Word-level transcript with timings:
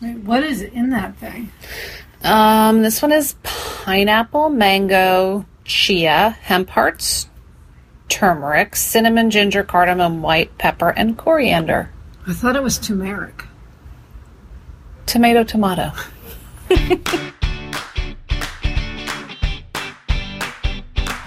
Wait, 0.00 0.16
what 0.18 0.44
is 0.44 0.62
in 0.62 0.90
that 0.90 1.16
thing? 1.16 1.50
Um, 2.22 2.82
this 2.82 3.02
one 3.02 3.12
is 3.12 3.34
pineapple, 3.42 4.48
mango, 4.48 5.44
chia, 5.64 6.36
hemp 6.42 6.70
hearts, 6.70 7.28
turmeric, 8.08 8.76
cinnamon, 8.76 9.30
ginger, 9.30 9.64
cardamom, 9.64 10.22
white 10.22 10.56
pepper, 10.58 10.90
and 10.90 11.16
coriander. 11.16 11.90
I 12.26 12.32
thought 12.32 12.56
it 12.56 12.62
was 12.62 12.78
turmeric. 12.78 13.44
Tomato, 15.06 15.42
tomato. 15.44 15.92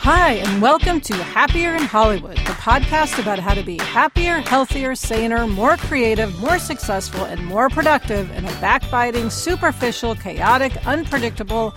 Hi, 0.04 0.32
and 0.32 0.64
welcome 0.64 1.00
to 1.02 1.14
Happier 1.14 1.76
in 1.76 1.84
Hollywood, 1.84 2.36
the 2.38 2.58
podcast 2.58 3.22
about 3.22 3.38
how 3.38 3.54
to 3.54 3.62
be 3.62 3.78
happier, 3.78 4.40
healthier, 4.40 4.96
saner, 4.96 5.46
more 5.46 5.78
creative, 5.78 6.40
more 6.40 6.58
successful, 6.58 7.26
and 7.26 7.46
more 7.46 7.70
productive 7.70 8.32
in 8.32 8.44
a 8.44 8.52
backbiting, 8.54 9.30
superficial, 9.30 10.16
chaotic, 10.16 10.76
unpredictable, 10.88 11.70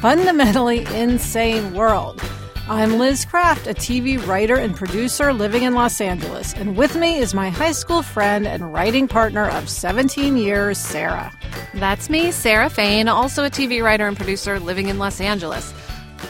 fundamentally 0.00 0.86
insane 0.94 1.74
world. 1.74 2.22
I'm 2.68 3.00
Liz 3.00 3.24
Craft, 3.24 3.66
a 3.66 3.74
TV 3.74 4.24
writer 4.24 4.54
and 4.54 4.76
producer 4.76 5.32
living 5.32 5.64
in 5.64 5.74
Los 5.74 6.00
Angeles, 6.00 6.54
and 6.54 6.76
with 6.76 6.94
me 6.94 7.18
is 7.18 7.34
my 7.34 7.50
high 7.50 7.72
school 7.72 8.02
friend 8.02 8.46
and 8.46 8.72
writing 8.72 9.08
partner 9.08 9.48
of 9.48 9.68
17 9.68 10.36
years, 10.36 10.78
Sarah. 10.78 11.36
That's 11.74 12.08
me, 12.08 12.30
Sarah 12.30 12.70
Fain, 12.70 13.08
also 13.08 13.44
a 13.44 13.50
TV 13.50 13.82
writer 13.82 14.06
and 14.06 14.16
producer 14.16 14.60
living 14.60 14.90
in 14.90 14.98
Los 14.98 15.20
Angeles. 15.20 15.74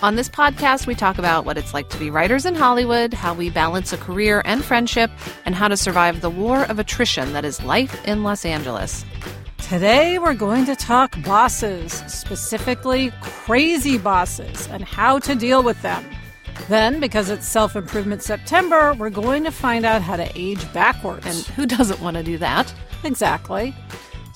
On 0.02 0.16
this 0.16 0.28
podcast, 0.28 0.86
we 0.86 0.94
talk 0.94 1.18
about 1.18 1.44
what 1.44 1.56
it's 1.56 1.72
like 1.72 1.88
to 1.90 1.98
be 1.98 2.10
writers 2.10 2.44
in 2.44 2.54
Hollywood, 2.54 3.14
how 3.14 3.32
we 3.32 3.50
balance 3.50 3.92
a 3.92 3.96
career 3.96 4.42
and 4.44 4.64
friendship, 4.64 5.10
and 5.46 5.54
how 5.54 5.68
to 5.68 5.76
survive 5.76 6.20
the 6.20 6.30
war 6.30 6.64
of 6.64 6.78
attrition 6.78 7.32
that 7.32 7.44
is 7.44 7.62
life 7.62 8.04
in 8.06 8.22
Los 8.22 8.44
Angeles. 8.44 9.04
Today, 9.58 10.18
we're 10.18 10.34
going 10.34 10.66
to 10.66 10.76
talk 10.76 11.16
bosses, 11.22 11.92
specifically 12.06 13.12
crazy 13.22 13.96
bosses, 13.96 14.68
and 14.68 14.84
how 14.84 15.18
to 15.20 15.34
deal 15.34 15.62
with 15.62 15.80
them. 15.80 16.04
Then, 16.68 17.00
because 17.00 17.30
it's 17.30 17.46
Self 17.46 17.74
Improvement 17.74 18.22
September, 18.22 18.94
we're 18.94 19.10
going 19.10 19.44
to 19.44 19.50
find 19.50 19.84
out 19.86 20.02
how 20.02 20.16
to 20.16 20.30
age 20.34 20.70
backwards. 20.72 21.26
And 21.26 21.36
who 21.56 21.66
doesn't 21.66 22.00
want 22.00 22.16
to 22.16 22.22
do 22.22 22.36
that? 22.38 22.72
Exactly. 23.04 23.74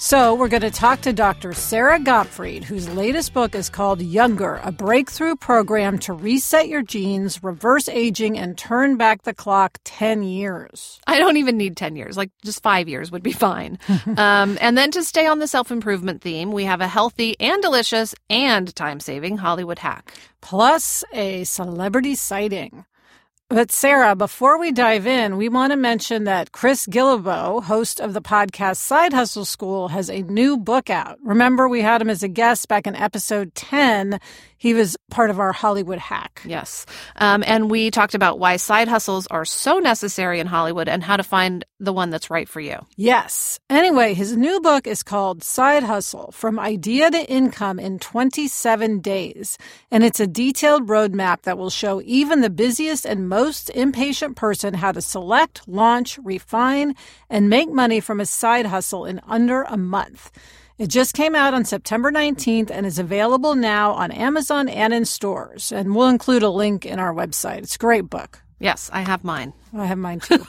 So, 0.00 0.36
we're 0.36 0.46
going 0.46 0.62
to 0.62 0.70
talk 0.70 1.00
to 1.00 1.12
Dr. 1.12 1.52
Sara 1.52 1.98
Gottfried, 1.98 2.62
whose 2.62 2.88
latest 2.88 3.34
book 3.34 3.56
is 3.56 3.68
called 3.68 4.00
Younger 4.00 4.60
A 4.62 4.70
Breakthrough 4.70 5.34
Program 5.34 5.98
to 5.98 6.12
Reset 6.12 6.68
Your 6.68 6.82
Genes, 6.82 7.42
Reverse 7.42 7.88
Aging, 7.88 8.38
and 8.38 8.56
Turn 8.56 8.96
Back 8.96 9.22
the 9.22 9.34
Clock 9.34 9.78
10 9.82 10.22
Years. 10.22 11.00
I 11.08 11.18
don't 11.18 11.36
even 11.38 11.56
need 11.56 11.76
10 11.76 11.96
years, 11.96 12.16
like 12.16 12.30
just 12.44 12.62
five 12.62 12.88
years 12.88 13.10
would 13.10 13.24
be 13.24 13.32
fine. 13.32 13.80
um, 14.16 14.56
and 14.60 14.78
then 14.78 14.92
to 14.92 15.02
stay 15.02 15.26
on 15.26 15.40
the 15.40 15.48
self 15.48 15.72
improvement 15.72 16.22
theme, 16.22 16.52
we 16.52 16.62
have 16.62 16.80
a 16.80 16.86
healthy 16.86 17.34
and 17.40 17.60
delicious 17.60 18.14
and 18.30 18.72
time 18.76 19.00
saving 19.00 19.38
Hollywood 19.38 19.80
hack. 19.80 20.14
Plus, 20.40 21.02
a 21.12 21.42
celebrity 21.42 22.14
sighting. 22.14 22.84
But 23.50 23.72
Sarah, 23.72 24.14
before 24.14 24.58
we 24.58 24.72
dive 24.72 25.06
in, 25.06 25.38
we 25.38 25.48
want 25.48 25.72
to 25.72 25.78
mention 25.78 26.24
that 26.24 26.52
Chris 26.52 26.86
Guillebeau, 26.86 27.62
host 27.62 27.98
of 27.98 28.12
the 28.12 28.20
podcast 28.20 28.76
Side 28.76 29.14
Hustle 29.14 29.46
School, 29.46 29.88
has 29.88 30.10
a 30.10 30.20
new 30.20 30.58
book 30.58 30.90
out. 30.90 31.16
Remember, 31.24 31.66
we 31.66 31.80
had 31.80 32.02
him 32.02 32.10
as 32.10 32.22
a 32.22 32.28
guest 32.28 32.68
back 32.68 32.86
in 32.86 32.94
episode 32.94 33.54
10. 33.54 34.20
He 34.58 34.74
was 34.74 34.96
part 35.08 35.30
of 35.30 35.38
our 35.38 35.52
Hollywood 35.52 35.98
hack. 35.98 36.42
Yes. 36.44 36.84
Um, 37.16 37.44
and 37.46 37.70
we 37.70 37.90
talked 37.90 38.14
about 38.14 38.40
why 38.40 38.56
side 38.56 38.88
hustles 38.88 39.28
are 39.28 39.44
so 39.44 39.78
necessary 39.78 40.40
in 40.40 40.48
Hollywood 40.48 40.88
and 40.88 41.02
how 41.02 41.16
to 41.16 41.22
find 41.22 41.64
the 41.78 41.92
one 41.92 42.10
that's 42.10 42.28
right 42.28 42.48
for 42.48 42.60
you. 42.60 42.84
Yes. 42.96 43.60
Anyway, 43.70 44.14
his 44.14 44.36
new 44.36 44.60
book 44.60 44.88
is 44.88 45.04
called 45.04 45.44
Side 45.44 45.84
Hustle 45.84 46.32
From 46.32 46.58
Idea 46.58 47.08
to 47.10 47.30
Income 47.30 47.78
in 47.78 48.00
27 48.00 48.98
Days. 48.98 49.58
And 49.92 50.02
it's 50.02 50.20
a 50.20 50.26
detailed 50.26 50.88
roadmap 50.88 51.42
that 51.42 51.56
will 51.56 51.70
show 51.70 52.02
even 52.04 52.40
the 52.40 52.50
busiest 52.50 53.06
and 53.06 53.28
most 53.28 53.70
impatient 53.70 54.36
person 54.36 54.74
how 54.74 54.90
to 54.90 55.00
select, 55.00 55.66
launch, 55.68 56.18
refine, 56.24 56.96
and 57.30 57.48
make 57.48 57.70
money 57.70 58.00
from 58.00 58.18
a 58.18 58.26
side 58.26 58.66
hustle 58.66 59.04
in 59.04 59.20
under 59.26 59.62
a 59.62 59.76
month. 59.76 60.32
It 60.78 60.90
just 60.90 61.12
came 61.14 61.34
out 61.34 61.54
on 61.54 61.64
September 61.64 62.12
19th 62.12 62.70
and 62.70 62.86
is 62.86 63.00
available 63.00 63.56
now 63.56 63.94
on 63.94 64.12
Amazon 64.12 64.68
and 64.68 64.94
in 64.94 65.04
stores. 65.04 65.72
And 65.72 65.92
we'll 65.92 66.06
include 66.06 66.44
a 66.44 66.50
link 66.50 66.86
in 66.86 67.00
our 67.00 67.12
website. 67.12 67.58
It's 67.58 67.74
a 67.74 67.78
great 67.78 68.08
book. 68.08 68.40
Yes, 68.60 68.88
I 68.92 69.00
have 69.00 69.24
mine. 69.24 69.52
I 69.76 69.86
have 69.86 69.98
mine 69.98 70.20
too. 70.20 70.46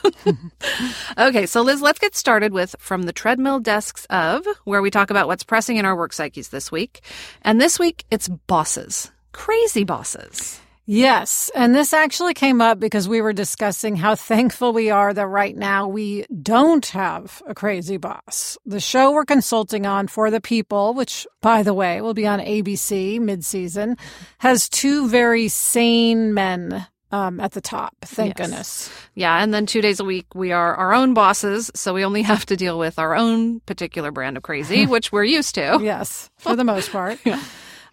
okay, 1.18 1.46
so 1.46 1.62
Liz, 1.62 1.82
let's 1.82 1.98
get 1.98 2.14
started 2.14 2.52
with 2.52 2.76
From 2.78 3.02
the 3.02 3.12
Treadmill 3.12 3.58
Desks 3.58 4.04
of, 4.08 4.46
where 4.64 4.82
we 4.82 4.90
talk 4.90 5.10
about 5.10 5.26
what's 5.26 5.42
pressing 5.42 5.78
in 5.78 5.84
our 5.84 5.96
work 5.96 6.12
psyches 6.12 6.50
this 6.50 6.70
week. 6.70 7.00
And 7.42 7.60
this 7.60 7.80
week, 7.80 8.04
it's 8.12 8.28
bosses. 8.28 9.10
Crazy 9.32 9.82
bosses. 9.82 10.60
Yes. 10.92 11.52
And 11.54 11.72
this 11.72 11.92
actually 11.92 12.34
came 12.34 12.60
up 12.60 12.80
because 12.80 13.08
we 13.08 13.20
were 13.20 13.32
discussing 13.32 13.94
how 13.94 14.16
thankful 14.16 14.72
we 14.72 14.90
are 14.90 15.14
that 15.14 15.26
right 15.28 15.56
now 15.56 15.86
we 15.86 16.26
don't 16.42 16.84
have 16.86 17.40
a 17.46 17.54
crazy 17.54 17.96
boss. 17.96 18.58
The 18.66 18.80
show 18.80 19.12
we're 19.12 19.24
consulting 19.24 19.86
on 19.86 20.08
for 20.08 20.32
the 20.32 20.40
people, 20.40 20.92
which 20.94 21.28
by 21.42 21.62
the 21.62 21.74
way 21.74 22.00
will 22.00 22.12
be 22.12 22.26
on 22.26 22.40
ABC 22.40 23.20
mid-season, 23.20 23.98
has 24.38 24.68
two 24.68 25.06
very 25.06 25.46
sane 25.46 26.34
men 26.34 26.84
um, 27.12 27.38
at 27.38 27.52
the 27.52 27.60
top. 27.60 27.94
Thank 28.02 28.36
Yes. 28.36 28.48
goodness. 28.48 28.90
Yeah, 29.14 29.40
and 29.40 29.54
then 29.54 29.66
two 29.66 29.82
days 29.82 30.00
a 30.00 30.04
week, 30.04 30.34
we 30.34 30.50
are 30.50 30.74
our 30.74 30.92
own 30.92 31.14
bosses, 31.14 31.70
so 31.72 31.94
we 31.94 32.04
only 32.04 32.22
have 32.22 32.44
to 32.46 32.56
deal 32.56 32.80
with 32.80 32.98
our 32.98 33.14
own 33.14 33.60
particular 33.60 34.10
brand 34.10 34.36
of 34.36 34.42
crazy, 34.42 34.86
which 34.88 35.12
we're 35.12 35.22
used 35.22 35.54
to. 35.54 35.78
Yes, 35.80 36.30
for 36.36 36.56
the 36.56 36.64
most 36.64 36.90
part. 36.90 37.20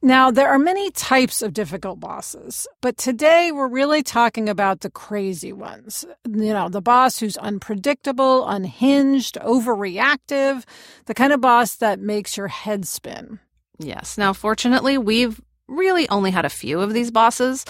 Now, 0.02 0.30
there 0.30 0.50
are 0.50 0.59
many 0.59 0.91
types 0.91 1.41
of 1.41 1.53
difficult 1.53 2.00
bosses, 2.00 2.68
but 2.81 2.97
today 2.97 3.52
we're 3.52 3.68
really 3.68 4.03
talking 4.03 4.47
about 4.47 4.81
the 4.81 4.91
crazy 4.91 5.52
ones. 5.52 6.06
You 6.25 6.53
know, 6.53 6.69
the 6.69 6.81
boss 6.81 7.19
who's 7.19 7.38
unpredictable, 7.38 8.47
unhinged, 8.47 9.36
overreactive, 9.41 10.63
the 11.06 11.13
kind 11.16 11.34
of 11.34 11.41
boss 11.41 11.78
that 11.78 12.00
makes 12.00 12.38
your 12.38 12.47
head 12.47 12.88
spin. 12.88 13.40
Yes. 13.80 14.18
Now, 14.18 14.34
fortunately, 14.34 14.97
we've 14.97 15.41
really 15.68 16.07
only 16.09 16.31
had 16.31 16.46
a 16.46 16.50
few 16.50 16.80
of 16.80 16.94
these 16.94 17.12
bosses, 17.12 17.66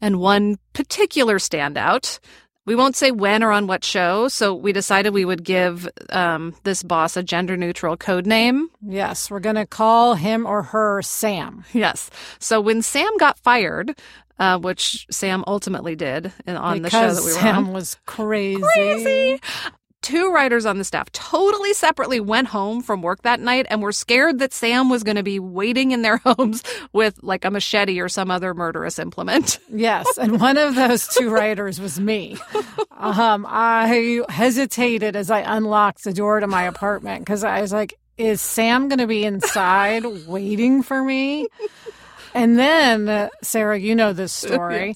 and 0.00 0.20
one 0.20 0.58
particular 0.72 1.38
standout. 1.38 2.18
We 2.64 2.76
won't 2.76 2.94
say 2.94 3.10
when 3.10 3.42
or 3.42 3.50
on 3.50 3.66
what 3.66 3.82
show, 3.82 4.28
so 4.28 4.54
we 4.54 4.72
decided 4.72 5.12
we 5.12 5.24
would 5.24 5.42
give 5.42 5.88
um, 6.10 6.54
this 6.62 6.84
boss 6.84 7.16
a 7.16 7.22
gender 7.22 7.56
neutral 7.56 7.96
code 7.96 8.24
name. 8.24 8.68
Yes, 8.80 9.30
we're 9.30 9.40
going 9.40 9.56
to 9.56 9.66
call 9.66 10.14
him 10.14 10.46
or 10.46 10.62
her 10.62 11.02
Sam. 11.02 11.64
Yes. 11.72 12.08
So 12.38 12.60
when 12.60 12.82
Sam 12.82 13.10
got 13.18 13.38
fired, 13.40 13.98
uh, 14.38 14.58
which 14.58 15.06
Sam 15.10 15.42
ultimately 15.46 15.96
did 15.96 16.32
in, 16.46 16.56
on 16.56 16.82
because 16.82 16.92
the 16.92 16.98
show 16.98 17.14
that 17.14 17.24
we 17.24 17.32
were 17.32 17.40
Sam 17.40 17.66
on, 17.66 17.72
was 17.72 17.96
crazy. 18.06 18.62
crazy. 18.62 19.40
Two 20.02 20.32
writers 20.32 20.66
on 20.66 20.78
the 20.78 20.84
staff 20.84 21.10
totally 21.12 21.72
separately 21.74 22.18
went 22.18 22.48
home 22.48 22.82
from 22.82 23.02
work 23.02 23.22
that 23.22 23.38
night 23.38 23.66
and 23.70 23.80
were 23.80 23.92
scared 23.92 24.40
that 24.40 24.52
Sam 24.52 24.90
was 24.90 25.04
going 25.04 25.16
to 25.16 25.22
be 25.22 25.38
waiting 25.38 25.92
in 25.92 26.02
their 26.02 26.16
homes 26.24 26.64
with 26.92 27.20
like 27.22 27.44
a 27.44 27.50
machete 27.52 28.00
or 28.00 28.08
some 28.08 28.28
other 28.28 28.52
murderous 28.52 28.98
implement. 28.98 29.60
Yes, 29.72 30.18
and 30.18 30.40
one 30.40 30.56
of 30.58 30.74
those 30.74 31.06
two 31.06 31.30
writers 31.34 31.80
was 31.80 32.00
me. 32.00 32.36
Um, 32.90 33.46
I 33.48 34.22
hesitated 34.28 35.14
as 35.14 35.30
I 35.30 35.40
unlocked 35.40 36.02
the 36.02 36.12
door 36.12 36.40
to 36.40 36.48
my 36.48 36.64
apartment 36.64 37.20
because 37.20 37.44
I 37.44 37.60
was 37.60 37.72
like, 37.72 37.94
"Is 38.18 38.40
Sam 38.40 38.88
going 38.88 38.98
to 38.98 39.06
be 39.06 39.24
inside 39.24 40.04
waiting 40.26 40.82
for 40.82 41.02
me?" 41.04 41.46
And 42.34 42.58
then, 42.58 43.08
uh, 43.08 43.28
Sarah, 43.42 43.78
you 43.78 43.94
know 43.94 44.12
this 44.12 44.32
story. 44.46 44.94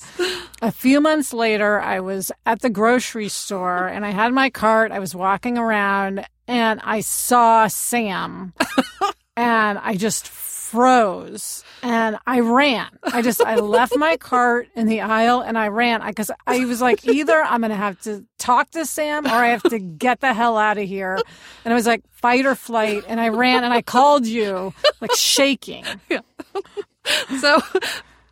A 0.63 0.73
few 0.73 1.01
months 1.01 1.33
later, 1.33 1.81
I 1.81 2.01
was 2.01 2.33
at 2.45 2.61
the 2.61 2.71
grocery 2.71 3.29
store 3.29 3.87
and 3.87 4.07
I 4.07 4.11
had 4.11 4.33
my 4.33 4.51
cart. 4.51 4.93
I 4.93 4.99
was 4.99 5.15
walking 5.15 5.59
around 5.59 6.27
and 6.49 6.81
I 6.83 7.01
saw 7.01 7.67
Sam 7.67 8.53
and 9.37 9.79
I 9.79 9.97
just 9.97 10.28
froze 10.28 11.63
and 11.83 12.19
I 12.27 12.41
ran. 12.41 12.89
I 13.05 13.22
just 13.22 13.41
I 13.41 13.57
left 13.57 13.97
my 13.97 14.16
cart 14.16 14.69
in 14.75 14.87
the 14.87 15.01
aisle 15.01 15.41
and 15.41 15.57
I 15.57 15.69
ran 15.69 16.05
because 16.05 16.31
I 16.47 16.65
was 16.65 16.81
like 16.81 17.07
either 17.07 17.41
I'm 17.41 17.60
going 17.60 17.71
to 17.71 17.77
have 17.77 18.01
to 18.03 18.25
talk 18.39 18.71
to 18.72 18.84
Sam 18.84 19.27
or 19.27 19.31
I 19.31 19.49
have 19.49 19.63
to 19.65 19.78
get 19.78 20.21
the 20.21 20.34
hell 20.34 20.57
out 20.57 20.77
of 20.78 20.89
here. 20.89 21.19
And 21.65 21.72
I 21.72 21.77
was 21.77 21.87
like 21.87 22.03
fight 22.10 22.47
or 22.47 22.55
flight 22.57 23.05
and 23.07 23.21
I 23.21 23.28
ran 23.28 23.63
and 23.63 23.72
I 23.72 23.83
called 23.83 24.27
you 24.27 24.75
like 25.01 25.15
shaking. 25.15 25.84
So 27.41 27.61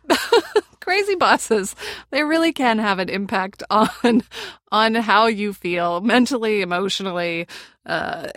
crazy 0.79 1.15
bosses, 1.15 1.75
they 2.11 2.23
really 2.23 2.53
can 2.53 2.79
have 2.79 2.99
an 2.99 3.09
impact 3.09 3.63
on 3.69 4.23
on 4.71 4.95
how 4.95 5.27
you 5.27 5.53
feel 5.53 6.01
mentally, 6.01 6.61
emotionally. 6.61 7.47
Uh, 7.85 8.29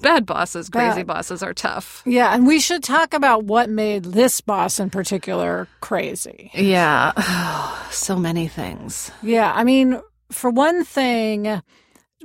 bad 0.00 0.24
bosses, 0.24 0.70
crazy 0.70 1.00
Bad. 1.00 1.06
bosses 1.06 1.42
are 1.42 1.52
tough. 1.52 2.02
Yeah, 2.06 2.34
and 2.34 2.46
we 2.46 2.58
should 2.58 2.82
talk 2.82 3.12
about 3.12 3.44
what 3.44 3.68
made 3.68 4.04
this 4.04 4.40
boss 4.40 4.80
in 4.80 4.88
particular 4.88 5.68
crazy. 5.80 6.50
Yeah, 6.54 7.12
so 7.90 8.16
many 8.16 8.48
things. 8.48 9.10
Yeah, 9.22 9.52
I 9.54 9.64
mean, 9.64 10.00
for 10.30 10.50
one 10.50 10.84
thing, 10.84 11.60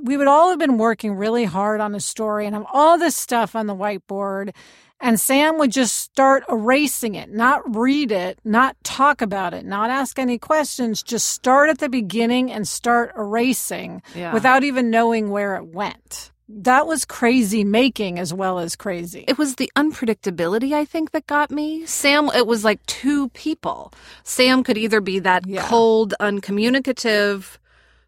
we 0.02 0.16
would 0.16 0.26
all 0.26 0.48
have 0.50 0.58
been 0.58 0.78
working 0.78 1.14
really 1.14 1.44
hard 1.44 1.80
on 1.82 1.94
a 1.94 2.00
story 2.00 2.46
and 2.46 2.54
have 2.54 2.66
all 2.72 2.96
this 2.96 3.14
stuff 3.16 3.54
on 3.54 3.66
the 3.66 3.74
whiteboard. 3.76 4.54
And 5.00 5.20
Sam 5.20 5.58
would 5.58 5.70
just 5.70 5.94
start 5.96 6.42
erasing 6.48 7.14
it, 7.14 7.30
not 7.30 7.62
read 7.76 8.10
it, 8.10 8.40
not 8.44 8.76
talk 8.82 9.22
about 9.22 9.54
it, 9.54 9.64
not 9.64 9.90
ask 9.90 10.18
any 10.18 10.38
questions, 10.38 11.02
just 11.04 11.28
start 11.28 11.70
at 11.70 11.78
the 11.78 11.88
beginning 11.88 12.50
and 12.50 12.66
start 12.66 13.12
erasing 13.16 14.02
Yeah. 14.14 14.32
without 14.34 14.64
even 14.64 14.90
knowing 14.90 15.30
where 15.30 15.54
it 15.54 15.66
went. 15.66 16.32
That 16.48 16.86
was 16.86 17.04
crazy 17.04 17.62
making 17.62 18.18
as 18.18 18.32
well 18.34 18.58
as 18.58 18.74
crazy. 18.74 19.24
It 19.28 19.38
was 19.38 19.56
the 19.56 19.70
unpredictability, 19.76 20.72
I 20.72 20.84
think, 20.84 21.10
that 21.12 21.26
got 21.26 21.50
me. 21.50 21.84
Sam, 21.86 22.30
it 22.34 22.46
was 22.46 22.64
like 22.64 22.84
two 22.86 23.28
people. 23.30 23.92
Sam 24.24 24.64
could 24.64 24.78
either 24.78 25.00
be 25.00 25.18
that 25.20 25.46
Yeah. 25.46 25.62
cold, 25.62 26.14
uncommunicative 26.18 27.58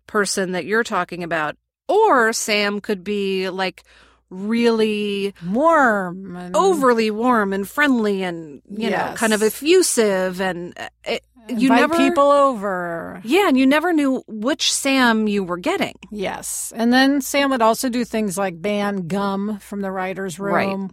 person 0.06 0.52
that 0.52 0.64
you're 0.64 0.82
talking 0.84 1.22
about, 1.22 1.56
or 1.86 2.32
Sam 2.32 2.80
could 2.80 3.04
be 3.04 3.48
like 3.50 3.84
really 4.30 5.34
Warm 5.46 6.36
and 6.36 6.56
overly 6.56 7.10
warm 7.10 7.52
and 7.52 7.68
friendly 7.68 8.22
and, 8.22 8.62
you 8.70 8.90
know, 8.90 9.12
kind 9.16 9.32
of 9.32 9.42
effusive. 9.42 10.40
And 10.40 10.72
uh, 10.78 10.88
it, 11.04 11.22
you 11.48 11.72
invite 11.72 11.90
never. 11.90 11.96
people 11.96 12.30
over. 12.30 13.20
Yeah, 13.24 13.48
and 13.48 13.58
you 13.58 13.66
never 13.66 13.92
knew 13.92 14.22
which 14.28 14.72
Sam 14.72 15.26
you 15.26 15.42
were 15.42 15.56
getting. 15.58 15.94
Yes. 16.12 16.72
And 16.76 16.92
then 16.92 17.20
Sam 17.20 17.50
would 17.50 17.62
also 17.62 17.88
do 17.88 18.04
things 18.04 18.38
like 18.38 18.60
ban 18.62 19.08
gum 19.08 19.58
from 19.58 19.80
the 19.80 19.90
writer's 19.90 20.38
room, 20.38 20.82
Right. 20.82 20.90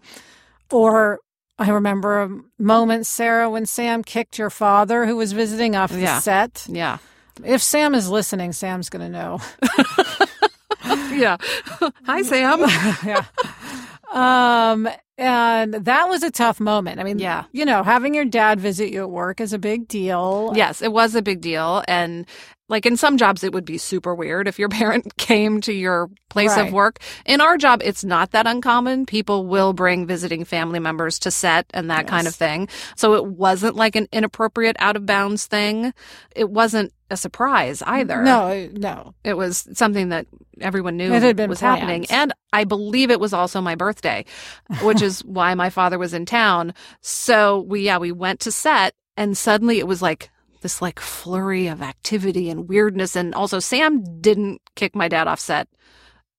Or 0.72 1.19
I 1.60 1.69
remember 1.69 2.22
a 2.24 2.30
moment, 2.60 3.06
Sarah, 3.07 3.50
when 3.50 3.66
Sam 3.66 4.04
kicked 4.04 4.38
your 4.38 4.50
father 4.50 5.06
who 5.06 5.16
was 5.16 5.31
visiting 5.31 5.75
off 5.75 5.92
the 5.92 6.01
Yeah. 6.01 6.19
set. 6.19 6.66
Yeah. 6.69 6.98
If 7.44 7.62
Sam 7.62 7.94
is 7.94 8.10
listening, 8.10 8.51
Sam's 8.51 8.89
going 8.89 9.06
to 9.06 9.10
know. 9.10 9.39
Yeah. 11.11 11.37
Hi, 12.05 12.21
Sam. 12.21 12.59
yeah. 13.05 13.23
Um, 14.11 14.87
and 15.17 15.73
that 15.73 16.07
was 16.07 16.23
a 16.23 16.31
tough 16.31 16.59
moment. 16.59 16.99
I 16.99 17.03
mean, 17.03 17.19
Yeah. 17.19 17.45
you 17.51 17.65
know, 17.65 17.83
having 17.83 18.13
your 18.13 18.25
dad 18.25 18.59
visit 18.59 18.91
you 18.91 19.01
at 19.01 19.09
work 19.09 19.41
is 19.41 19.51
a 19.53 19.57
big 19.59 19.87
deal. 19.87 20.53
Yes, 20.55 20.81
it 20.81 20.91
was 20.93 21.15
a 21.15 21.21
big 21.21 21.41
deal. 21.41 21.83
And 21.87 22.25
like 22.69 22.85
in 22.85 22.97
some 22.97 23.17
jobs, 23.17 23.43
it 23.43 23.53
would 23.53 23.65
be 23.65 23.77
super 23.77 24.13
weird 24.13 24.47
if 24.47 24.59
your 24.59 24.69
parent 24.81 25.17
came 25.17 25.59
to 25.61 25.73
your 25.73 26.09
place 26.29 26.55
Right. 26.55 26.67
of 26.67 26.73
work. 26.73 26.99
In 27.25 27.41
our 27.41 27.57
job, 27.57 27.81
it's 27.83 28.03
not 28.03 28.31
that 28.31 28.45
uncommon. 28.45 29.05
People 29.07 29.45
will 29.47 29.73
bring 29.73 30.05
visiting 30.05 30.45
family 30.45 30.79
members 30.79 31.17
to 31.19 31.31
set 31.31 31.65
and 31.73 31.89
that 31.89 32.07
kind 32.07 32.27
of 32.27 32.35
thing. 32.35 32.69
So 32.95 33.15
it 33.15 33.25
wasn't 33.25 33.75
like 33.75 33.95
an 33.95 34.07
inappropriate 34.11 34.75
out 34.79 34.95
of 34.95 35.05
bounds 35.05 35.47
thing. 35.47 35.93
It 36.35 36.49
wasn't 36.51 36.93
a 37.09 37.18
surprise 37.18 37.81
either. 37.81 38.21
No, 38.21 38.69
no. 38.74 39.13
It 39.24 39.36
was 39.36 39.68
something 39.74 40.09
that 40.09 40.27
everyone 40.59 40.98
knew 40.98 41.12
It 41.13 41.21
had 41.21 41.36
been 41.36 41.50
was 41.50 41.59
planned. 41.59 41.80
happening. 41.80 42.06
And 42.09 42.33
I 42.51 42.63
believe 42.63 43.12
it 43.12 43.19
was 43.19 43.33
also 43.33 43.62
my 43.62 43.75
birthday, 43.75 44.25
which 44.81 45.01
is 45.01 45.19
why 45.25 45.54
my 45.54 45.69
father 45.69 45.98
was 45.98 46.13
in 46.13 46.25
town. 46.25 46.74
So 47.01 47.62
we, 47.62 47.81
yeah, 47.81 47.98
we 47.98 48.12
went 48.12 48.39
to 48.42 48.51
set 48.51 48.94
and 49.15 49.38
suddenly 49.38 49.80
it 49.80 49.88
was 49.88 50.01
like 50.01 50.30
this 50.62 50.81
like 50.81 51.00
flurry 51.00 51.68
of 51.68 51.81
activity 51.81 52.50
and 52.50 52.68
weirdness. 52.68 53.15
And 53.15 53.33
also 53.33 53.60
Sam 53.60 54.21
didn't 54.21 54.62
kick 54.75 54.95
my 54.95 55.07
dad 55.07 55.27
off 55.27 55.39
set 55.39 55.68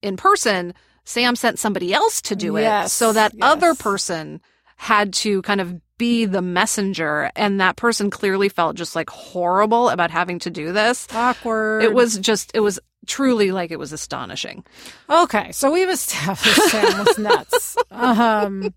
in 0.02 0.16
person. 0.16 0.74
Sam 1.04 1.36
sent 1.36 1.58
somebody 1.58 1.94
else 1.94 2.20
to 2.22 2.36
do 2.36 2.56
it. 2.56 2.88
So 2.88 3.12
that 3.12 3.32
yes. 3.34 3.40
other 3.42 3.74
person 3.74 4.40
had 4.76 5.12
to 5.12 5.42
kind 5.42 5.60
of 5.60 5.80
be 5.98 6.24
the 6.24 6.40
messenger. 6.42 7.30
And 7.36 7.60
that 7.60 7.76
person 7.76 8.10
clearly 8.10 8.48
felt 8.48 8.76
just 8.76 8.96
like 8.96 9.10
horrible 9.10 9.88
about 9.90 10.10
having 10.10 10.38
to 10.40 10.50
do 10.50 10.72
this. 10.72 11.06
Awkward. 11.12 11.82
It 11.82 11.92
was 11.92 12.18
just, 12.18 12.52
it 12.54 12.60
was 12.60 12.80
truly 13.06 13.52
like 13.52 13.70
it 13.70 13.78
was 13.78 13.92
astonishing. 13.92 14.64
Okay, 15.10 15.52
so 15.52 15.72
we've 15.72 15.88
established 15.88 16.70
Sam 16.70 17.04
was 17.04 17.18
nuts. 17.18 17.76
Um, 17.90 18.72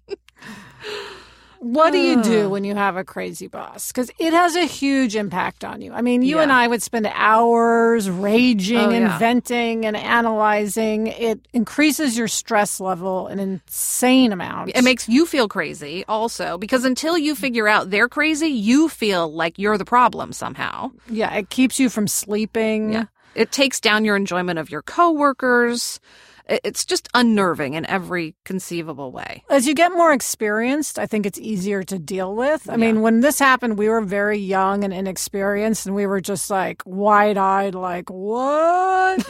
what 1.64 1.92
do 1.92 2.00
you 2.00 2.24
do 2.24 2.50
when 2.50 2.64
you 2.64 2.74
have 2.76 2.98
a 2.98 3.04
crazy 3.04 3.48
boss? 3.48 3.90
Because 3.92 4.10
it 4.20 4.34
has 4.34 4.56
a 4.56 4.66
huge 4.66 5.16
impact 5.16 5.64
on 5.64 5.80
you. 5.82 5.94
I 5.94 6.02
mean, 6.02 6.24
you 6.24 6.38
Yeah. 6.38 6.42
and 6.44 6.52
I 6.52 6.68
would 6.68 6.82
spend 6.82 7.08
hours 7.14 8.10
raging 8.10 8.78
Oh, 8.80 8.90
and 8.90 9.06
yeah. 9.06 9.18
venting 9.20 9.86
and 9.86 9.96
analyzing. 9.96 11.06
It 11.08 11.40
increases 11.54 12.18
your 12.18 12.28
stress 12.28 12.80
level 12.80 13.28
an 13.28 13.40
insane 13.40 14.34
amount. 14.34 14.72
It 14.74 14.84
makes 14.84 15.08
you 15.08 15.26
feel 15.28 15.48
crazy 15.48 16.04
also 16.08 16.58
because 16.58 16.84
until 16.84 17.16
you 17.18 17.36
figure 17.36 17.68
out 17.68 17.92
they're 17.92 18.10
crazy, 18.10 18.48
you 18.48 18.90
feel 18.90 19.32
like 19.32 19.60
you're 19.60 19.78
the 19.78 19.86
problem 19.86 20.34
somehow. 20.34 20.92
yeah, 21.10 21.32
it 21.36 21.50
keeps 21.50 21.80
you 21.80 21.90
from 21.90 22.08
sleeping. 22.08 22.94
Yeah. 22.94 23.06
It 23.36 23.52
takes 23.52 23.80
down 23.80 24.04
your 24.04 24.16
enjoyment 24.18 24.60
of 24.60 24.70
your 24.72 24.82
coworkers. 24.82 26.00
It- 26.48 26.62
It's 26.64 26.86
just 26.86 27.08
unnerving 27.14 27.74
in 27.74 27.86
every 27.86 28.36
conceivable 28.46 29.12
way. 29.12 29.44
As 29.50 29.68
you 29.68 29.74
get 29.74 29.92
more 29.92 30.14
experienced, 30.14 30.98
I 31.00 31.06
think 31.06 31.26
it's 31.26 31.40
easier 31.40 31.84
to 31.84 32.00
deal 32.00 32.36
with. 32.36 32.70
I 32.70 32.78
mean, 32.78 33.02
when 33.02 33.22
this 33.22 33.40
happened, 33.40 33.78
we 33.78 33.90
were 33.90 34.02
very 34.02 34.38
young 34.38 34.84
and 34.84 34.94
inexperienced, 34.94 35.86
and 35.86 35.96
we 35.96 36.06
were 36.06 36.22
just 36.22 36.50
like 36.50 36.82
wide 36.86 37.38
eyed, 37.38 37.76
like, 37.76 38.10
what? 38.10 39.26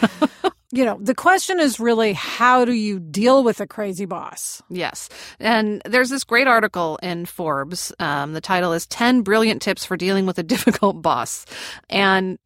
you 0.72 0.86
know, 0.86 0.98
the 1.02 1.16
question 1.16 1.60
is 1.60 1.80
really 1.80 2.14
how 2.14 2.64
do 2.66 2.72
you 2.74 3.00
deal 3.00 3.44
with 3.44 3.60
a 3.60 3.68
crazy 3.68 4.06
boss? 4.06 4.62
Yes. 4.70 5.10
And 5.40 5.82
there's 5.86 6.10
this 6.10 6.24
great 6.24 6.48
article 6.48 6.98
in 7.04 7.26
Forbes. 7.26 7.92
Um, 8.00 8.34
the 8.34 8.42
title 8.42 8.72
is 8.74 8.86
10 8.88 9.22
Brilliant 9.22 9.62
Tips 9.62 9.84
for 9.86 9.98
Dealing 9.98 10.26
with 10.26 10.38
a 10.38 10.44
Difficult 10.44 11.02
Boss. 11.02 11.46
And 11.90 12.38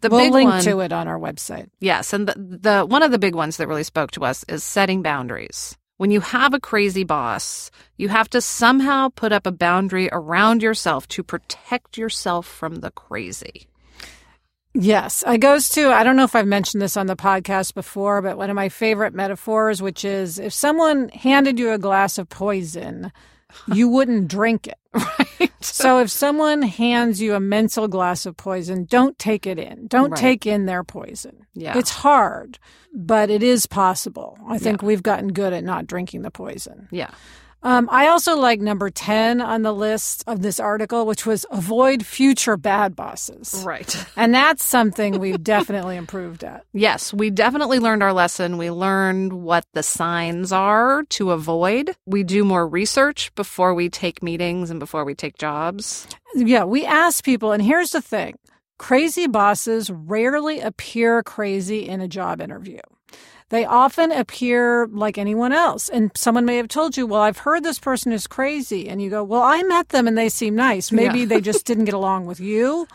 the 0.00 0.08
we'll 0.08 0.20
big 0.20 0.32
link 0.32 0.50
one, 0.50 0.62
to 0.62 0.80
it 0.80 0.92
on 0.92 1.08
our 1.08 1.18
website. 1.18 1.68
Yes, 1.80 2.12
and 2.12 2.28
the, 2.28 2.34
the 2.36 2.86
one 2.86 3.02
of 3.02 3.10
the 3.10 3.18
big 3.18 3.34
ones 3.34 3.56
that 3.56 3.68
really 3.68 3.84
spoke 3.84 4.10
to 4.12 4.24
us 4.24 4.44
is 4.48 4.62
setting 4.62 5.02
boundaries. 5.02 5.76
When 5.96 6.12
you 6.12 6.20
have 6.20 6.54
a 6.54 6.60
crazy 6.60 7.02
boss, 7.02 7.72
you 7.96 8.08
have 8.08 8.30
to 8.30 8.40
somehow 8.40 9.08
put 9.08 9.32
up 9.32 9.46
a 9.46 9.52
boundary 9.52 10.08
around 10.12 10.62
yourself 10.62 11.08
to 11.08 11.24
protect 11.24 11.98
yourself 11.98 12.46
from 12.46 12.76
the 12.76 12.92
crazy. 12.92 13.66
Yes, 14.74 15.24
it 15.26 15.38
goes 15.38 15.70
to, 15.70 15.90
I 15.90 16.04
don't 16.04 16.14
know 16.14 16.22
if 16.22 16.36
I've 16.36 16.46
mentioned 16.46 16.80
this 16.80 16.96
on 16.96 17.08
the 17.08 17.16
podcast 17.16 17.74
before, 17.74 18.22
but 18.22 18.36
one 18.36 18.48
of 18.48 18.54
my 18.54 18.68
favorite 18.68 19.12
metaphors, 19.12 19.82
which 19.82 20.04
is 20.04 20.38
if 20.38 20.52
someone 20.52 21.08
handed 21.08 21.58
you 21.58 21.72
a 21.72 21.78
glass 21.78 22.16
of 22.16 22.28
poison, 22.28 23.10
you 23.72 23.88
wouldn't 23.88 24.28
drink 24.28 24.66
it. 24.68 24.78
Right? 25.40 25.52
So 25.60 26.00
if 26.00 26.10
someone 26.10 26.62
hands 26.62 27.20
you 27.20 27.34
a 27.34 27.40
mental 27.40 27.86
glass 27.88 28.26
of 28.26 28.36
poison, 28.36 28.84
don't 28.84 29.18
take 29.18 29.46
it 29.46 29.58
in. 29.58 29.86
Don't 29.86 30.10
Right. 30.10 30.20
take 30.20 30.46
in 30.46 30.66
their 30.66 30.82
poison. 30.84 31.46
Yeah. 31.54 31.76
It's 31.78 31.90
hard, 31.90 32.58
but 32.94 33.28
it 33.30 33.42
is 33.42 33.66
possible. 33.66 34.38
I 34.48 34.58
think 34.58 34.82
we've 34.82 35.02
gotten 35.02 35.32
good 35.32 35.52
at 35.52 35.62
not 35.64 35.86
drinking 35.86 36.22
the 36.22 36.30
poison. 36.30 36.88
Yeah. 36.90 37.10
Um, 37.62 37.88
I 37.90 38.06
also 38.08 38.36
like 38.36 38.60
number 38.60 38.88
10 38.88 39.40
on 39.40 39.62
the 39.62 39.72
list 39.74 40.22
of 40.26 40.42
this 40.42 40.60
article, 40.60 41.06
which 41.06 41.26
was 41.26 41.44
avoid 41.50 42.06
future 42.06 42.56
bad 42.56 42.94
bosses. 42.94 43.62
Right. 43.66 44.06
And 44.16 44.34
that's 44.34 44.64
something 44.64 45.20
we've 45.20 45.42
definitely 45.42 45.96
improved 45.96 46.42
at. 46.42 46.64
Yes, 46.72 47.14
we 47.14 47.30
definitely 47.30 47.78
learned 47.78 48.02
our 48.02 48.12
lesson. 48.12 48.58
We 48.58 48.70
learned 48.70 49.32
what 49.32 49.64
the 49.74 49.82
signs 49.82 50.50
are 50.50 51.04
to 51.10 51.30
avoid. 51.30 51.94
We 52.04 52.24
do 52.24 52.44
more 52.44 52.66
research 52.66 53.32
before 53.36 53.74
we 53.74 53.88
take 53.88 54.22
meetings 54.22 54.70
and 54.70 54.80
before 54.80 55.04
we 55.04 55.14
take 55.14 55.38
jobs. 55.38 56.08
Yeah, 56.34 56.64
we 56.64 56.84
ask 56.84 57.24
people, 57.24 57.52
and 57.52 57.62
here's 57.62 57.92
the 57.92 58.02
thing 58.02 58.38
crazy 58.78 59.26
bosses 59.26 59.88
rarely 59.90 60.60
appear 60.60 61.22
crazy 61.22 61.88
in 61.88 62.00
a 62.00 62.08
job 62.08 62.40
interview. 62.40 62.80
They 63.50 63.64
often 63.64 64.12
appear 64.12 64.86
like 64.88 65.16
anyone 65.16 65.52
else. 65.52 65.88
And 65.88 66.10
someone 66.14 66.44
may 66.44 66.56
have 66.58 66.68
told 66.68 66.96
you, 66.96 67.06
Well, 67.06 67.22
I've 67.22 67.38
heard 67.38 67.64
this 67.64 67.78
person 67.78 68.12
is 68.12 68.26
crazy. 68.26 68.88
And 68.88 69.00
you 69.00 69.08
go, 69.10 69.24
Well, 69.24 69.42
I 69.42 69.62
met 69.62 69.88
them 69.88 70.06
and 70.06 70.18
they 70.18 70.28
seem 70.28 70.54
nice. 70.54 70.92
Maybe 70.92 71.20
Yeah. 71.20 71.26
they 71.26 71.40
just 71.40 71.64
didn't 71.64 71.86
get 71.86 71.94
along 71.94 72.26
with 72.26 72.40
you. 72.40 72.86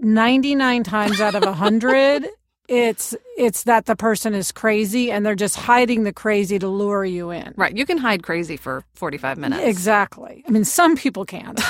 99 0.00 0.82
times 0.84 1.20
out 1.20 1.34
of 1.34 1.42
100, 1.42 2.26
it's 2.68 3.14
it's 3.36 3.62
that 3.64 3.86
the 3.86 3.94
person 3.96 4.34
is 4.34 4.50
crazy 4.52 5.10
and 5.10 5.24
they're 5.24 5.34
just 5.36 5.56
hiding 5.56 6.02
the 6.04 6.12
crazy 6.12 6.58
to 6.58 6.68
lure 6.68 7.04
you 7.04 7.30
in. 7.30 7.54
Right. 7.56 7.76
You 7.76 7.86
can 7.86 7.98
hide 7.98 8.22
crazy 8.22 8.56
for 8.56 8.84
45 8.94 9.38
minutes. 9.38 9.62
Exactly. 9.64 10.44
I 10.46 10.50
mean, 10.50 10.64
some 10.64 10.96
people 10.96 11.24
can't 11.24 11.60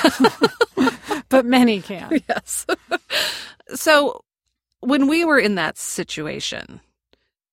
but 1.29 1.45
many 1.45 1.81
can. 1.81 2.21
Yes. 2.27 2.65
so 3.75 4.23
when 4.81 5.07
we 5.07 5.23
were 5.25 5.39
in 5.39 5.55
that 5.55 5.77
situation, 5.77 6.79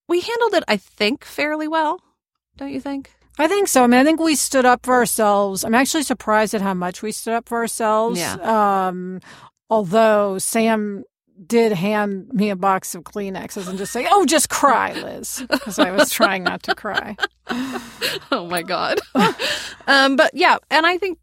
we 0.08 0.20
handled 0.20 0.54
it, 0.54 0.64
I 0.68 0.76
think, 0.76 1.24
fairly 1.24 1.68
well. 1.68 2.00
Don't 2.56 2.72
you 2.72 2.80
think? 2.80 3.12
I 3.38 3.48
think 3.48 3.68
so. 3.68 3.82
I 3.82 3.86
mean, 3.86 4.00
I 4.00 4.04
think 4.04 4.20
we 4.20 4.36
stood 4.36 4.64
up 4.64 4.84
for 4.84 4.94
ourselves. 4.94 5.64
I'm 5.64 5.74
actually 5.74 6.04
surprised 6.04 6.54
at 6.54 6.60
how 6.60 6.74
much 6.74 7.02
we 7.02 7.10
stood 7.10 7.34
up 7.34 7.48
for 7.48 7.58
ourselves. 7.58 8.20
Yeah. 8.20 8.34
Um, 8.88 9.20
although 9.68 10.38
Sam 10.38 11.04
did 11.46 11.72
hand 11.72 12.32
me 12.32 12.50
a 12.50 12.56
box 12.56 12.94
of 12.94 13.02
Kleenexes 13.02 13.68
and 13.68 13.76
just 13.76 13.92
say, 13.92 14.06
"Oh, 14.08 14.24
just 14.24 14.48
cry, 14.48 14.92
Liz," 14.92 15.44
because 15.48 15.80
I 15.80 15.90
was 15.90 16.10
trying 16.10 16.44
not 16.44 16.62
to 16.64 16.74
cry. 16.76 17.16
oh 18.30 18.46
my 18.48 18.62
god. 18.62 19.00
um, 19.86 20.14
but 20.14 20.30
yeah, 20.34 20.58
and 20.70 20.86
I 20.86 20.98
think 20.98 21.18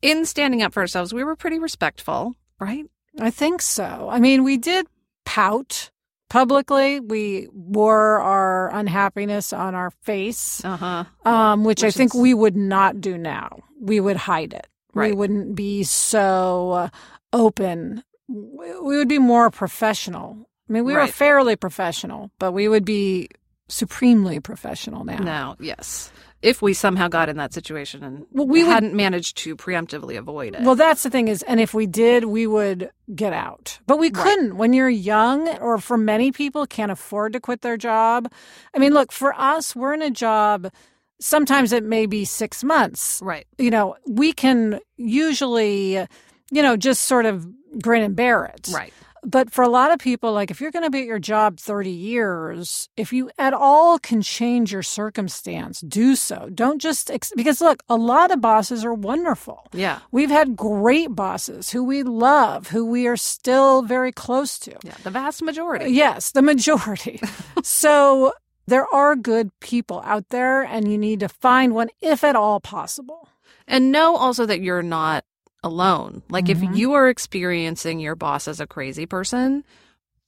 in 0.00 0.24
standing 0.24 0.62
up 0.62 0.72
for 0.72 0.80
ourselves, 0.80 1.12
we 1.12 1.24
were 1.24 1.36
pretty 1.36 1.58
respectful, 1.58 2.34
right? 2.58 2.86
I 3.18 3.30
think 3.30 3.60
so. 3.60 4.08
I 4.10 4.18
mean, 4.18 4.44
we 4.44 4.56
did 4.56 4.86
pout, 5.24 5.90
publicly. 6.30 7.00
We 7.00 7.48
wore 7.52 8.18
our 8.20 8.72
unhappiness 8.74 9.52
on 9.52 9.74
our 9.74 9.90
face, 10.02 10.64
Uh-huh. 10.64 11.04
um, 11.26 11.64
which, 11.64 11.82
I 11.84 11.88
Which 11.88 11.96
think 11.96 12.14
is- 12.14 12.20
we 12.20 12.32
would 12.32 12.56
not 12.56 13.00
do 13.02 13.18
now. 13.18 13.58
We 13.78 14.00
would 14.00 14.16
hide 14.16 14.54
it. 14.54 14.66
We 14.94 15.12
wouldn't 15.12 15.54
be 15.54 15.82
so 15.84 16.70
uh, 16.72 16.88
open. 17.32 18.02
We 18.28 18.80
we 18.80 18.96
would 18.96 19.08
be 19.08 19.18
more 19.20 19.50
professional. 19.50 20.36
I 20.68 20.72
mean, 20.72 20.84
we 20.84 20.94
were 20.94 21.06
fairly 21.06 21.54
professional, 21.56 22.30
but 22.38 22.52
we 22.52 22.66
would 22.68 22.84
be 22.84 23.28
supremely 23.68 24.40
professional 24.40 25.04
now. 25.04 25.18
Now, 25.18 25.56
yes. 25.60 26.10
If 26.42 26.62
we 26.62 26.72
somehow 26.72 27.08
got 27.08 27.28
in 27.28 27.36
that 27.36 27.52
situation 27.52 28.02
and 28.02 28.26
Well, 28.32 28.46
we 28.46 28.60
hadn't 28.60 28.94
managed 28.94 29.36
to 29.38 29.56
preemptively 29.56 30.16
avoid 30.18 30.54
it. 30.54 30.62
Well, 30.62 30.74
that's 30.74 31.02
the 31.02 31.10
thing 31.10 31.28
is, 31.28 31.42
and 31.42 31.60
if 31.60 31.74
we 31.74 31.86
did, 31.86 32.24
we 32.24 32.46
would 32.46 32.90
get 33.14 33.32
out. 33.34 33.78
But 33.86 33.98
we 33.98 34.10
couldn't 34.10 34.56
when 34.56 34.72
you're 34.72 34.88
young, 34.88 35.48
or 35.58 35.78
for 35.78 35.98
many 35.98 36.32
people, 36.32 36.66
can't 36.66 36.90
afford 36.90 37.34
to 37.34 37.40
quit 37.40 37.60
their 37.60 37.76
job. 37.76 38.32
I 38.74 38.78
mean, 38.78 38.94
look, 38.94 39.12
for 39.12 39.38
us, 39.38 39.76
we're 39.76 39.92
in 39.92 40.02
a 40.02 40.10
job. 40.10 40.72
Sometimes 41.20 41.72
it 41.72 41.84
may 41.84 42.06
be 42.06 42.24
six 42.24 42.64
months. 42.64 43.20
right. 43.22 43.46
You 43.58 43.70
know, 43.70 43.96
we 44.06 44.32
can 44.32 44.80
usually, 44.96 46.06
you 46.50 46.62
know, 46.62 46.76
just 46.76 47.04
sort 47.04 47.26
of 47.26 47.46
grin 47.82 48.02
and 48.02 48.16
bear 48.16 48.46
it. 48.46 48.68
Right. 48.72 48.94
But 49.22 49.52
for 49.52 49.62
a 49.62 49.68
lot 49.68 49.92
of 49.92 49.98
people, 49.98 50.32
like 50.32 50.50
if 50.50 50.60
you're 50.60 50.70
going 50.70 50.84
to 50.84 50.90
be 50.90 51.00
at 51.00 51.06
your 51.06 51.18
job 51.18 51.58
30 51.58 51.90
years, 51.90 52.88
if 52.96 53.12
you 53.12 53.30
at 53.38 53.52
all 53.52 53.98
can 53.98 54.22
change 54.22 54.72
your 54.72 54.82
circumstance, 54.82 55.80
do 55.80 56.16
so. 56.16 56.48
Don't 56.52 56.80
just, 56.80 57.10
ex- 57.10 57.32
because 57.36 57.60
look, 57.60 57.82
a 57.88 57.96
lot 57.96 58.30
of 58.30 58.40
bosses 58.40 58.84
are 58.84 58.94
wonderful. 58.94 59.68
Yeah. 59.72 60.00
We've 60.10 60.30
had 60.30 60.56
great 60.56 61.14
bosses 61.14 61.70
who 61.70 61.84
we 61.84 62.02
love, 62.02 62.68
who 62.68 62.86
we 62.86 63.06
are 63.06 63.16
still 63.16 63.82
very 63.82 64.12
close 64.12 64.58
to. 64.60 64.76
Yeah. 64.82 64.94
The 65.02 65.10
vast 65.10 65.42
majority. 65.42 65.86
Uh, 65.86 65.88
yes, 65.88 66.32
the 66.32 66.42
majority. 66.42 67.20
so 67.62 68.32
there 68.66 68.86
are 68.94 69.16
good 69.16 69.50
people 69.60 70.00
out 70.04 70.28
there, 70.30 70.62
and 70.62 70.90
you 70.90 70.96
need 70.96 71.20
to 71.20 71.28
find 71.28 71.74
one 71.74 71.88
if 72.00 72.22
at 72.24 72.36
all 72.36 72.60
possible. 72.60 73.28
And 73.66 73.92
know 73.92 74.16
also 74.16 74.46
that 74.46 74.60
you're 74.60 74.82
not 74.82 75.24
alone. 75.62 76.22
Like 76.28 76.46
Mhm. 76.46 76.50
if 76.50 76.76
you 76.76 76.92
are 76.94 77.08
experiencing 77.08 78.00
your 78.00 78.14
boss 78.14 78.48
as 78.48 78.60
a 78.60 78.66
crazy 78.66 79.06
person, 79.06 79.64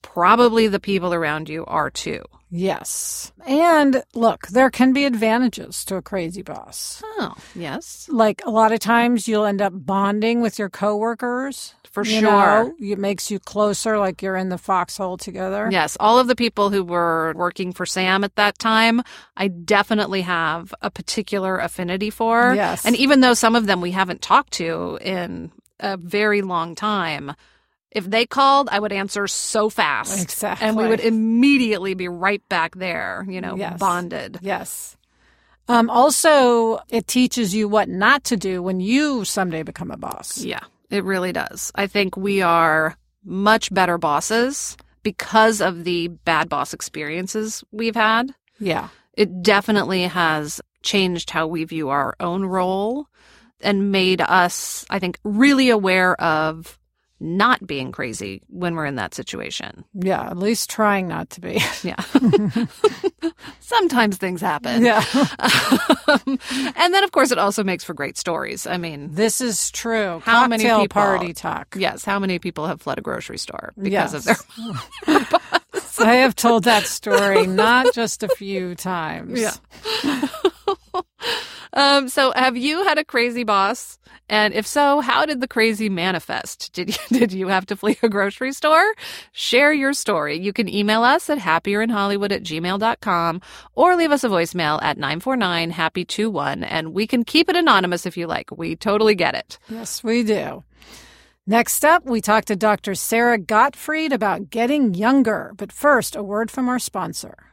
probably 0.02 0.68
the 0.68 0.80
people 0.80 1.14
around 1.14 1.48
you 1.48 1.64
are 1.66 1.90
too. 1.90 2.22
Yes. 2.54 3.32
And 3.46 4.02
look, 4.14 4.48
there 4.48 4.68
can 4.68 4.92
be 4.92 5.06
advantages 5.06 5.86
to 5.86 5.96
a 5.96 6.02
crazy 6.02 6.42
boss. 6.42 7.02
Oh, 7.02 7.34
yes. 7.54 8.08
Like 8.10 8.42
a 8.44 8.50
lot 8.50 8.72
of 8.72 8.80
times 8.80 9.26
you'll 9.26 9.46
end 9.46 9.62
up 9.62 9.72
bonding 9.74 10.42
with 10.42 10.58
your 10.58 10.68
coworkers. 10.68 11.74
For 11.90 12.04
you 12.04 12.20
sure. 12.20 12.30
know? 12.30 12.74
it 12.80 12.98
makes 12.98 13.30
you 13.30 13.38
closer, 13.38 13.98
like 13.98 14.22
you're 14.22 14.36
in 14.36 14.48
the 14.48 14.56
foxhole 14.56 15.18
together. 15.18 15.68
Yes, 15.70 15.94
all 16.00 16.18
of 16.18 16.26
the 16.26 16.34
people 16.34 16.70
who 16.70 16.82
were 16.82 17.34
working 17.36 17.70
for 17.74 17.84
Sam 17.84 18.24
at 18.24 18.34
that 18.36 18.58
time, 18.58 19.02
I 19.36 19.48
definitely 19.48 20.22
have 20.22 20.74
a 20.80 20.90
particular 20.90 21.58
affinity 21.58 22.08
for. 22.08 22.54
Yes. 22.54 22.86
And 22.86 22.96
even 22.96 23.20
though 23.20 23.34
some 23.34 23.54
of 23.54 23.66
them 23.66 23.82
we 23.82 23.90
haven't 23.90 24.22
talked 24.22 24.54
to 24.54 24.98
in 25.02 25.52
a 25.80 25.98
very 25.98 26.40
long 26.40 26.74
time, 26.74 27.34
if 27.94 28.08
they 28.08 28.26
called, 28.26 28.68
I 28.72 28.80
would 28.80 28.92
answer 28.92 29.26
so 29.26 29.68
fast. 29.68 30.22
Exactly. 30.22 30.66
And 30.66 30.76
we 30.76 30.88
would 30.88 31.00
immediately 31.00 31.94
be 31.94 32.08
right 32.08 32.42
back 32.48 32.74
there, 32.74 33.24
you 33.28 33.40
know, 33.40 33.54
Yes. 33.56 33.78
bonded. 33.78 34.38
Yes. 34.40 34.96
Um, 35.68 35.88
also, 35.90 36.80
it 36.88 37.06
teaches 37.06 37.54
you 37.54 37.68
what 37.68 37.88
not 37.88 38.24
to 38.24 38.36
do 38.36 38.62
when 38.62 38.80
you 38.80 39.24
someday 39.24 39.62
become 39.62 39.90
a 39.90 39.96
boss. 39.96 40.38
Yeah, 40.38 40.60
it 40.90 41.04
really 41.04 41.32
does. 41.32 41.70
I 41.74 41.86
think 41.86 42.16
we 42.16 42.42
are 42.42 42.96
much 43.24 43.72
better 43.72 43.96
bosses 43.98 44.76
because 45.04 45.60
of 45.60 45.84
the 45.84 46.08
bad 46.08 46.48
boss 46.48 46.74
experiences 46.74 47.62
we've 47.70 47.94
had. 47.94 48.34
Yeah. 48.58 48.88
It 49.14 49.42
definitely 49.42 50.02
has 50.04 50.60
changed 50.82 51.30
how 51.30 51.46
we 51.46 51.62
view 51.64 51.90
our 51.90 52.16
own 52.18 52.44
role 52.44 53.06
and 53.60 53.92
made 53.92 54.20
us, 54.20 54.84
I 54.90 54.98
think, 54.98 55.18
really 55.22 55.70
aware 55.70 56.20
of 56.20 56.78
not 57.22 57.64
being 57.66 57.92
crazy 57.92 58.42
when 58.48 58.74
we're 58.74 58.84
in 58.86 58.96
that 58.96 59.14
situation. 59.14 59.84
Yeah. 59.94 60.22
At 60.28 60.36
least 60.36 60.68
trying 60.68 61.06
not 61.08 61.30
to 61.30 61.40
be. 61.40 61.60
Yeah. 61.82 61.96
Sometimes 63.60 64.16
things 64.18 64.40
happen. 64.40 64.84
yeah. 64.84 65.04
Um, 66.08 66.38
and 66.76 66.92
then, 66.92 67.04
of 67.04 67.12
course, 67.12 67.30
it 67.30 67.38
also 67.38 67.64
makes 67.64 67.84
for 67.84 67.94
great 67.94 68.18
stories. 68.18 68.66
I 68.66 68.76
mean, 68.76 69.14
This 69.14 69.40
is 69.40 69.70
true. 69.70 70.20
How 70.24 70.46
many 70.46 70.64
people- 70.64 70.88
party 70.88 71.32
talk. 71.32 71.74
yes, 71.78 72.04
how 72.04 72.18
many 72.18 72.38
people 72.38 72.66
have 72.66 72.82
fled 72.82 72.98
a 72.98 73.00
grocery 73.00 73.38
store 73.38 73.72
because 73.80 74.12
of 74.12 74.24
their 74.24 74.36
Yes. 75.06 75.98
I 75.98 76.14
have 76.16 76.34
told 76.36 76.64
that 76.64 76.84
story 76.84 77.46
not 77.46 77.94
just 77.94 78.22
a 78.22 78.28
few 78.28 78.74
times. 78.74 79.40
Yeah. 79.40 79.54
Um, 81.74 82.08
so 82.08 82.32
have 82.36 82.56
you 82.56 82.84
had 82.84 82.98
a 82.98 83.04
crazy 83.04 83.44
boss? 83.44 83.98
And 84.28 84.54
if 84.54 84.66
so, 84.66 85.00
how 85.00 85.26
did 85.26 85.40
the 85.40 85.48
crazy 85.48 85.88
manifest? 85.88 86.72
Did 86.72 86.90
you, 86.90 86.96
did 87.18 87.32
you 87.32 87.48
have 87.48 87.66
to 87.66 87.76
flee 87.76 87.98
a 88.02 88.08
grocery 88.08 88.52
store? 88.52 88.94
Share 89.32 89.72
your 89.72 89.92
story. 89.92 90.38
You 90.38 90.52
can 90.52 90.68
email 90.68 91.02
us 91.02 91.28
at 91.28 91.38
happierinhollywood 91.38 92.32
at 92.32 92.42
gmail.com 92.42 93.40
or 93.74 93.96
leave 93.96 94.12
us 94.12 94.24
a 94.24 94.28
voicemail 94.28 94.82
at 94.82 94.98
949-HAPPY21 94.98 96.66
and 96.68 96.92
we 96.94 97.06
can 97.06 97.24
keep 97.24 97.48
it 97.48 97.56
anonymous 97.56 98.06
if 98.06 98.16
you 98.16 98.26
like. 98.26 98.50
We 98.50 98.76
totally 98.76 99.14
get 99.14 99.34
it. 99.34 99.58
Yes, 99.68 100.02
we 100.04 100.22
do. 100.22 100.64
Next 101.46 101.84
up, 101.84 102.04
we 102.04 102.20
talk 102.20 102.44
to 102.46 102.56
Dr. 102.56 102.94
Sara 102.94 103.36
Gottfried 103.36 104.12
about 104.12 104.48
getting 104.48 104.94
younger. 104.94 105.52
But 105.56 105.72
first, 105.72 106.14
a 106.14 106.22
word 106.22 106.52
from 106.52 106.68
our 106.68 106.78
sponsor. 106.78 107.51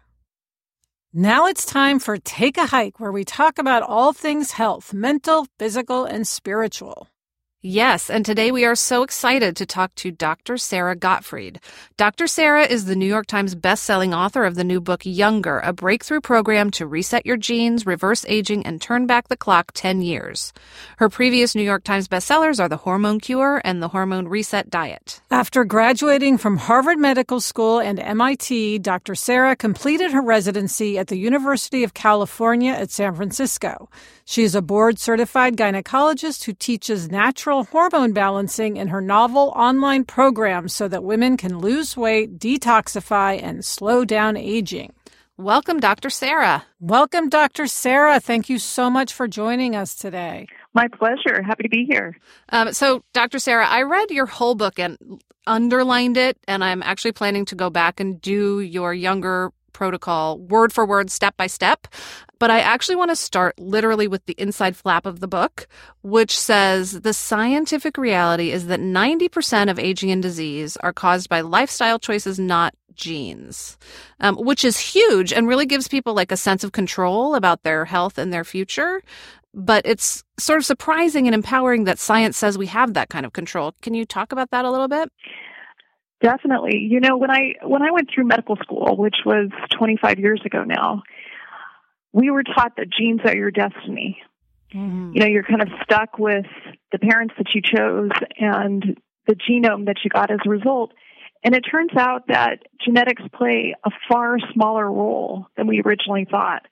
Now 1.13 1.47
it's 1.47 1.65
time 1.65 1.97
for 1.97 2.17
Take 2.17 2.59
a 2.59 2.67
Hike, 2.67 2.99
where 2.99 3.11
we 3.11 3.25
talk 3.25 3.57
about 3.57 3.81
all 3.81 4.13
things 4.13 4.51
health 4.51 4.93
mental, 4.93 5.47
physical, 5.57 6.05
and 6.05 6.27
spiritual. 6.27 7.07
Yes, 7.61 8.09
and 8.09 8.25
today 8.25 8.53
we 8.53 8.63
are 8.63 8.73
so 8.73 9.03
excited 9.03 9.57
to 9.57 9.65
talk 9.65 9.93
to 9.95 10.11
Dr. 10.11 10.55
Sara 10.55 10.95
Gottfried. 10.95 11.59
Dr. 11.97 12.25
Sarah 12.25 12.63
is 12.63 12.85
the 12.85 12.95
New 12.95 13.05
York 13.05 13.25
Times 13.27 13.53
bestselling 13.53 14.15
author 14.15 14.45
of 14.45 14.55
the 14.55 14.63
new 14.63 14.79
book 14.79 15.01
Younger, 15.05 15.59
a 15.59 15.73
breakthrough 15.73 16.21
program 16.21 16.71
to 16.71 16.87
reset 16.87 17.25
your 17.25 17.35
genes, 17.35 17.85
reverse 17.85 18.23
aging, 18.29 18.65
and 18.65 18.81
turn 18.81 19.07
back 19.07 19.27
the 19.27 19.35
clock 19.35 19.73
10 19.73 20.01
years. 20.01 20.53
Her 20.99 21.09
previous 21.09 21.53
New 21.53 21.63
York 21.63 21.83
Times 21.83 22.07
bestsellers 22.07 22.61
are 22.61 22.69
The 22.69 22.77
Hormone 22.77 23.19
Cure 23.19 23.61
and 23.65 23.83
The 23.83 23.89
Hormone 23.89 24.29
Reset 24.29 24.69
Diet. 24.69 25.19
After 25.29 25.65
graduating 25.65 26.37
from 26.37 26.55
Harvard 26.55 26.97
Medical 26.97 27.41
School 27.41 27.79
and 27.79 27.99
MIT, 27.99 28.79
Dr. 28.79 29.15
Sarah 29.15 29.57
completed 29.57 30.13
her 30.13 30.21
residency 30.21 30.97
at 30.97 31.07
the 31.07 31.17
University 31.17 31.83
of 31.83 31.93
California 31.93 32.71
at 32.71 32.89
San 32.89 33.15
Francisco. 33.15 33.89
She 34.23 34.43
is 34.43 34.55
a 34.55 34.61
board 34.61 34.97
certified 34.97 35.57
gynecologist 35.57 36.45
who 36.45 36.53
teaches 36.53 37.09
natural 37.09 37.48
hormone 37.63 38.13
balancing 38.13 38.77
in 38.77 38.87
her 38.89 39.01
novel 39.01 39.51
online 39.55 40.05
program 40.05 40.67
so 40.67 40.87
that 40.87 41.03
women 41.03 41.37
can 41.37 41.59
lose 41.59 41.97
weight, 41.97 42.39
detoxify, 42.39 43.41
and 43.41 43.65
slow 43.65 44.05
down 44.05 44.37
aging. 44.37 44.93
Welcome, 45.37 45.79
Dr. 45.79 46.09
Sarah. 46.09 46.65
Welcome, 46.79 47.29
Dr. 47.29 47.67
Sarah. 47.67 48.19
Thank 48.19 48.49
you 48.49 48.59
so 48.59 48.89
much 48.89 49.13
for 49.13 49.27
joining 49.27 49.75
us 49.75 49.95
today. 49.95 50.47
My 50.73 50.87
pleasure. 50.87 51.41
Happy 51.41 51.63
to 51.63 51.69
be 51.69 51.85
here. 51.89 52.17
Um, 52.49 52.73
so, 52.73 53.03
Dr. 53.13 53.39
Sarah, 53.39 53.67
I 53.67 53.83
read 53.83 54.11
your 54.11 54.25
whole 54.25 54.55
book 54.55 54.79
and 54.79 54.97
underlined 55.47 56.17
it, 56.17 56.37
and 56.47 56.63
I'm 56.63 56.83
actually 56.83 57.13
planning 57.13 57.45
to 57.45 57.55
go 57.55 57.69
back 57.69 57.99
and 57.99 58.21
do 58.21 58.59
your 58.59 58.93
younger 58.93 59.51
protocol 59.69 60.37
word 60.37 60.73
for 60.73 60.85
word, 60.85 61.09
step 61.09 61.37
by 61.37 61.47
step. 61.47 61.87
But 62.39 62.51
I 62.51 62.59
actually 62.59 62.95
want 62.95 63.11
to 63.11 63.15
start 63.15 63.59
literally 63.59 64.07
with 64.07 64.25
the 64.25 64.35
inside 64.37 64.75
flap 64.75 65.05
of 65.05 65.19
the 65.19 65.27
book, 65.27 65.67
which 66.03 66.37
says 66.39 67.01
the 67.01 67.13
scientific 67.13 67.97
reality 67.97 68.51
is 68.51 68.67
that 68.67 68.79
90% 68.79 69.69
of 69.69 69.77
aging 69.77 70.11
and 70.11 70.21
disease 70.21 70.77
are 70.77 70.93
caused 70.93 71.27
by 71.27 71.41
lifestyle 71.41 71.99
choices, 71.99 72.39
not 72.39 72.73
genes, 72.95 73.77
um, 74.19 74.35
which 74.35 74.63
is 74.63 74.77
huge 74.77 75.33
and 75.33 75.47
really 75.47 75.65
gives 75.65 75.87
people 75.87 76.13
like 76.13 76.31
a 76.31 76.37
sense 76.37 76.63
of 76.63 76.71
control 76.71 77.35
about 77.35 77.63
their 77.63 77.85
health 77.85 78.17
and 78.17 78.31
their 78.31 78.43
future. 78.43 79.01
But 79.53 79.85
it's 79.85 80.23
sort 80.37 80.59
of 80.59 80.65
surprising 80.65 81.27
and 81.27 81.33
empowering 81.33 81.85
that 81.85 81.97
science 81.97 82.37
says 82.37 82.57
we 82.57 82.67
have 82.67 82.93
that 82.93 83.09
kind 83.09 83.25
of 83.25 83.33
control. 83.33 83.73
Can 83.81 83.95
you 83.95 84.05
talk 84.05 84.31
about 84.31 84.51
that 84.51 84.65
a 84.65 84.71
little 84.71 84.87
bit? 84.87 85.11
Definitely. 86.21 86.79
You 86.79 86.99
know, 86.99 87.17
when 87.17 87.31
I 87.31 87.53
when 87.63 87.81
I 87.81 87.91
went 87.91 88.09
through 88.13 88.25
medical 88.25 88.57
school, 88.57 88.97
which 88.97 89.17
was 89.25 89.49
25 89.77 90.19
years 90.19 90.41
ago 90.45 90.63
now, 90.63 91.03
we 92.11 92.29
were 92.29 92.43
taught 92.43 92.75
that 92.77 92.87
genes 92.91 93.21
are 93.23 93.35
your 93.35 93.51
destiny. 93.51 94.21
Mm-hmm. 94.73 95.13
You 95.13 95.19
know, 95.21 95.27
you're 95.27 95.43
kind 95.43 95.61
of 95.61 95.69
stuck 95.83 96.19
with 96.19 96.45
the 96.91 96.99
parents 96.99 97.33
that 97.37 97.55
you 97.55 97.61
chose 97.61 98.11
and 98.37 98.97
the 99.27 99.35
genome 99.35 99.85
that 99.85 99.97
you 100.03 100.09
got 100.09 100.29
as 100.29 100.39
a 100.45 100.49
result. 100.49 100.91
And 101.43 101.55
it 101.55 101.61
turns 101.61 101.91
out 101.97 102.27
that 102.27 102.63
genetics 102.83 103.23
play 103.33 103.73
a 103.85 103.89
far 104.09 104.37
smaller 104.53 104.91
role 104.91 105.47
than 105.55 105.67
we 105.67 105.81
originally 105.85 106.27
thought. 106.29 106.67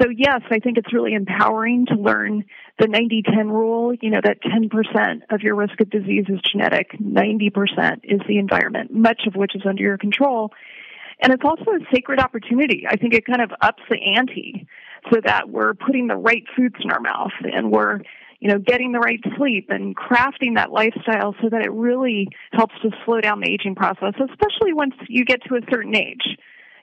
So 0.00 0.08
yes, 0.08 0.40
I 0.50 0.58
think 0.58 0.78
it's 0.78 0.92
really 0.92 1.12
empowering 1.12 1.86
to 1.86 1.94
learn 1.94 2.44
the 2.78 2.86
90-10 2.86 3.50
rule, 3.50 3.94
you 4.00 4.10
know, 4.10 4.20
that 4.24 4.42
10% 4.42 5.20
of 5.30 5.42
your 5.42 5.54
risk 5.54 5.80
of 5.80 5.90
disease 5.90 6.24
is 6.28 6.40
genetic, 6.50 6.92
90% 6.98 8.00
is 8.04 8.20
the 8.26 8.38
environment, 8.38 8.92
much 8.92 9.22
of 9.26 9.34
which 9.34 9.54
is 9.54 9.62
under 9.66 9.82
your 9.82 9.98
control. 9.98 10.50
And 11.20 11.32
it's 11.32 11.44
also 11.44 11.72
a 11.72 11.94
sacred 11.94 12.20
opportunity. 12.20 12.84
I 12.88 12.96
think 12.96 13.14
it 13.14 13.26
kind 13.26 13.42
of 13.42 13.52
ups 13.60 13.82
the 13.90 13.98
ante 14.16 14.66
so 15.12 15.20
that 15.24 15.50
we're 15.50 15.74
putting 15.74 16.06
the 16.06 16.16
right 16.16 16.44
foods 16.56 16.76
in 16.82 16.90
our 16.90 17.00
mouth 17.00 17.32
and 17.42 17.70
we're, 17.70 18.00
you 18.40 18.48
know, 18.48 18.58
getting 18.58 18.92
the 18.92 18.98
right 18.98 19.20
sleep 19.36 19.68
and 19.68 19.94
crafting 19.94 20.56
that 20.56 20.72
lifestyle 20.72 21.36
so 21.42 21.48
that 21.50 21.62
it 21.62 21.70
really 21.70 22.28
helps 22.52 22.74
to 22.82 22.90
slow 23.04 23.20
down 23.20 23.40
the 23.40 23.50
aging 23.50 23.74
process, 23.74 24.14
especially 24.14 24.72
once 24.72 24.94
you 25.08 25.24
get 25.24 25.42
to 25.44 25.54
a 25.54 25.60
certain 25.70 25.94
age. 25.94 26.24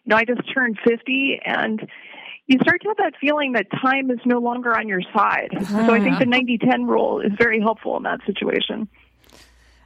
You 0.06 0.12
know, 0.12 0.16
I 0.16 0.26
just 0.26 0.42
turned 0.54 0.78
50 0.88 1.42
and 1.44 1.90
you 2.50 2.58
start 2.64 2.82
to 2.82 2.88
have 2.88 2.98
that 2.98 3.14
feeling 3.22 3.52
that 3.54 3.68
time 3.72 4.10
is 4.10 4.18
no 4.26 4.40
longer 4.40 4.76
on 4.76 4.88
your 4.88 5.04
side. 5.14 5.50
So 5.52 5.94
I 5.94 6.00
think 6.00 6.18
the 6.18 6.26
ah. 6.26 6.74
90-10 6.74 6.90
rule 6.90 7.22
is 7.22 7.32
very 7.38 7.62
helpful 7.62 7.96
in 7.96 8.04
that 8.04 8.22
situation. 8.26 8.90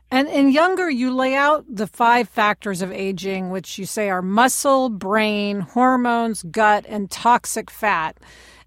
And 0.10 0.29
in 0.29 0.50
younger, 0.50 0.89
you 0.89 1.13
lay 1.13 1.36
out 1.36 1.65
the 1.67 1.88
five 1.88 2.29
factors 2.29 2.82
of 2.82 2.89
aging, 2.91 3.50
which 3.50 3.77
you 3.77 3.86
say 3.86 4.10
are 4.10 4.22
muscle, 4.22 4.88
brain, 4.88 5.60
hormones, 5.60 6.43
gut, 6.43 6.86
and 6.88 7.12
toxic 7.12 7.70
fat. 7.70 8.17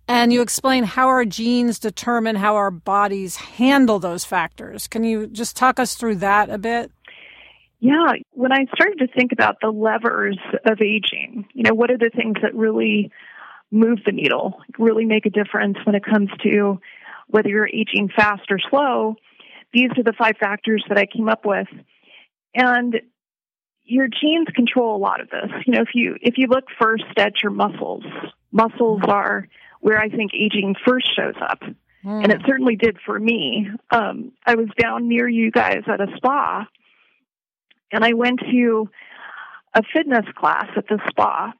And 0.07 0.31
you 0.31 0.43
explain 0.43 0.85
how 0.85 1.09
our 1.09 1.25
genes 1.25 1.79
determine 1.79 2.37
how 2.37 2.55
our 2.55 2.71
bodies 2.71 3.37
handle 3.37 3.99
those 3.99 4.27
factors. 4.27 4.87
Can 4.87 5.05
you 5.05 5.27
just 5.27 5.57
talk 5.57 5.81
us 5.81 5.95
through 5.95 6.17
that 6.17 6.51
a 6.51 6.59
bit? 6.59 6.93
Yeah, 7.81 8.13
when 8.33 8.53
I 8.53 8.67
started 8.75 8.99
to 8.99 9.07
think 9.07 9.33
about 9.33 9.57
the 9.63 9.71
levers 9.71 10.39
of 10.67 10.83
aging, 10.83 11.47
you 11.55 11.63
know, 11.63 11.75
what 11.75 11.91
are 11.91 11.99
the 11.99 12.11
things 12.15 12.37
that 12.43 12.55
really 12.55 13.11
move 13.71 13.99
the 14.05 14.13
needle, 14.13 14.61
really 14.79 15.05
make 15.05 15.27
a 15.27 15.31
difference 15.31 15.79
when 15.85 15.95
it 15.95 16.05
comes 16.05 16.31
to 16.43 16.81
whether 17.29 17.49
you're 17.49 17.69
aging 17.69 18.09
fast 18.15 18.51
or 18.51 18.59
slow? 18.71 19.17
these 19.77 19.91
are 19.99 20.03
the 20.03 20.13
five 20.13 20.37
factors 20.39 20.85
that 20.89 20.99
I 20.99 21.07
came 21.07 21.29
up 21.29 21.45
with. 21.45 21.69
And 22.55 23.01
your 23.85 24.09
genes 24.09 24.49
control 24.55 24.97
a 24.97 24.99
lot 24.99 25.21
of 25.21 25.29
this. 25.31 25.51
You 25.67 25.75
know, 25.75 25.83
if 25.83 25.91
you 25.95 26.17
if 26.21 26.39
you 26.39 26.47
look 26.49 26.65
first 26.81 27.05
at 27.19 27.43
your 27.43 27.53
muscles, 27.53 28.05
muscles 28.51 29.03
are 29.07 29.47
where 29.81 29.99
I 29.99 30.09
think 30.09 30.33
aging 30.35 30.75
first 30.87 31.15
shows 31.15 31.35
up. 31.41 31.61
Mm. 32.05 32.25
And 32.25 32.33
it 32.33 32.41
certainly 32.47 32.77
did 32.77 32.97
for 33.05 33.19
me. 33.19 33.69
Um, 33.91 34.33
I 34.45 34.55
was 34.55 34.69
down 34.81 35.09
near 35.09 35.29
you 35.29 35.51
guys 35.51 35.83
at 35.87 36.01
a 36.01 36.07
spa, 36.17 36.67
and 37.93 38.05
I 38.05 38.15
went 38.15 38.41
to 38.41 38.89
a 39.75 39.83
fitness 39.95 40.25
class 40.37 40.69
at 40.77 40.89
the 40.89 40.99
spa 41.11 41.53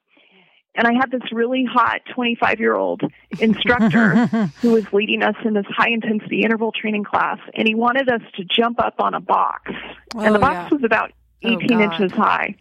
and 0.77 0.87
I 0.87 0.93
had 0.93 1.11
this 1.11 1.33
really 1.33 1.65
hot 1.65 2.03
25 2.15 2.61
year 2.61 2.75
old 2.75 3.03
instructor 3.41 4.27
who 4.61 4.73
was 4.73 4.85
leading 4.93 5.23
us 5.23 5.35
in 5.45 5.55
this 5.55 5.67
high 5.69 5.89
intensity 5.89 6.43
interval 6.43 6.71
training 6.73 7.05
class. 7.05 7.39
And 7.55 7.67
he 7.67 7.75
wanted 7.75 8.09
us 8.09 8.21
to 8.37 8.45
jump 8.45 8.79
up 8.79 8.95
on 8.99 9.15
a 9.15 9.21
box. 9.21 9.73
Oh, 10.15 10.21
and 10.21 10.35
the 10.35 10.39
oh, 10.39 10.41
box 10.41 10.71
yeah. 10.71 10.77
was 10.77 10.85
about 10.85 11.13
18 11.43 11.73
oh, 11.73 11.81
inches 11.81 12.13
high. 12.13 12.57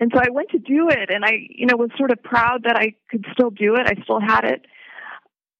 And 0.00 0.10
so 0.14 0.20
I 0.20 0.30
went 0.30 0.50
to 0.50 0.58
do 0.58 0.88
it 0.88 1.10
and 1.10 1.24
I, 1.24 1.38
you 1.48 1.66
know, 1.66 1.76
was 1.76 1.90
sort 1.96 2.10
of 2.10 2.22
proud 2.22 2.64
that 2.64 2.76
I 2.76 2.94
could 3.10 3.24
still 3.32 3.50
do 3.50 3.76
it. 3.76 3.86
I 3.86 4.02
still 4.02 4.20
had 4.20 4.44
it. 4.44 4.66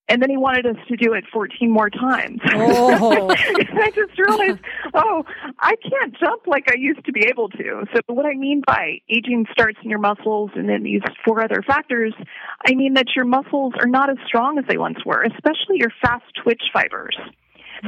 And 0.09 0.23
then 0.23 0.31
he 0.31 0.37
wanted 0.37 0.67
us 0.67 0.77
to 0.87 0.97
do 0.97 1.15
it 1.15 1.25
14 1.33 1.71
more 1.71 1.91
times. 1.91 2.41
Oh. 2.59 3.31
and 3.31 3.79
I 3.79 3.91
just 3.91 4.19
realized, 4.19 4.59
oh, 4.95 5.25
I 5.59 5.75
can't 5.77 6.17
jump 6.19 6.47
like 6.47 6.65
I 6.71 6.75
used 6.77 7.05
to 7.05 7.13
be 7.13 7.27
able 7.27 7.49
to. 7.51 7.85
So 7.95 8.01
what 8.07 8.27
I 8.27 8.35
mean 8.35 8.63
by 8.67 8.99
aging 9.09 9.47
starts 9.53 9.79
in 9.83 9.91
your 9.91 9.99
muscles 9.99 10.51
and 10.55 10.69
then 10.69 10.83
these 10.83 11.03
four 11.25 11.43
other 11.43 11.63
factors, 11.67 12.15
I 12.67 12.75
mean 12.75 12.95
that 12.95 13.07
your 13.15 13.25
muscles 13.25 13.75
are 13.81 13.87
not 13.87 14.11
as 14.11 14.17
strong 14.27 14.59
as 14.59 14.65
they 14.69 14.79
once 14.79 14.99
were, 15.05 15.23
especially 15.23 15.77
your 15.77 15.93
fast 16.03 16.25
twitch 16.43 16.63
fibers. 16.73 17.17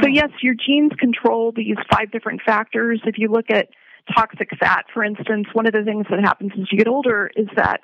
So 0.02 0.08
hmm. 0.08 0.14
yes, 0.14 0.30
your 0.42 0.54
genes 0.54 0.92
control 0.98 1.52
these 1.52 1.76
five 1.90 2.10
different 2.10 2.42
factors. 2.44 3.00
If 3.04 3.18
you 3.18 3.28
look 3.28 3.50
at 3.50 3.68
toxic 4.14 4.50
fat, 4.58 4.84
for 4.92 5.04
instance, 5.04 5.46
one 5.52 5.66
of 5.66 5.72
the 5.72 5.82
things 5.82 6.06
that 6.10 6.20
happens 6.20 6.52
as 6.54 6.70
you 6.70 6.78
get 6.78 6.88
older 6.88 7.30
is 7.36 7.48
that 7.56 7.80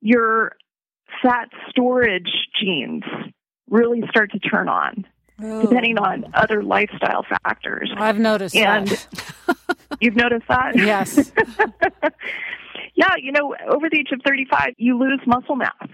your 0.00 0.52
fat 1.22 1.48
storage 1.70 2.30
genes 2.60 3.04
really 3.68 4.02
start 4.10 4.32
to 4.32 4.38
turn 4.38 4.68
on, 4.68 5.04
oh. 5.42 5.62
depending 5.62 5.98
on 5.98 6.30
other 6.34 6.62
lifestyle 6.62 7.24
factors. 7.28 7.92
I've 7.96 8.18
noticed 8.18 8.56
and 8.56 8.88
that. 8.88 9.66
you've 10.00 10.16
noticed 10.16 10.46
that? 10.48 10.76
Yes. 10.76 11.32
yeah, 12.94 13.14
you 13.20 13.32
know, 13.32 13.54
over 13.70 13.88
the 13.90 13.98
age 13.98 14.10
of 14.12 14.20
35, 14.26 14.74
you 14.76 14.98
lose 14.98 15.20
muscle 15.26 15.56
mass. 15.56 15.88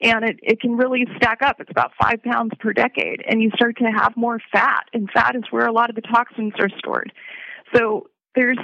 And 0.00 0.24
it, 0.24 0.38
it 0.42 0.60
can 0.60 0.76
really 0.76 1.06
stack 1.16 1.40
up. 1.42 1.60
It's 1.60 1.70
about 1.70 1.92
five 2.00 2.22
pounds 2.22 2.52
per 2.60 2.72
decade. 2.72 3.22
And 3.26 3.40
you 3.40 3.50
start 3.54 3.78
to 3.78 3.84
have 3.84 4.16
more 4.16 4.38
fat. 4.52 4.84
And 4.92 5.08
fat 5.10 5.34
is 5.34 5.44
where 5.50 5.66
a 5.66 5.72
lot 5.72 5.88
of 5.88 5.96
the 5.96 6.02
toxins 6.02 6.52
are 6.58 6.68
stored. 6.78 7.12
So 7.74 8.08
there's 8.34 8.58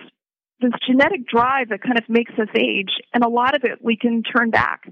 this 0.61 0.73
genetic 0.87 1.27
drive 1.27 1.71
that 1.71 1.83
kind 1.83 1.99
of 1.99 2.05
makes 2.09 2.33
us 2.33 2.49
age. 2.55 2.91
And 3.15 3.25
a 3.25 3.29
lot 3.29 3.55
of 3.55 3.65
it 3.65 3.79
we 3.83 3.97
can 3.97 4.23
turn 4.23 4.51
back. 4.51 4.83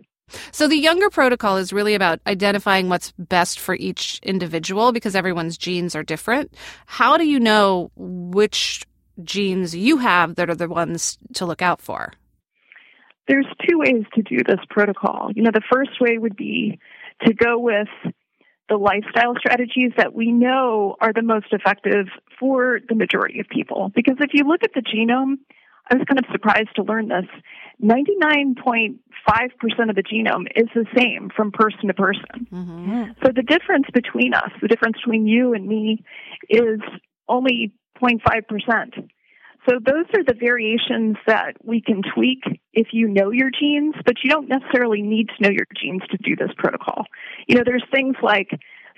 So 0.53 0.69
the 0.69 0.77
younger 0.77 1.11
protocol 1.11 1.57
is 1.57 1.73
really 1.73 1.95
about 1.95 2.21
identifying 2.27 2.89
what's 2.89 3.13
best 3.19 3.59
for 3.59 3.75
each 3.75 4.21
individual 4.23 4.93
because 4.93 5.17
everyone's 5.17 5.59
genes 5.59 5.95
are 5.95 6.03
different. 6.03 6.55
How 6.87 7.17
do 7.17 7.27
you 7.27 7.41
know 7.41 7.91
which 7.97 8.85
genes 9.23 9.75
you 9.75 9.99
have 9.99 10.37
that 10.37 10.49
are 10.49 10.55
the 10.55 10.69
ones 10.69 11.19
to 11.35 11.47
look 11.47 11.63
out 11.63 11.81
for? 11.81 12.13
There's 13.27 13.47
two 13.69 13.79
ways 13.79 14.05
to 14.15 14.23
do 14.23 14.39
this 14.47 14.61
protocol. 14.71 15.31
You 15.35 15.43
know, 15.43 15.51
the 15.53 15.63
first 15.71 16.01
way 16.01 16.17
would 16.17 16.37
be 16.37 16.79
to 17.27 17.35
go 17.35 17.59
with 17.59 17.89
the 18.69 18.77
lifestyle 18.77 19.35
strategies 19.39 19.93
that 19.97 20.15
we 20.15 20.31
know 20.31 20.97
are 21.01 21.13
the 21.13 21.23
most 21.23 21.47
effective 21.53 22.07
for 22.39 22.81
the 22.89 22.95
majority 22.95 23.41
of 23.41 23.47
people. 23.49 23.91
Because 23.95 24.17
if 24.21 24.31
you 24.33 24.45
look 24.45 24.63
at 24.63 24.73
the 24.75 24.83
genome, 24.83 25.39
I 25.91 25.97
was 25.97 26.05
kind 26.07 26.19
of 26.19 26.27
surprised 26.31 26.75
to 26.77 26.83
learn 26.83 27.09
this. 27.09 27.25
99.5% 27.83 28.99
of 29.89 29.97
the 29.97 30.03
genome 30.03 30.47
is 30.57 30.69
the 30.75 30.87
same 30.97 31.31
from 31.35 31.53
person 31.53 31.87
to 31.87 31.95
person. 31.95 32.47
Mm-hmm. 32.53 33.03
So 33.25 33.33
the 33.35 33.43
difference 33.43 33.87
between 33.93 34.35
us, 34.35 34.51
the 34.61 34.69
difference 34.69 34.97
between 34.97 35.27
you 35.27 35.55
and 35.55 35.67
me, 35.67 36.03
is 36.49 36.81
only 37.29 37.73
0.5%. 38.03 39.09
So 39.69 39.79
those 39.85 40.07
are 40.17 40.25
the 40.25 40.35
variations 40.39 41.17
that 41.27 41.55
we 41.63 41.81
can 41.81 42.03
tweak 42.15 42.43
if 42.73 42.89
you 42.93 43.07
know 43.09 43.31
your 43.31 43.51
genes, 43.51 43.95
but 44.05 44.15
you 44.25 44.31
don't 44.31 44.49
necessarily 44.49 45.03
need 45.03 45.29
to 45.29 45.43
know 45.43 45.51
your 45.51 45.67
genes 45.81 46.03
to 46.11 46.17
do 46.17 46.37
this 46.37 46.51
protocol. 46.57 47.05
You 47.47 47.57
know, 47.57 47.63
there's 47.65 47.85
things 47.93 48.17
like 48.23 48.51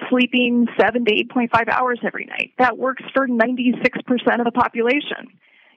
sleeping 0.09 0.69
7 0.81 1.05
to 1.05 1.12
8.5 1.12 1.69
hours 1.69 1.99
every 2.05 2.27
night. 2.27 2.53
That 2.59 2.79
works 2.79 3.03
for 3.14 3.27
96% 3.27 3.59
of 4.38 4.45
the 4.45 4.53
population 4.53 5.29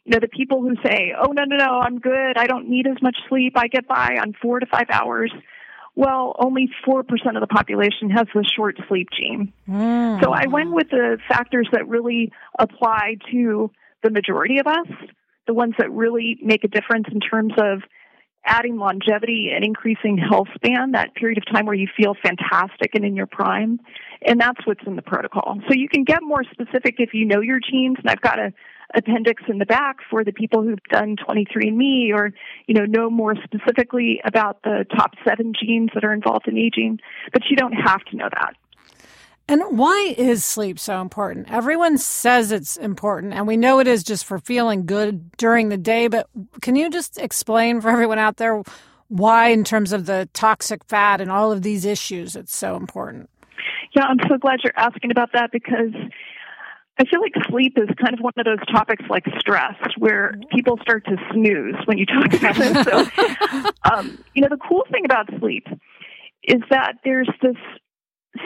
you 0.05 0.11
know, 0.11 0.19
the 0.19 0.27
people 0.27 0.61
who 0.61 0.75
say, 0.85 1.13
oh, 1.17 1.31
no, 1.31 1.43
no, 1.45 1.55
no, 1.55 1.79
I'm 1.79 1.99
good. 1.99 2.37
I 2.37 2.45
don't 2.45 2.69
need 2.69 2.87
as 2.87 3.01
much 3.01 3.15
sleep. 3.29 3.53
I 3.55 3.67
get 3.67 3.87
by 3.87 4.17
on 4.21 4.33
four 4.41 4.59
to 4.59 4.65
five 4.65 4.87
hours. 4.89 5.31
Well, 5.95 6.35
only 6.39 6.69
4% 6.85 7.01
of 7.01 7.41
the 7.41 7.47
population 7.47 8.09
has 8.09 8.25
the 8.33 8.43
short 8.55 8.77
sleep 8.87 9.09
gene. 9.17 9.53
Mm. 9.69 10.23
So 10.23 10.31
I 10.33 10.47
went 10.47 10.71
with 10.71 10.89
the 10.89 11.19
factors 11.27 11.69
that 11.71 11.87
really 11.87 12.31
apply 12.57 13.17
to 13.31 13.69
the 14.01 14.09
majority 14.09 14.57
of 14.57 14.67
us, 14.67 14.87
the 15.45 15.53
ones 15.53 15.75
that 15.77 15.91
really 15.91 16.37
make 16.41 16.63
a 16.63 16.67
difference 16.67 17.05
in 17.11 17.19
terms 17.19 17.53
of 17.57 17.83
adding 18.45 18.77
longevity 18.77 19.51
and 19.55 19.63
increasing 19.63 20.17
health 20.17 20.47
span, 20.55 20.91
that 20.91 21.15
period 21.15 21.37
of 21.37 21.45
time 21.53 21.65
where 21.65 21.75
you 21.75 21.87
feel 21.95 22.13
fantastic 22.21 22.93
and 22.93 23.05
in 23.05 23.15
your 23.15 23.27
prime. 23.27 23.79
And 24.25 24.41
that's 24.41 24.65
what's 24.65 24.85
in 24.85 24.95
the 24.95 25.01
protocol. 25.01 25.59
So 25.67 25.75
you 25.75 25.87
can 25.87 26.03
get 26.03 26.19
more 26.21 26.43
specific 26.51 26.95
if 26.97 27.13
you 27.13 27.25
know 27.25 27.39
your 27.39 27.59
genes. 27.59 27.97
And 27.99 28.09
I've 28.09 28.21
got 28.21 28.39
a 28.39 28.51
appendix 28.93 29.43
in 29.47 29.57
the 29.57 29.65
back 29.65 29.97
for 30.09 30.23
the 30.23 30.31
people 30.31 30.63
who've 30.63 30.83
done 30.91 31.15
23andMe 31.15 32.13
or, 32.13 32.31
you 32.67 32.73
know, 32.73 32.85
know 32.85 33.09
more 33.09 33.35
specifically 33.43 34.21
about 34.23 34.61
the 34.63 34.85
top 34.95 35.11
seven 35.27 35.53
genes 35.53 35.89
that 35.93 36.03
are 36.03 36.13
involved 36.13 36.47
in 36.47 36.57
aging. 36.57 36.99
But 37.31 37.43
you 37.49 37.55
don't 37.55 37.73
have 37.73 38.03
to 38.05 38.15
know 38.15 38.29
that. 38.31 38.55
And 39.47 39.77
why 39.77 40.15
is 40.17 40.45
sleep 40.45 40.79
so 40.79 41.01
important? 41.01 41.51
Everyone 41.51 41.97
says 41.97 42.51
it's 42.51 42.77
important, 42.77 43.33
and 43.33 43.45
we 43.45 43.57
know 43.57 43.79
it 43.79 43.87
is 43.87 44.01
just 44.01 44.23
for 44.23 44.39
feeling 44.39 44.85
good 44.85 45.31
during 45.33 45.67
the 45.67 45.77
day. 45.77 46.07
But 46.07 46.29
can 46.61 46.77
you 46.77 46.89
just 46.89 47.17
explain 47.17 47.81
for 47.81 47.89
everyone 47.89 48.19
out 48.19 48.37
there 48.37 48.63
why, 49.09 49.49
in 49.49 49.65
terms 49.65 49.91
of 49.91 50.05
the 50.05 50.29
toxic 50.33 50.85
fat 50.85 51.19
and 51.19 51.29
all 51.29 51.51
of 51.51 51.61
these 51.61 51.83
issues, 51.83 52.37
it's 52.37 52.55
so 52.55 52.77
important? 52.77 53.29
Yeah, 53.93 54.05
I'm 54.05 54.17
so 54.29 54.37
glad 54.37 54.61
you're 54.63 54.73
asking 54.77 55.11
about 55.11 55.33
that 55.33 55.51
because 55.51 55.93
I 56.99 57.05
feel 57.05 57.21
like 57.21 57.33
sleep 57.49 57.77
is 57.77 57.89
kind 57.99 58.13
of 58.13 58.19
one 58.19 58.33
of 58.37 58.45
those 58.45 58.63
topics 58.71 59.03
like 59.09 59.25
stress 59.39 59.75
where 59.97 60.35
people 60.51 60.77
start 60.81 61.05
to 61.05 61.17
snooze 61.31 61.75
when 61.85 61.97
you 61.97 62.05
talk 62.05 62.33
about 62.33 62.55
it. 62.57 62.85
So, 62.85 63.71
um, 63.91 64.23
you 64.35 64.41
know, 64.41 64.49
the 64.49 64.57
cool 64.57 64.83
thing 64.91 65.03
about 65.05 65.27
sleep 65.39 65.65
is 66.43 66.61
that 66.69 66.95
there's 67.03 67.29
this 67.41 67.57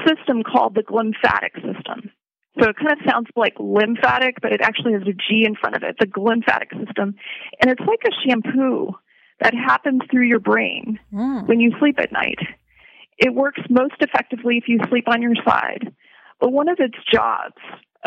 system 0.06 0.44
called 0.44 0.76
the 0.76 0.84
glymphatic 0.84 1.56
system. 1.56 2.12
So 2.60 2.70
it 2.70 2.76
kind 2.78 2.92
of 2.92 3.00
sounds 3.10 3.28
like 3.36 3.54
lymphatic, 3.60 4.38
but 4.42 4.52
it 4.52 4.62
actually 4.62 4.94
has 4.94 5.04
a 5.04 5.14
G 5.14 5.46
in 5.46 5.56
front 5.56 5.76
of 5.76 5.84
it, 5.84 5.98
the 6.00 6.08
glymphatic 6.08 6.72
system. 6.86 7.16
And 7.62 7.70
it's 7.70 7.82
like 7.82 8.02
a 8.06 8.12
shampoo 8.26 8.94
that 9.42 9.54
happens 9.54 10.02
through 10.10 10.26
your 10.26 10.40
brain 10.40 11.00
mm. 11.14 11.48
when 11.48 11.60
you 11.60 11.72
sleep 11.80 12.00
at 12.00 12.12
night. 12.12 12.40
It 13.18 13.34
works 13.34 13.62
most 13.70 13.96
effectively 14.00 14.58
if 14.58 14.68
you 14.68 14.80
sleep 14.90 15.08
on 15.08 15.22
your 15.22 15.36
side. 15.46 15.94
But 16.40 16.52
one 16.52 16.70
of 16.70 16.78
its 16.80 16.98
jobs 17.12 17.56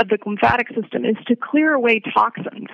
of 0.01 0.09
the 0.09 0.17
glymphatic 0.17 0.75
system 0.75 1.05
is 1.05 1.17
to 1.27 1.37
clear 1.37 1.75
away 1.75 2.01
toxins. 2.15 2.69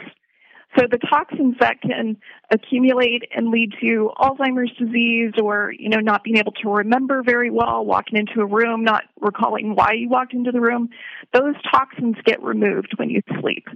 So 0.79 0.87
the 0.91 0.99
toxins 0.99 1.57
that 1.61 1.81
can 1.81 2.19
accumulate 2.51 3.23
and 3.35 3.49
lead 3.49 3.73
to 3.81 4.11
Alzheimer's 4.19 4.73
disease 4.79 5.33
or, 5.43 5.73
you 5.79 5.89
know, 5.89 6.01
not 6.01 6.23
being 6.23 6.37
able 6.37 6.53
to 6.62 6.69
remember 6.69 7.23
very 7.25 7.51
well, 7.51 7.85
walking 7.85 8.19
into 8.19 8.41
a 8.41 8.47
room, 8.47 8.85
not 8.85 9.05
recalling 9.21 9.75
why 9.75 9.93
you 9.93 10.09
walked 10.09 10.35
into 10.35 10.53
the 10.53 10.61
room, 10.61 10.91
those 11.33 11.55
toxins 11.71 12.17
get 12.25 12.43
removed 12.43 12.93
when 12.97 13.09
you 13.09 13.23
sleep. 13.41 13.67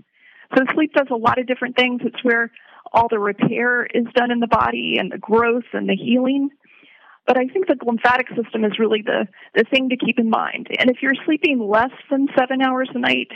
So 0.57 0.65
sleep 0.75 0.93
does 0.93 1.07
a 1.11 1.17
lot 1.17 1.39
of 1.39 1.47
different 1.47 1.77
things. 1.77 2.03
It's 2.05 2.23
where 2.23 2.53
all 2.93 3.09
the 3.09 3.19
repair 3.19 3.87
is 3.87 4.05
done 4.15 4.31
in 4.31 4.41
the 4.41 4.49
body 4.49 4.97
and 4.99 5.11
the 5.11 5.19
growth 5.19 5.65
and 5.73 5.89
the 5.89 5.97
healing. 5.97 6.51
But 7.27 7.39
I 7.39 7.47
think 7.47 7.67
the 7.67 7.75
glymphatic 7.75 8.29
system 8.35 8.65
is 8.65 8.79
really 8.79 9.03
the, 9.03 9.29
the 9.55 9.65
thing 9.71 9.89
to 9.91 9.97
keep 9.97 10.19
in 10.19 10.31
mind. 10.31 10.69
And 10.79 10.91
if 10.91 10.97
you're 11.03 11.15
sleeping 11.27 11.61
less 11.61 11.93
than 12.11 12.29
seven 12.37 12.63
hours 12.63 12.91
a 12.95 12.99
night, 12.99 13.31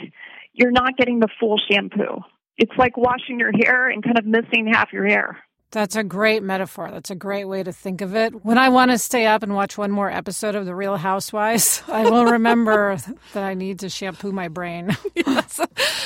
you're 0.53 0.71
not 0.71 0.97
getting 0.97 1.19
the 1.19 1.29
full 1.39 1.57
shampoo 1.69 2.21
it's 2.57 2.71
like 2.77 2.97
washing 2.97 3.39
your 3.39 3.51
hair 3.51 3.89
and 3.89 4.03
kind 4.03 4.17
of 4.17 4.25
missing 4.25 4.67
half 4.71 4.93
your 4.93 5.05
hair. 5.05 5.37
That's 5.71 5.95
a 5.95 6.03
great 6.03 6.41
metaphor. 6.41 6.89
That's 6.89 7.11
a 7.11 7.15
great 7.15 7.45
way 7.45 7.61
to 7.61 7.73
think 7.73 7.99
of 8.01 8.15
it. 8.15 8.45
When 8.45 8.57
I 8.57 8.69
want 8.69 8.91
to 8.91 8.97
stay 8.97 9.25
up 9.25 9.43
and 9.43 9.53
watch 9.53 9.77
one 9.77 9.91
more 9.91 10.09
episode 10.09 10.55
of 10.55 10.65
The 10.65 10.73
Real 10.73 10.95
Housewives, 10.95 11.83
I 11.87 12.09
will 12.09 12.25
remember 12.25 12.97
that 13.33 13.43
I 13.43 13.55
need 13.55 13.79
to 13.79 13.89
shampoo 13.89 14.31
my 14.31 14.47
brain. 14.47 14.95
yes. 15.15 15.59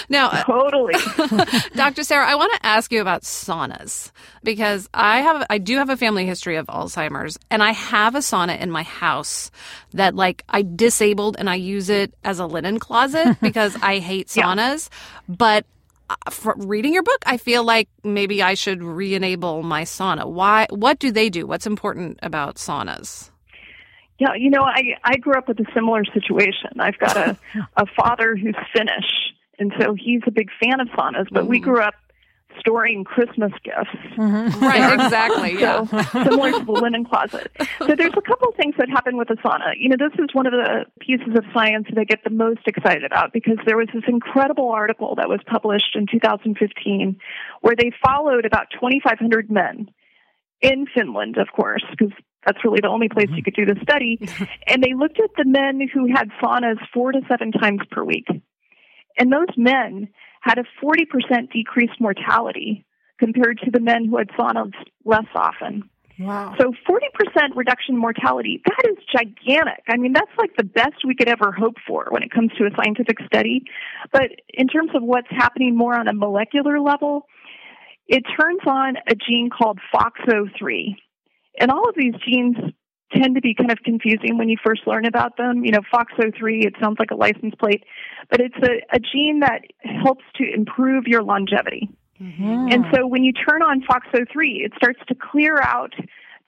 Now, 0.10 0.30
uh, 0.30 0.44
totally. 0.44 0.96
Dr. 1.76 2.04
Sarah, 2.04 2.28
I 2.28 2.36
want 2.36 2.52
to 2.54 2.66
ask 2.66 2.92
you 2.92 3.00
about 3.00 3.22
saunas 3.22 4.12
because 4.44 4.90
I 4.92 5.22
have 5.22 5.46
I 5.52 5.60
do 5.60 5.78
have 5.78 5.90
a 5.90 5.98
family 5.98 6.26
history 6.26 6.56
of 6.56 6.66
Alzheimer's 6.66 7.38
and 7.52 7.62
I 7.62 7.72
have 7.72 8.16
a 8.16 8.20
sauna 8.20 8.60
in 8.60 8.72
my 8.72 8.84
house 8.84 9.52
that 9.94 10.16
like 10.16 10.44
I 10.50 10.64
disabled 10.64 11.36
and 11.38 11.48
I 11.48 11.56
use 11.56 11.90
it 11.90 12.16
as 12.24 12.40
a 12.40 12.48
linen 12.48 12.80
closet 12.80 13.38
because 13.42 13.78
I 13.84 14.00
hate 14.00 14.30
saunas, 14.30 14.90
yeah. 14.90 15.36
but 15.36 15.66
reading 16.58 16.94
your 16.94 17.04
book, 17.04 17.24
I 17.26 17.38
feel 17.38 17.64
like 17.64 17.90
maybe 18.04 18.42
I 18.42 18.54
should 18.54 18.84
re-enable 18.84 19.64
my 19.64 19.84
sauna. 19.84 20.26
Why? 20.26 20.68
What 20.70 21.00
do 21.00 21.12
they 21.12 21.30
do? 21.30 21.46
What's 21.46 21.68
important 21.68 22.20
about 22.22 22.56
saunas? 22.56 23.30
Yeah, 24.20 24.34
you 24.36 24.50
know, 24.50 24.64
I 24.64 24.98
I 25.04 25.18
grew 25.18 25.34
up 25.34 25.48
with 25.48 25.60
a 25.60 25.66
similar 25.74 26.04
situation. 26.06 26.80
I've 26.80 27.00
got 27.00 27.16
a 27.16 27.38
a 27.78 27.86
father 27.86 28.36
who's 28.36 28.56
Finnish, 28.74 29.34
and 29.58 29.74
so 29.80 29.94
he's 29.94 30.22
a 30.28 30.32
big 30.32 30.50
fan 30.62 30.80
of 30.80 30.88
saunas. 30.90 31.28
But 31.32 31.46
mm. 31.46 31.48
we 31.48 31.60
grew 31.60 31.82
up 31.82 31.96
storing 32.60 33.04
Christmas 33.04 33.52
gifts. 33.64 33.90
Mm-hmm. 34.18 34.64
Right, 34.64 34.94
exactly. 35.00 35.60
Yeah. 35.60 35.86
So, 35.86 36.02
similar 36.24 36.52
to 36.52 36.66
the 36.66 36.72
linen 36.72 37.06
closet. 37.06 37.52
So 37.80 37.96
there's 37.96 38.14
a 38.16 38.22
couple 38.22 38.50
of 38.50 38.56
things 38.56 38.76
that 38.78 38.90
happen 38.90 39.18
with 39.18 39.30
a 39.30 39.36
sauna. 39.36 39.74
You 39.78 39.90
know, 39.90 39.98
this 39.98 40.18
is 40.20 40.30
one 40.34 40.46
of 40.46 40.54
the 40.54 40.86
pieces 41.00 41.36
of 41.36 41.44
science 41.54 41.88
that 41.90 42.00
I 42.00 42.04
get 42.04 42.24
the 42.24 42.30
most 42.30 42.62
excited 42.68 43.04
about 43.04 43.34
because 43.34 43.58
there 43.66 43.78
was 43.78 43.88
this 43.94 44.04
incredible 44.08 44.70
article 44.70 45.16
that 45.16 45.30
was 45.30 45.40
published 45.48 45.96
in 45.96 46.06
2015 46.12 47.18
where 47.62 47.76
they 47.76 47.92
followed 48.04 48.46
about 48.46 48.68
2,500 48.74 49.50
men 49.50 49.90
in 50.62 50.86
Finland, 50.94 51.38
of 51.38 51.48
course, 51.56 51.84
because 51.90 52.14
that's 52.46 52.64
really 52.64 52.80
the 52.82 52.90
only 52.90 53.10
place 53.10 53.30
you 53.32 53.44
could 53.44 53.56
do 53.56 53.66
the 53.66 53.80
study. 53.82 54.20
and 54.68 54.84
they 54.84 54.94
looked 54.94 55.20
at 55.20 55.32
the 55.38 55.46
men 55.46 55.88
who 55.94 56.08
had 56.08 56.30
saunas 56.42 56.78
four 56.94 57.12
to 57.12 57.22
seven 57.28 57.52
times 57.52 57.82
per 57.92 58.04
week. 58.04 58.28
And 59.18 59.32
those 59.32 59.56
men 59.58 60.10
had 60.42 60.58
a 60.58 60.64
40% 60.84 61.52
decreased 61.52 62.00
mortality 62.00 62.86
compared 63.20 63.60
to 63.60 63.72
the 63.72 63.80
men 63.80 64.06
who 64.06 64.18
had 64.18 64.30
saunas 64.30 64.74
less 65.06 65.28
often. 65.36 65.90
Wow. 66.20 66.54
So 66.60 66.74
40% 66.88 67.56
reduction 67.56 67.96
in 67.96 68.02
mortality, 68.02 68.62
that 68.66 68.90
is 68.90 68.98
gigantic. 69.10 69.84
I 69.88 69.96
mean, 69.96 70.12
that's 70.12 70.32
like 70.38 70.56
the 70.58 70.66
best 70.66 71.06
we 71.06 71.16
could 71.16 71.30
ever 71.30 71.52
hope 71.52 71.76
for 71.88 72.08
when 72.10 72.24
it 72.24 72.32
comes 72.32 72.52
to 72.58 72.66
a 72.66 72.70
scientific 72.76 73.18
study. 73.26 73.64
But 74.12 74.32
in 74.54 74.68
terms 74.68 74.92
of 74.94 75.02
what's 75.02 75.30
happening 75.30 75.78
more 75.78 75.98
on 75.98 76.10
a 76.10 76.14
molecular 76.14 76.82
level, 76.82 77.26
it 78.08 78.24
turns 78.38 78.60
on 78.68 78.98
a 79.08 79.16
gene 79.16 79.50
called 79.50 79.80
FOXO3. 79.94 80.96
And 81.60 81.72
all 81.72 81.88
of 81.88 81.96
these 81.96 82.16
genes 82.26 82.58
tend 83.12 83.36
to 83.36 83.42
be 83.42 83.54
kind 83.54 83.72
of 83.72 83.80
confusing 83.84 84.38
when 84.38 84.50
you 84.50 84.58
first 84.64 84.86
learn 84.86 85.06
about 85.06 85.38
them. 85.38 85.66
You 85.66 85.72
know, 85.72 85.82
FOXO3, 85.94 86.66
it 86.66 86.74
sounds 86.82 86.98
like 87.00 87.12
a 87.12 87.16
license 87.16 87.56
plate, 87.56 87.84
but 88.30 88.40
it's 88.40 88.56
a, 88.58 88.96
a 88.96 89.00
gene 89.00 89.40
that 89.42 89.62
helps 90.04 90.24
to 90.36 90.44
improve 90.54 91.06
your 91.08 91.24
longevity. 91.24 91.90
Mm-hmm. 92.22 92.68
And 92.72 92.86
so 92.94 93.08
when 93.08 93.24
you 93.24 93.32
turn 93.34 93.62
on 93.62 93.82
FOXO3, 93.82 94.66
it 94.66 94.74
starts 94.76 95.00
to 95.08 95.16
clear 95.16 95.58
out 95.62 95.94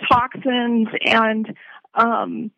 toxins 0.10 0.88
and 1.06 1.56
um, 1.96 2.52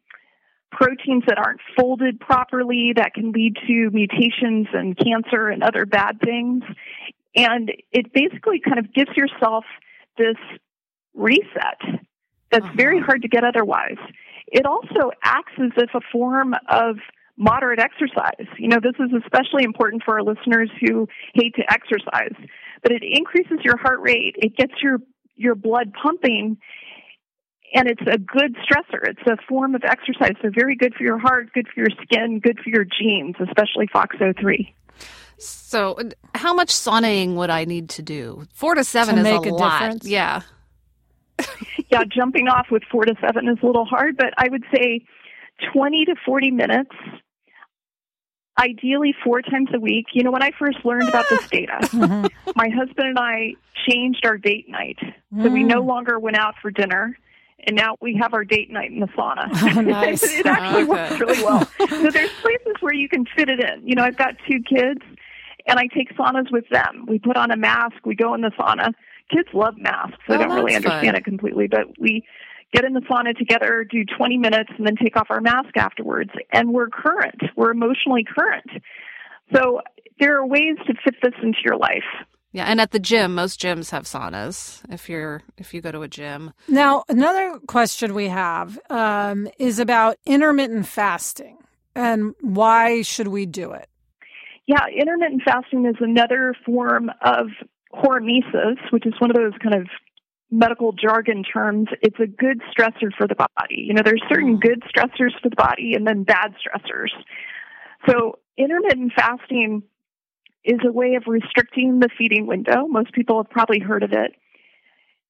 proteins 0.71 1.23
that 1.27 1.37
aren't 1.37 1.61
folded 1.77 2.19
properly 2.19 2.93
that 2.95 3.13
can 3.13 3.31
lead 3.31 3.57
to 3.67 3.89
mutations 3.91 4.67
and 4.73 4.97
cancer 4.97 5.47
and 5.49 5.63
other 5.63 5.85
bad 5.85 6.19
things. 6.21 6.63
And 7.35 7.71
it 7.91 8.13
basically 8.13 8.59
kind 8.59 8.79
of 8.79 8.93
gives 8.93 9.11
yourself 9.15 9.65
this 10.17 10.37
reset 11.13 12.01
that's 12.53 12.65
uh-huh. 12.65 12.73
very 12.77 12.99
hard 12.99 13.21
to 13.23 13.27
get 13.27 13.43
otherwise. 13.43 13.97
It 14.47 14.65
also 14.65 15.11
acts 15.23 15.53
as 15.57 15.71
if 15.77 15.89
a 15.95 16.01
form 16.11 16.53
of 16.69 16.97
moderate 17.37 17.79
exercise. 17.79 18.47
You 18.57 18.67
know, 18.67 18.77
this 18.81 18.95
is 18.99 19.11
especially 19.23 19.63
important 19.63 20.03
for 20.05 20.15
our 20.15 20.23
listeners 20.23 20.69
who 20.79 21.07
hate 21.33 21.55
to 21.55 21.63
exercise, 21.69 22.35
but 22.83 22.91
it 22.91 23.01
increases 23.03 23.59
your 23.63 23.77
heart 23.77 23.99
rate, 24.01 24.35
it 24.37 24.55
gets 24.55 24.73
your 24.81 24.99
your 25.35 25.55
blood 25.55 25.91
pumping, 25.99 26.57
and 27.73 27.87
it's 27.87 28.01
a 28.01 28.19
good 28.19 28.55
stressor. 28.57 29.01
It's 29.03 29.25
a 29.25 29.35
form 29.49 29.73
of 29.73 29.83
exercise, 29.83 30.33
so 30.43 30.51
very 30.53 30.75
good 30.75 30.93
for 30.93 31.03
your 31.03 31.17
heart, 31.17 31.51
good 31.53 31.67
for 31.73 31.79
your 31.79 31.89
skin, 32.03 32.39
good 32.39 32.59
for 32.63 32.69
your 32.69 32.85
genes, 32.85 33.35
especially 33.39 33.87
FOXO3. 33.87 34.73
So, 35.39 35.97
how 36.35 36.53
much 36.53 36.69
saunaing 36.69 37.33
would 37.33 37.49
I 37.49 37.65
need 37.65 37.89
to 37.91 38.03
do? 38.03 38.45
Four 38.53 38.75
to 38.75 38.83
seven 38.83 39.15
to 39.15 39.21
is 39.21 39.23
make 39.23 39.45
a, 39.47 39.49
a 39.49 39.53
lot. 39.55 39.79
Difference? 39.79 40.07
Yeah. 40.07 40.41
yeah, 41.89 42.03
jumping 42.05 42.47
off 42.47 42.67
with 42.71 42.83
four 42.91 43.05
to 43.05 43.15
seven 43.21 43.47
is 43.47 43.57
a 43.61 43.65
little 43.65 43.85
hard, 43.85 44.17
but 44.17 44.33
I 44.37 44.47
would 44.49 44.63
say 44.73 45.05
20 45.73 46.05
to 46.05 46.15
40 46.25 46.51
minutes, 46.51 46.91
ideally 48.59 49.15
four 49.23 49.41
times 49.41 49.69
a 49.73 49.79
week. 49.79 50.07
You 50.13 50.23
know, 50.23 50.31
when 50.31 50.43
I 50.43 50.51
first 50.57 50.79
learned 50.83 51.09
about 51.09 51.25
this 51.29 51.47
data, 51.51 51.79
mm-hmm. 51.81 52.51
my 52.55 52.69
husband 52.69 53.07
and 53.07 53.19
I 53.19 53.53
changed 53.87 54.25
our 54.25 54.37
date 54.37 54.69
night. 54.69 54.99
So 55.41 55.49
we 55.49 55.63
no 55.63 55.81
mm. 55.81 55.87
longer 55.87 56.19
went 56.19 56.37
out 56.37 56.55
for 56.61 56.71
dinner. 56.71 57.17
And 57.65 57.77
now 57.77 57.95
we 58.01 58.17
have 58.21 58.33
our 58.33 58.43
date 58.43 58.69
night 58.69 58.91
in 58.91 58.99
the 58.99 59.07
sauna. 59.07 59.47
Oh, 59.77 59.81
nice. 59.81 60.21
it 60.21 60.45
actually 60.45 60.83
works 60.83 61.17
really 61.17 61.41
well. 61.41 61.65
So 61.89 62.09
there's 62.11 62.31
places 62.41 62.75
where 62.81 62.93
you 62.93 63.07
can 63.07 63.25
fit 63.37 63.47
it 63.47 63.61
in. 63.61 63.87
You 63.87 63.95
know, 63.95 64.03
I've 64.03 64.17
got 64.17 64.35
two 64.45 64.59
kids, 64.61 64.99
and 65.65 65.79
I 65.79 65.87
take 65.87 66.13
saunas 66.17 66.51
with 66.51 66.67
them. 66.69 67.05
We 67.07 67.19
put 67.19 67.37
on 67.37 67.51
a 67.51 67.55
mask, 67.55 68.05
we 68.05 68.15
go 68.15 68.33
in 68.33 68.41
the 68.41 68.51
sauna 68.59 68.93
kids 69.31 69.49
love 69.53 69.75
masks. 69.77 70.17
I 70.27 70.35
oh, 70.35 70.37
don't 70.39 70.51
really 70.51 70.75
understand 70.75 71.07
fun. 71.07 71.15
it 71.15 71.23
completely, 71.23 71.67
but 71.67 71.99
we 71.99 72.25
get 72.73 72.83
in 72.83 72.93
the 72.93 73.01
sauna 73.01 73.37
together, 73.37 73.85
do 73.89 74.03
20 74.05 74.37
minutes, 74.37 74.71
and 74.77 74.85
then 74.85 74.95
take 74.95 75.15
off 75.15 75.27
our 75.29 75.41
mask 75.41 75.75
afterwards. 75.75 76.31
And 76.51 76.73
we're 76.73 76.89
current. 76.89 77.41
We're 77.55 77.71
emotionally 77.71 78.25
current. 78.25 78.69
So 79.53 79.81
there 80.19 80.37
are 80.37 80.45
ways 80.45 80.77
to 80.87 80.93
fit 81.03 81.15
this 81.21 81.33
into 81.41 81.59
your 81.63 81.77
life. 81.77 82.03
Yeah, 82.51 82.65
and 82.65 82.79
at 82.79 82.91
the 82.91 82.99
gym, 82.99 83.33
most 83.33 83.59
gyms 83.59 83.89
have 83.89 84.03
saunas. 84.03 84.81
If 84.93 85.09
you're 85.09 85.41
if 85.57 85.73
you 85.73 85.81
go 85.81 85.91
to 85.91 86.03
a 86.03 86.07
gym. 86.07 86.53
Now, 86.67 87.03
another 87.09 87.59
question 87.67 88.13
we 88.13 88.27
have 88.27 88.79
um, 88.91 89.47
is 89.57 89.79
about 89.79 90.17
intermittent 90.25 90.85
fasting 90.85 91.57
and 91.95 92.33
why 92.41 93.01
should 93.01 93.27
we 93.27 93.45
do 93.45 93.71
it? 93.71 93.89
Yeah, 94.65 94.85
intermittent 94.95 95.41
fasting 95.43 95.85
is 95.85 95.95
another 95.99 96.55
form 96.65 97.11
of 97.21 97.47
hormesis, 97.93 98.77
which 98.91 99.05
is 99.05 99.13
one 99.19 99.29
of 99.29 99.35
those 99.35 99.53
kind 99.61 99.75
of 99.75 99.87
medical 100.53 100.91
jargon 100.93 101.43
terms, 101.43 101.87
it's 102.01 102.19
a 102.19 102.27
good 102.27 102.61
stressor 102.71 103.11
for 103.17 103.27
the 103.27 103.35
body. 103.35 103.85
You 103.87 103.93
know, 103.93 104.01
there's 104.05 104.21
certain 104.29 104.57
mm. 104.57 104.61
good 104.61 104.83
stressors 104.83 105.31
for 105.41 105.49
the 105.49 105.55
body 105.55 105.93
and 105.95 106.05
then 106.05 106.23
bad 106.23 106.53
stressors. 106.53 107.09
So 108.07 108.39
intermittent 108.57 109.13
fasting 109.15 109.83
is 110.63 110.79
a 110.85 110.91
way 110.91 111.15
of 111.15 111.23
restricting 111.27 111.99
the 111.99 112.09
feeding 112.17 112.45
window. 112.45 112.87
Most 112.87 113.13
people 113.13 113.41
have 113.41 113.49
probably 113.49 113.79
heard 113.79 114.03
of 114.03 114.11
it. 114.11 114.33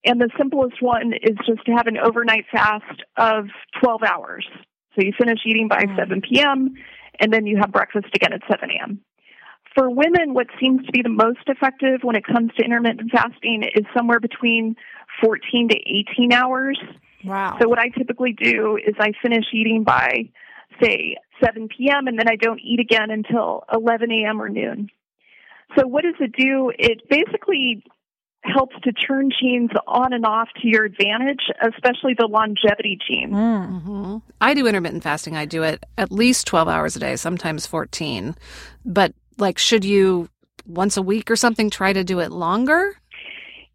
And 0.04 0.20
the 0.20 0.28
simplest 0.36 0.82
one 0.82 1.14
is 1.14 1.36
just 1.46 1.64
to 1.64 1.72
have 1.72 1.86
an 1.86 1.96
overnight 1.96 2.44
fast 2.52 3.02
of 3.16 3.46
12 3.82 4.02
hours. 4.02 4.46
So 4.94 5.02
you 5.02 5.12
finish 5.18 5.40
eating 5.46 5.68
by 5.68 5.80
mm. 5.80 5.96
7 5.96 6.20
p.m. 6.20 6.74
and 7.18 7.32
then 7.32 7.46
you 7.46 7.56
have 7.56 7.72
breakfast 7.72 8.08
again 8.14 8.34
at 8.34 8.42
7 8.50 8.68
a.m. 8.70 9.00
For 9.74 9.90
women, 9.90 10.34
what 10.34 10.46
seems 10.60 10.86
to 10.86 10.92
be 10.92 11.02
the 11.02 11.08
most 11.08 11.48
effective 11.48 12.00
when 12.02 12.14
it 12.14 12.24
comes 12.24 12.52
to 12.56 12.64
intermittent 12.64 13.10
fasting 13.10 13.64
is 13.74 13.84
somewhere 13.96 14.20
between 14.20 14.76
14 15.22 15.68
to 15.70 15.76
18 15.76 16.32
hours. 16.32 16.78
Wow. 17.24 17.58
So 17.60 17.68
what 17.68 17.78
I 17.78 17.88
typically 17.88 18.32
do 18.32 18.76
is 18.76 18.94
I 19.00 19.12
finish 19.20 19.46
eating 19.52 19.82
by, 19.82 20.30
say, 20.80 21.16
7 21.42 21.68
p.m. 21.76 22.06
and 22.06 22.18
then 22.18 22.28
I 22.28 22.36
don't 22.36 22.60
eat 22.60 22.78
again 22.78 23.10
until 23.10 23.64
11 23.72 24.12
a.m. 24.12 24.40
or 24.40 24.48
noon. 24.48 24.90
So 25.76 25.86
what 25.86 26.04
does 26.04 26.14
it 26.20 26.32
do? 26.38 26.70
It 26.78 27.02
basically 27.08 27.82
helps 28.44 28.76
to 28.82 28.92
turn 28.92 29.30
genes 29.40 29.70
on 29.86 30.12
and 30.12 30.26
off 30.26 30.48
to 30.60 30.68
your 30.68 30.84
advantage, 30.84 31.50
especially 31.62 32.14
the 32.16 32.26
longevity 32.26 32.98
gene. 33.08 33.30
Mm-hmm. 33.30 34.18
I 34.40 34.54
do 34.54 34.66
intermittent 34.66 35.02
fasting. 35.02 35.34
I 35.34 35.46
do 35.46 35.62
it 35.62 35.82
at 35.96 36.12
least 36.12 36.46
12 36.46 36.68
hours 36.68 36.94
a 36.94 37.00
day, 37.00 37.16
sometimes 37.16 37.66
14. 37.66 38.36
But 38.84 39.14
like 39.38 39.58
should 39.58 39.84
you 39.84 40.28
once 40.66 40.96
a 40.96 41.02
week 41.02 41.30
or 41.30 41.36
something 41.36 41.70
try 41.70 41.92
to 41.92 42.04
do 42.04 42.20
it 42.20 42.30
longer? 42.32 42.96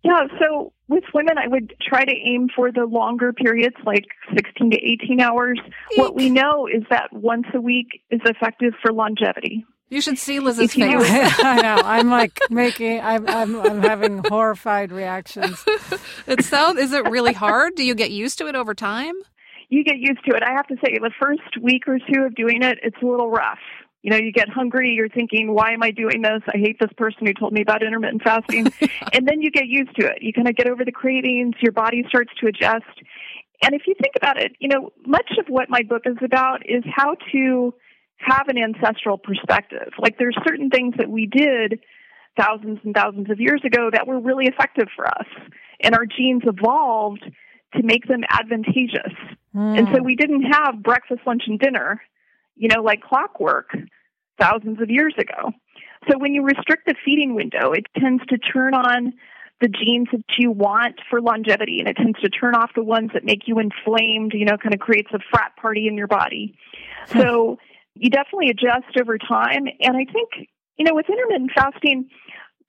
Yeah, 0.04 0.28
so 0.40 0.72
with 0.88 1.04
women, 1.14 1.38
I 1.38 1.48
would 1.48 1.74
try 1.82 2.06
to 2.06 2.12
aim 2.12 2.48
for 2.56 2.72
the 2.72 2.86
longer 2.86 3.34
periods, 3.34 3.76
like 3.86 4.06
16 4.34 4.72
to 4.72 4.78
18 4.78 5.20
hours. 5.20 5.60
Eek. 5.92 5.98
What 5.98 6.16
we 6.16 6.30
know 6.30 6.68
is 6.68 6.84
that 6.90 7.12
once 7.12 7.46
a 7.54 7.60
week 7.60 7.88
is 8.10 8.22
effective 8.24 8.74
for 8.82 8.94
longevity. 8.94 9.66
You 9.90 10.00
should 10.02 10.18
see 10.18 10.40
Liz's 10.40 10.66
If 10.72 10.78
you- 10.78 11.02
face. 11.04 11.40
I 11.44 11.62
know. 11.62 11.82
I'm 11.86 12.10
like 12.10 12.40
making. 12.50 13.02
I'm. 13.02 13.28
I'm. 13.28 13.60
I'm 13.60 13.82
having 13.82 14.24
horrified 14.28 14.92
reactions. 14.92 15.64
It 16.28 16.46
sounds. 16.46 16.80
Is 16.80 16.94
it 16.94 17.10
really 17.10 17.34
hard? 17.34 17.74
Do 17.76 17.84
you 17.84 17.96
get 17.96 18.12
used 18.12 18.38
to 18.38 18.48
it 18.48 18.56
over 18.56 18.76
time? 18.76 19.16
You 19.70 19.84
get 19.84 19.98
used 19.98 20.24
to 20.30 20.36
it. 20.36 20.44
I 20.44 20.52
have 20.52 20.68
to 20.68 20.76
say, 20.86 20.98
the 21.00 21.12
first 21.20 21.42
week 21.62 21.88
or 21.88 21.98
two 21.98 22.22
of 22.22 22.36
doing 22.36 22.62
it, 22.62 22.78
it's 22.84 22.98
a 23.02 23.06
little 23.06 23.32
rough. 23.32 23.58
You 24.02 24.12
know, 24.12 24.18
you 24.18 24.32
get 24.32 24.48
hungry, 24.48 24.94
you're 24.96 25.10
thinking, 25.10 25.54
why 25.54 25.74
am 25.74 25.84
I 25.84 25.92
doing 25.92 26.22
this? 26.22 26.42
I 26.48 26.58
hate 26.58 26.78
this 26.80 26.92
person 26.98 27.28
who 27.28 27.34
told 27.34 27.52
me 27.52 27.62
about 27.62 27.84
intermittent 27.84 28.24
fasting. 28.24 28.72
and 29.14 29.28
then 29.28 29.42
you 29.42 29.52
get 29.52 29.68
used 29.68 29.94
to 30.00 30.08
it. 30.08 30.20
You 30.22 30.32
kind 30.32 30.48
of 30.48 30.56
get 30.56 30.70
over 30.70 30.86
the 30.86 30.92
cravings, 30.92 31.56
your 31.62 31.74
body 31.74 32.04
starts 32.08 32.32
to 32.40 32.48
adjust. 32.48 32.86
And 33.62 33.76
if 33.76 33.82
you 33.88 33.96
think 34.02 34.16
about 34.16 34.42
it, 34.42 34.54
you 34.60 34.70
know, 34.70 34.92
much 35.06 35.30
of 35.38 35.48
what 35.48 35.70
my 35.70 35.84
book 35.84 36.04
is 36.06 36.16
about 36.24 36.62
is 36.66 36.84
how 36.96 37.16
to 37.34 37.74
have 38.18 38.48
an 38.48 38.58
ancestral 38.58 39.18
perspective. 39.18 39.92
Like 39.98 40.18
there's 40.18 40.38
certain 40.48 40.70
things 40.70 40.96
that 40.98 41.10
we 41.10 41.26
did 41.26 41.80
thousands 42.38 42.80
and 42.84 42.96
thousands 42.96 43.30
of 43.30 43.40
years 43.42 43.62
ago 43.66 43.90
that 43.92 44.08
were 44.08 44.20
really 44.20 44.46
effective 44.46 44.88
for 44.96 45.08
us. 45.08 45.28
And 45.82 45.94
our 45.94 46.06
genes 46.06 46.44
evolved 46.46 47.24
to 47.76 47.84
make 47.84 48.08
them 48.08 48.22
advantageous. 48.30 49.14
And 49.54 49.88
Hmm. 49.88 49.96
so 49.96 50.04
we 50.04 50.16
didn't 50.16 50.44
have 50.44 50.84
breakfast, 50.84 51.22
lunch, 51.26 51.44
and 51.48 51.60
dinner, 51.60 52.02
you 52.60 52.68
know, 52.68 52.82
like 52.84 53.02
clockwork 53.02 53.72
thousands 54.40 54.80
of 54.82 54.90
years 54.90 55.16
ago. 55.18 55.52
So 56.10 56.18
when 56.20 56.34
you 56.34 56.44
restrict 56.44 56.86
the 56.86 56.96
feeding 57.04 57.34
window, 57.34 57.72
it 57.72 57.86
tends 57.98 58.24
to 58.28 58.38
turn 58.38 58.74
on 58.74 59.14
the 59.62 59.68
genes 59.68 60.08
that 60.12 60.24
you 60.38 60.52
want 60.52 60.96
for 61.10 61.20
longevity 61.22 61.80
and 61.80 61.88
it 61.90 61.98
tends 61.98 62.20
to 62.22 62.30
turn 62.30 62.56
off 62.56 62.72
the 62.76 62.84
ones 62.84 63.12
that 63.14 63.26
make 63.26 63.48
you 63.48 63.60
inflamed, 63.60 64.34
you 64.34 64.46
know, 64.46 64.56
kind 64.58 64.74
of 64.74 64.80
creates 64.80 65.10
a 65.14 65.20
frat 65.32 65.52
party 65.62 65.88
in 65.88 65.98
your 65.98 66.08
body. 66.08 66.56
So 67.08 67.58
you 67.96 68.10
definitely 68.10 68.50
adjust 68.50 68.96
over 69.00 69.18
time. 69.18 69.66
And 69.82 69.98
I 69.98 70.06
think, 70.06 70.48
you 70.78 70.86
know, 70.86 70.94
with 70.96 71.08
intermittent 71.10 71.52
fasting, 71.54 72.10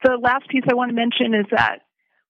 the 0.02 0.16
last 0.20 0.48
piece 0.48 0.64
I 0.68 0.74
want 0.74 0.90
to 0.90 0.94
mention 0.96 1.34
is 1.34 1.46
that 1.52 1.80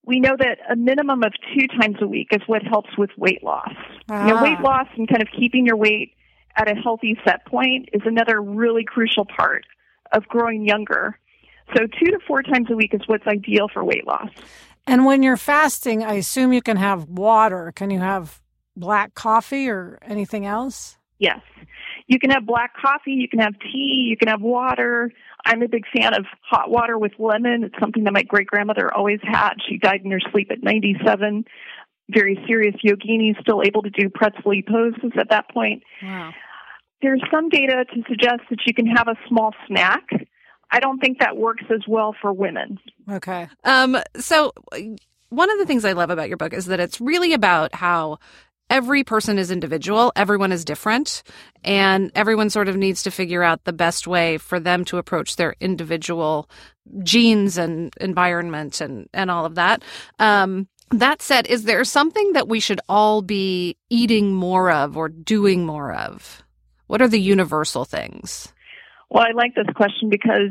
we 0.04 0.20
know 0.20 0.36
that 0.38 0.58
a 0.70 0.76
minimum 0.76 1.22
of 1.22 1.32
two 1.54 1.66
times 1.80 1.96
a 2.02 2.06
week 2.06 2.28
is 2.32 2.42
what 2.46 2.62
helps 2.62 2.90
with 2.98 3.10
weight 3.16 3.42
loss. 3.42 3.72
You 4.10 4.16
know, 4.16 4.36
Ah. 4.36 4.42
weight 4.42 4.60
loss 4.60 4.88
and 4.96 5.08
kind 5.08 5.22
of 5.22 5.28
keeping 5.38 5.64
your 5.66 5.76
weight 5.76 6.12
at 6.56 6.70
a 6.70 6.74
healthy 6.74 7.16
set 7.24 7.44
point 7.46 7.88
is 7.92 8.02
another 8.04 8.40
really 8.40 8.84
crucial 8.84 9.24
part 9.24 9.64
of 10.12 10.26
growing 10.28 10.66
younger. 10.66 11.18
So 11.74 11.86
two 11.86 12.10
to 12.10 12.18
four 12.26 12.42
times 12.42 12.68
a 12.70 12.76
week 12.76 12.94
is 12.94 13.02
what's 13.06 13.26
ideal 13.26 13.68
for 13.72 13.84
weight 13.84 14.06
loss. 14.06 14.30
And 14.86 15.04
when 15.04 15.22
you're 15.22 15.36
fasting, 15.36 16.02
I 16.02 16.14
assume 16.14 16.52
you 16.52 16.62
can 16.62 16.76
have 16.76 17.08
water. 17.08 17.72
Can 17.74 17.90
you 17.90 18.00
have 18.00 18.40
black 18.76 19.14
coffee 19.14 19.68
or 19.68 19.98
anything 20.02 20.46
else? 20.46 20.98
Yes. 21.18 21.40
You 22.06 22.18
can 22.18 22.30
have 22.30 22.44
black 22.44 22.72
coffee, 22.74 23.12
you 23.12 23.28
can 23.28 23.38
have 23.38 23.54
tea, 23.60 24.06
you 24.08 24.16
can 24.16 24.26
have 24.26 24.40
water. 24.40 25.12
I'm 25.46 25.62
a 25.62 25.68
big 25.68 25.84
fan 25.96 26.12
of 26.14 26.26
hot 26.42 26.70
water 26.70 26.98
with 26.98 27.12
lemon. 27.18 27.62
It's 27.62 27.78
something 27.78 28.04
that 28.04 28.12
my 28.12 28.22
great 28.22 28.48
grandmother 28.48 28.92
always 28.92 29.20
had. 29.22 29.54
She 29.68 29.78
died 29.78 30.00
in 30.04 30.10
her 30.10 30.20
sleep 30.32 30.50
at 30.50 30.62
97. 30.62 31.44
Very 32.12 32.42
serious 32.46 32.74
yogini, 32.84 33.38
still 33.40 33.62
able 33.64 33.82
to 33.82 33.90
do 33.90 34.08
pretzely 34.08 34.64
poses 34.66 35.12
at 35.18 35.30
that 35.30 35.48
point. 35.50 35.82
Wow. 36.02 36.32
There's 37.02 37.22
some 37.32 37.48
data 37.48 37.84
to 37.94 38.02
suggest 38.08 38.42
that 38.50 38.58
you 38.66 38.74
can 38.74 38.86
have 38.86 39.08
a 39.08 39.14
small 39.28 39.54
snack. 39.66 40.06
I 40.70 40.80
don't 40.80 40.98
think 40.98 41.18
that 41.20 41.36
works 41.36 41.64
as 41.70 41.80
well 41.88 42.14
for 42.20 42.32
women. 42.32 42.78
Okay. 43.10 43.48
Um, 43.64 43.98
so 44.16 44.52
one 45.30 45.50
of 45.50 45.58
the 45.58 45.66
things 45.66 45.84
I 45.84 45.92
love 45.92 46.10
about 46.10 46.28
your 46.28 46.36
book 46.36 46.52
is 46.52 46.66
that 46.66 46.80
it's 46.80 47.00
really 47.00 47.32
about 47.32 47.74
how 47.74 48.18
every 48.68 49.02
person 49.02 49.38
is 49.38 49.50
individual, 49.50 50.12
everyone 50.14 50.52
is 50.52 50.64
different, 50.64 51.22
and 51.64 52.12
everyone 52.14 52.50
sort 52.50 52.68
of 52.68 52.76
needs 52.76 53.02
to 53.02 53.10
figure 53.10 53.42
out 53.42 53.64
the 53.64 53.72
best 53.72 54.06
way 54.06 54.38
for 54.38 54.60
them 54.60 54.84
to 54.86 54.98
approach 54.98 55.36
their 55.36 55.56
individual 55.60 56.48
genes 57.02 57.58
and 57.58 57.92
environment 58.00 58.80
and, 58.80 59.08
and 59.12 59.30
all 59.30 59.44
of 59.44 59.56
that. 59.56 59.82
Um, 60.18 60.68
that 60.90 61.22
said, 61.22 61.46
is 61.46 61.64
there 61.64 61.84
something 61.84 62.32
that 62.32 62.48
we 62.48 62.60
should 62.60 62.80
all 62.88 63.22
be 63.22 63.76
eating 63.88 64.32
more 64.32 64.70
of 64.70 64.96
or 64.96 65.08
doing 65.08 65.64
more 65.64 65.92
of? 65.92 66.42
What 66.86 67.00
are 67.00 67.08
the 67.08 67.20
universal 67.20 67.84
things? 67.84 68.52
Well, 69.08 69.24
I 69.24 69.32
like 69.32 69.54
this 69.54 69.72
question 69.74 70.10
because 70.10 70.50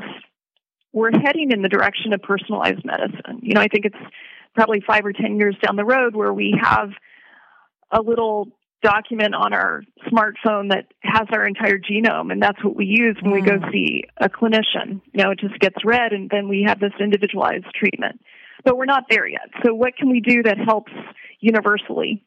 we're 0.94 1.12
heading 1.12 1.52
in 1.52 1.62
the 1.62 1.70
direction 1.70 2.14
of 2.14 2.22
personalized 2.22 2.84
medicine. 2.86 3.40
You 3.42 3.54
know, 3.54 3.62
I 3.62 3.68
think 3.68 3.86
it's 3.86 3.98
probably 4.56 4.82
five 4.86 5.06
or 5.06 5.14
10 5.14 5.38
years 5.38 5.56
down 5.62 5.76
the 5.76 5.86
road 5.86 6.16
where 6.16 6.34
we 6.34 6.58
have 6.62 6.90
a 7.92 8.02
little 8.02 8.48
document 8.82 9.36
on 9.36 9.54
our 9.54 9.84
smartphone 10.08 10.70
that 10.70 10.86
has 11.02 11.28
our 11.32 11.46
entire 11.46 11.78
genome, 11.78 12.32
and 12.32 12.42
that's 12.42 12.64
what 12.64 12.76
we 12.76 12.86
use 12.86 13.18
when 13.22 13.32
we 13.32 13.42
go 13.42 13.58
hmm. 13.58 13.72
see 13.72 14.04
a 14.18 14.30
clinician. 14.30 15.02
You 15.14 15.24
know, 15.24 15.32
it 15.32 15.40
just 15.40 15.60
gets 15.60 15.84
read, 15.84 16.14
and 16.14 16.30
then 16.30 16.48
we 16.48 16.64
have 16.68 16.80
this 16.80 16.94
individualized 17.00 17.66
treatment. 17.76 18.22
But 18.64 18.78
we're 18.78 18.86
not 18.86 19.06
there 19.10 19.28
yet. 19.28 19.50
So, 19.66 19.74
what 19.74 19.96
can 19.96 20.10
we 20.10 20.20
do 20.20 20.44
that 20.44 20.58
helps 20.58 20.92
universally? 21.40 22.24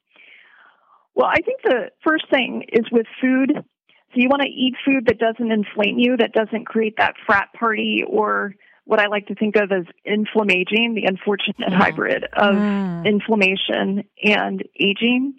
Well, 1.14 1.26
I 1.26 1.40
think 1.44 1.60
the 1.62 1.90
first 2.02 2.24
thing 2.30 2.64
is 2.72 2.86
with 2.90 3.06
food. 3.20 3.52
So 3.54 4.20
you 4.20 4.28
want 4.28 4.42
to 4.42 4.48
eat 4.48 4.74
food 4.84 5.06
that 5.06 5.18
doesn't 5.18 5.50
inflame 5.50 5.98
you, 5.98 6.16
that 6.18 6.32
doesn't 6.32 6.66
create 6.66 6.96
that 6.98 7.14
frat 7.26 7.48
party 7.58 8.02
or 8.06 8.54
what 8.84 9.00
I 9.00 9.06
like 9.06 9.26
to 9.28 9.34
think 9.34 9.56
of 9.56 9.72
as 9.72 9.84
inflammaging, 10.04 10.94
the 10.94 11.04
unfortunate 11.06 11.72
hybrid 11.72 12.24
of 12.36 12.56
Mm. 12.56 13.04
inflammation 13.06 14.04
and 14.22 14.62
aging. 14.78 15.34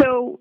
So 0.00 0.40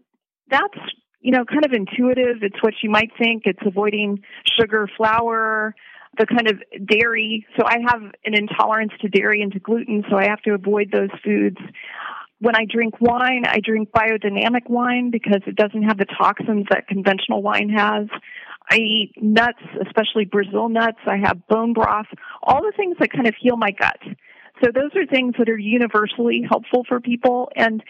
that's, 0.49 0.77
you 1.19 1.31
know, 1.31 1.43
kind 1.45 1.65
of 1.65 1.73
intuitive. 1.73 2.41
It's 2.41 2.61
what 2.61 2.73
you 2.81 2.89
might 2.89 3.11
think. 3.17 3.43
It's 3.45 3.61
avoiding 3.65 4.23
sugar, 4.59 4.87
flour, 4.97 5.75
the 6.17 6.25
kind 6.25 6.49
of 6.49 6.61
dairy. 6.87 7.45
So 7.57 7.65
I 7.65 7.77
have 7.87 8.01
an 8.25 8.33
intolerance 8.33 8.91
to 9.01 9.07
dairy 9.07 9.41
and 9.41 9.51
to 9.53 9.59
gluten, 9.59 10.03
so 10.09 10.17
I 10.17 10.25
have 10.25 10.41
to 10.43 10.53
avoid 10.53 10.91
those 10.91 11.09
foods. 11.23 11.57
When 12.39 12.55
I 12.55 12.65
drink 12.65 12.99
wine, 12.99 13.43
I 13.45 13.59
drink 13.63 13.91
biodynamic 13.91 14.67
wine 14.67 15.11
because 15.11 15.41
it 15.45 15.55
doesn't 15.55 15.83
have 15.83 15.97
the 15.97 16.05
toxins 16.05 16.65
that 16.71 16.87
conventional 16.87 17.41
wine 17.41 17.69
has. 17.69 18.07
I 18.69 18.77
eat 18.77 19.13
nuts, 19.21 19.61
especially 19.85 20.25
Brazil 20.25 20.69
nuts. 20.69 20.99
I 21.05 21.17
have 21.17 21.47
bone 21.47 21.73
broth, 21.73 22.07
all 22.43 22.61
the 22.61 22.73
things 22.75 22.97
that 22.99 23.11
kind 23.11 23.27
of 23.27 23.35
heal 23.39 23.57
my 23.57 23.71
gut. 23.71 23.99
So 24.63 24.71
those 24.73 24.91
are 24.95 25.05
things 25.05 25.35
that 25.39 25.49
are 25.49 25.57
universally 25.57 26.43
helpful 26.47 26.83
for 26.87 26.99
people. 26.99 27.51
And, 27.55 27.83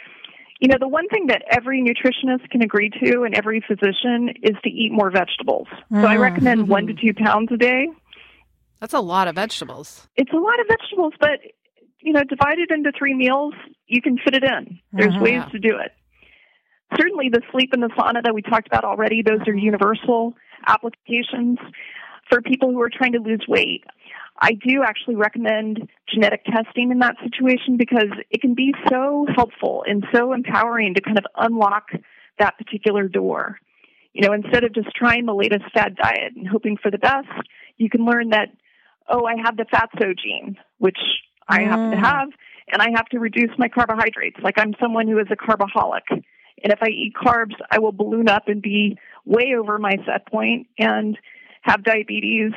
you 0.59 0.67
know, 0.67 0.77
the 0.79 0.87
one 0.87 1.07
thing 1.09 1.27
that 1.27 1.43
every 1.49 1.81
nutritionist 1.81 2.49
can 2.49 2.61
agree 2.61 2.89
to 3.03 3.23
and 3.23 3.35
every 3.35 3.61
physician 3.61 4.29
is 4.41 4.55
to 4.63 4.69
eat 4.69 4.91
more 4.91 5.11
vegetables. 5.11 5.67
So 6.01 6.07
I 6.07 6.15
Mm. 6.15 6.21
recommend 6.21 6.67
one 6.67 6.87
to 6.87 6.93
two 6.93 7.13
pounds 7.13 7.51
a 7.51 7.57
day. 7.57 7.87
That's 8.81 8.93
a 8.95 8.99
lot 8.99 9.27
of 9.27 9.35
vegetables. 9.35 10.07
It's 10.17 10.33
a 10.33 10.37
lot 10.37 10.59
of 10.59 10.67
vegetables, 10.67 11.13
but, 11.19 11.39
you 12.01 12.11
know, 12.11 12.23
divided 12.23 12.71
into 12.71 12.91
three 12.97 13.13
meals, 13.13 13.53
you 13.87 14.01
can 14.01 14.17
fit 14.17 14.33
it 14.33 14.43
in. 14.43 14.79
There's 14.91 15.13
Mhm. 15.13 15.21
ways 15.21 15.43
to 15.51 15.59
do 15.59 15.77
it. 15.77 15.93
Certainly 16.99 17.29
the 17.29 17.41
sleep 17.51 17.71
and 17.73 17.83
the 17.83 17.89
sauna 17.89 18.23
that 18.23 18.33
we 18.33 18.41
talked 18.41 18.67
about 18.67 18.83
already, 18.83 19.21
those 19.21 19.47
are 19.47 19.55
universal 19.55 20.35
applications 20.67 21.59
for 22.29 22.41
people 22.41 22.71
who 22.71 22.81
are 22.81 22.89
trying 22.89 23.13
to 23.13 23.19
lose 23.19 23.47
weight. 23.47 23.83
I 24.39 24.53
do 24.53 24.81
actually 24.83 25.15
recommend 25.15 25.87
genetic 26.11 26.43
testing 26.45 26.91
in 26.91 26.99
that 26.99 27.15
situation 27.23 27.77
because 27.77 28.09
it 28.31 28.41
can 28.41 28.55
be 28.55 28.73
so 28.89 29.27
helpful 29.35 29.85
and 29.87 30.05
so 30.11 30.33
empowering 30.33 30.95
to 30.95 31.01
kind 31.01 31.19
of 31.19 31.25
unlock 31.37 31.91
that 32.39 32.57
particular 32.57 33.07
door. 33.07 33.59
You 34.13 34.27
know, 34.27 34.33
instead 34.33 34.63
of 34.63 34.73
just 34.73 34.89
trying 34.95 35.25
the 35.25 35.35
latest 35.35 35.65
fad 35.71 35.95
diet 35.95 36.33
and 36.35 36.47
hoping 36.47 36.77
for 36.77 36.89
the 36.89 36.97
best, 36.97 37.29
you 37.77 37.89
can 37.89 38.03
learn 38.05 38.29
that, 38.29 38.49
oh, 39.11 39.25
I 39.25 39.35
have 39.43 39.57
the 39.57 39.65
fatso 39.65 40.17
gene, 40.17 40.57
which 40.79 40.97
I 41.47 41.61
happen 41.61 41.91
to 41.91 41.97
Mm. 41.97 42.05
have, 42.05 42.29
and 42.71 42.81
I 42.81 42.89
have 42.95 43.07
to 43.09 43.19
reduce 43.19 43.55
my 43.57 43.67
carbohydrates. 43.67 44.39
Like 44.41 44.57
I'm 44.57 44.73
someone 44.79 45.07
who 45.07 45.19
is 45.19 45.27
a 45.29 45.35
carbaholic. 45.35 46.09
And 46.63 46.71
if 46.71 46.79
I 46.81 46.87
eat 46.87 47.13
carbs, 47.15 47.55
I 47.69 47.79
will 47.79 47.91
balloon 47.91 48.29
up 48.29 48.47
and 48.47 48.61
be 48.61 48.97
way 49.25 49.55
over 49.57 49.77
my 49.77 49.97
set 50.05 50.25
point 50.27 50.67
and 50.77 51.17
have 51.61 51.83
diabetes 51.83 52.53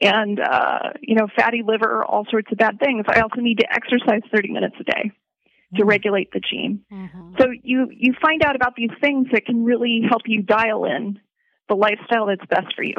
and 0.00 0.40
uh, 0.40 0.90
you 1.00 1.14
know 1.14 1.28
fatty 1.36 1.62
liver, 1.62 2.04
all 2.04 2.24
sorts 2.30 2.50
of 2.50 2.58
bad 2.58 2.78
things. 2.80 3.04
I 3.08 3.20
also 3.20 3.40
need 3.40 3.58
to 3.58 3.72
exercise 3.72 4.22
30 4.34 4.50
minutes 4.52 4.76
a 4.80 4.84
day 4.84 5.12
to 5.76 5.84
regulate 5.84 6.32
the 6.32 6.40
gene. 6.40 6.84
So 7.38 7.46
you 7.62 7.88
you 7.92 8.14
find 8.20 8.42
out 8.42 8.56
about 8.56 8.74
these 8.76 8.90
things 9.00 9.28
that 9.32 9.44
can 9.46 9.64
really 9.64 10.02
help 10.08 10.22
you 10.26 10.42
dial 10.42 10.84
in 10.84 11.20
the 11.68 11.76
lifestyle 11.76 12.26
that's 12.26 12.44
best 12.46 12.74
for 12.74 12.82
you. 12.82 12.94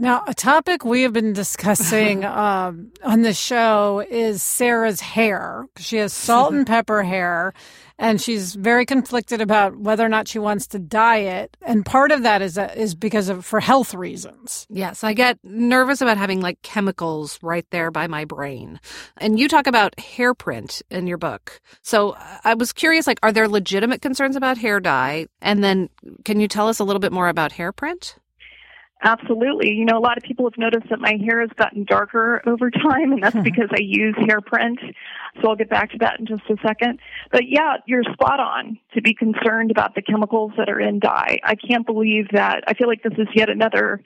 Now, 0.00 0.22
a 0.28 0.32
topic 0.32 0.84
we 0.84 1.02
have 1.02 1.12
been 1.12 1.32
discussing 1.32 2.24
um, 2.24 2.92
on 3.02 3.22
the 3.22 3.34
show 3.34 4.04
is 4.08 4.44
Sarah's 4.44 5.00
hair. 5.00 5.66
She 5.76 5.96
has 5.96 6.12
salt 6.12 6.54
and 6.54 6.64
pepper 6.68 7.02
hair, 7.02 7.52
and 7.98 8.20
she's 8.20 8.54
very 8.54 8.86
conflicted 8.86 9.40
about 9.40 9.76
whether 9.76 10.06
or 10.06 10.08
not 10.08 10.28
she 10.28 10.38
wants 10.38 10.68
to 10.68 10.78
dye 10.78 11.18
it. 11.18 11.56
And 11.62 11.84
part 11.84 12.12
of 12.12 12.22
that 12.22 12.42
is 12.42 12.56
uh, 12.56 12.72
is 12.76 12.94
because 12.94 13.28
of 13.28 13.44
for 13.44 13.58
health 13.58 13.92
reasons. 13.92 14.68
Yes, 14.70 15.02
I 15.02 15.14
get 15.14 15.36
nervous 15.42 16.00
about 16.00 16.16
having 16.16 16.40
like 16.40 16.62
chemicals 16.62 17.36
right 17.42 17.66
there 17.70 17.90
by 17.90 18.06
my 18.06 18.24
brain. 18.24 18.78
And 19.16 19.36
you 19.36 19.48
talk 19.48 19.66
about 19.66 19.96
hairprint 19.96 20.80
in 20.90 21.08
your 21.08 21.18
book. 21.18 21.60
So 21.82 22.16
I 22.44 22.54
was 22.54 22.72
curious 22.72 23.08
like 23.08 23.18
are 23.24 23.32
there 23.32 23.48
legitimate 23.48 24.00
concerns 24.00 24.36
about 24.36 24.58
hair 24.58 24.78
dye? 24.78 25.26
And 25.42 25.64
then 25.64 25.90
can 26.24 26.38
you 26.38 26.46
tell 26.46 26.68
us 26.68 26.78
a 26.78 26.84
little 26.84 27.00
bit 27.00 27.10
more 27.10 27.28
about 27.28 27.50
hairprint? 27.50 28.14
Absolutely. 29.02 29.72
You 29.74 29.84
know, 29.84 29.96
a 29.96 30.00
lot 30.00 30.16
of 30.16 30.24
people 30.24 30.44
have 30.50 30.58
noticed 30.58 30.88
that 30.90 30.98
my 30.98 31.16
hair 31.24 31.40
has 31.40 31.50
gotten 31.56 31.84
darker 31.84 32.42
over 32.46 32.68
time, 32.70 33.12
and 33.12 33.22
that's 33.22 33.36
because 33.44 33.68
I 33.72 33.80
use 33.80 34.16
hair 34.26 34.40
print. 34.40 34.80
So 35.40 35.48
I'll 35.48 35.56
get 35.56 35.70
back 35.70 35.92
to 35.92 35.98
that 35.98 36.18
in 36.18 36.26
just 36.26 36.42
a 36.50 36.56
second. 36.66 36.98
But 37.30 37.42
yeah, 37.46 37.76
you're 37.86 38.02
spot 38.12 38.40
on 38.40 38.78
to 38.94 39.00
be 39.02 39.14
concerned 39.14 39.70
about 39.70 39.94
the 39.94 40.02
chemicals 40.02 40.52
that 40.58 40.68
are 40.68 40.80
in 40.80 40.98
dye. 40.98 41.38
I 41.44 41.54
can't 41.54 41.86
believe 41.86 42.28
that. 42.32 42.64
I 42.66 42.74
feel 42.74 42.88
like 42.88 43.02
this 43.04 43.12
is 43.18 43.28
yet 43.34 43.48
another 43.50 44.00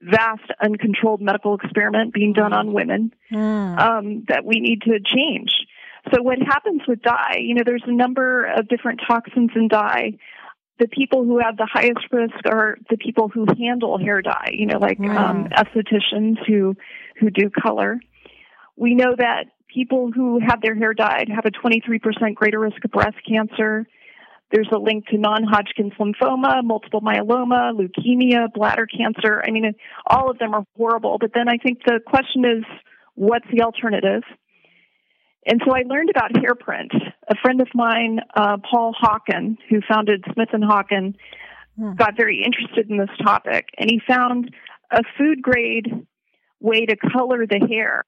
vast, 0.00 0.42
uncontrolled 0.62 1.20
medical 1.20 1.54
experiment 1.54 2.12
being 2.14 2.32
done 2.32 2.52
on 2.52 2.72
women 2.72 3.12
Mm. 3.32 3.78
um, 3.78 4.24
that 4.28 4.44
we 4.44 4.60
need 4.60 4.82
to 4.82 5.00
change. 5.00 5.50
So 6.14 6.22
what 6.22 6.38
happens 6.38 6.82
with 6.86 7.00
dye? 7.02 7.38
You 7.40 7.54
know, 7.54 7.62
there's 7.64 7.84
a 7.86 7.92
number 7.92 8.44
of 8.44 8.68
different 8.68 9.00
toxins 9.06 9.50
in 9.54 9.68
dye 9.68 10.12
the 10.78 10.88
people 10.88 11.24
who 11.24 11.38
have 11.38 11.56
the 11.56 11.68
highest 11.72 12.06
risk 12.10 12.34
are 12.46 12.76
the 12.90 12.96
people 12.96 13.28
who 13.28 13.46
handle 13.58 13.98
hair 13.98 14.22
dye, 14.22 14.50
you 14.52 14.66
know, 14.66 14.78
like 14.78 14.98
um, 15.00 15.48
estheticians 15.50 16.36
who 16.46 16.74
who 17.20 17.30
do 17.30 17.48
color. 17.50 18.00
We 18.76 18.94
know 18.94 19.14
that 19.16 19.44
people 19.72 20.10
who 20.12 20.40
have 20.40 20.60
their 20.62 20.74
hair 20.74 20.94
dyed 20.94 21.28
have 21.28 21.44
a 21.44 21.50
23% 21.50 22.34
greater 22.34 22.58
risk 22.58 22.84
of 22.84 22.90
breast 22.90 23.16
cancer. 23.28 23.86
There's 24.50 24.68
a 24.72 24.78
link 24.78 25.06
to 25.06 25.18
non-Hodgkin's 25.18 25.92
lymphoma, 25.94 26.62
multiple 26.64 27.00
myeloma, 27.00 27.72
leukemia, 27.72 28.52
bladder 28.52 28.86
cancer. 28.86 29.42
I 29.46 29.50
mean, 29.50 29.72
all 30.06 30.30
of 30.30 30.38
them 30.38 30.54
are 30.54 30.64
horrible. 30.76 31.18
But 31.20 31.30
then 31.34 31.48
I 31.48 31.56
think 31.56 31.80
the 31.84 32.00
question 32.04 32.44
is, 32.44 32.64
what's 33.14 33.46
the 33.52 33.62
alternative? 33.62 34.22
And 35.46 35.60
so 35.64 35.74
I 35.74 35.82
learned 35.86 36.10
about 36.10 36.32
hairprint. 36.32 36.94
A 37.28 37.34
friend 37.42 37.60
of 37.60 37.68
mine, 37.74 38.20
uh, 38.34 38.56
Paul 38.70 38.94
Hawken, 38.94 39.58
who 39.68 39.80
founded 39.88 40.24
Smith 40.32 40.48
and 40.52 40.64
Hawken, 40.64 41.14
got 41.96 42.16
very 42.16 42.42
interested 42.44 42.88
in 42.88 42.98
this 42.98 43.10
topic, 43.22 43.68
and 43.78 43.90
he 43.90 44.00
found 44.06 44.54
a 44.90 45.02
food 45.18 45.42
grade 45.42 46.06
way 46.60 46.86
to 46.86 46.96
color 46.96 47.46
the 47.46 47.66
hair. 47.68 48.04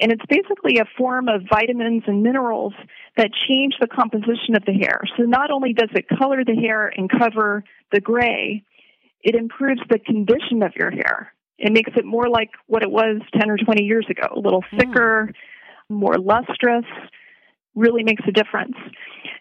And 0.00 0.12
it's 0.12 0.24
basically 0.28 0.78
a 0.78 0.84
form 0.96 1.28
of 1.28 1.42
vitamins 1.50 2.04
and 2.06 2.22
minerals 2.22 2.74
that 3.16 3.30
change 3.48 3.74
the 3.80 3.88
composition 3.88 4.54
of 4.54 4.64
the 4.64 4.72
hair. 4.72 5.00
So 5.16 5.24
not 5.24 5.50
only 5.50 5.72
does 5.72 5.90
it 5.94 6.06
color 6.08 6.44
the 6.44 6.54
hair 6.54 6.92
and 6.96 7.10
cover 7.10 7.64
the 7.92 8.00
gray, 8.00 8.64
it 9.22 9.34
improves 9.34 9.80
the 9.88 9.98
condition 9.98 10.62
of 10.62 10.72
your 10.76 10.90
hair. 10.90 11.32
It 11.58 11.72
makes 11.72 11.90
it 11.96 12.04
more 12.04 12.28
like 12.28 12.50
what 12.66 12.82
it 12.82 12.90
was 12.90 13.20
10 13.36 13.50
or 13.50 13.56
20 13.56 13.82
years 13.82 14.06
ago, 14.08 14.28
a 14.36 14.38
little 14.38 14.62
thicker, 14.78 15.32
more 15.88 16.18
lustrous, 16.18 16.84
really 17.74 18.02
makes 18.02 18.22
a 18.26 18.32
difference. 18.32 18.76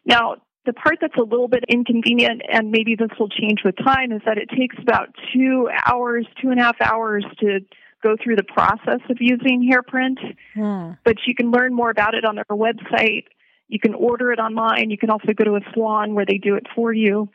Now, 0.06 0.38
the 0.66 0.74
part 0.74 0.98
that's 1.00 1.16
a 1.18 1.24
little 1.24 1.48
bit 1.48 1.64
inconvenient, 1.70 2.42
and 2.52 2.72
maybe 2.72 2.96
this 2.96 3.10
will 3.20 3.30
change 3.30 3.60
with 3.64 3.76
time, 3.78 4.12
is 4.12 4.22
that 4.26 4.38
it 4.38 4.50
takes 4.50 4.76
about 4.82 5.10
two 5.34 5.70
hours, 5.86 6.28
two 6.42 6.50
and 6.50 6.60
a 6.60 6.64
half 6.64 6.76
hours 6.82 7.26
to 7.40 7.62
go 8.04 8.16
through 8.22 8.36
the 8.36 8.44
process 8.44 9.00
of 9.10 9.18
using 9.20 9.70
hairprint. 9.72 10.18
Hmm. 10.54 10.94
But 11.04 11.16
you 11.26 11.34
can 11.36 11.52
learn 11.52 11.74
more 11.74 11.90
about 11.90 12.14
it 12.14 12.26
on 12.26 12.36
their 12.36 12.46
website. 12.52 13.26
You 13.70 13.80
can 13.80 13.94
order 13.94 14.32
it 14.32 14.40
online. 14.40 14.90
You 14.90 14.98
can 14.98 15.10
also 15.10 15.34
go 15.34 15.44
to 15.46 15.56
a 15.56 15.62
salon 15.74 16.14
where 16.14 16.26
they 16.26 16.38
do 16.38 16.56
it 16.56 16.68
for 16.76 16.94
you. 16.94 17.30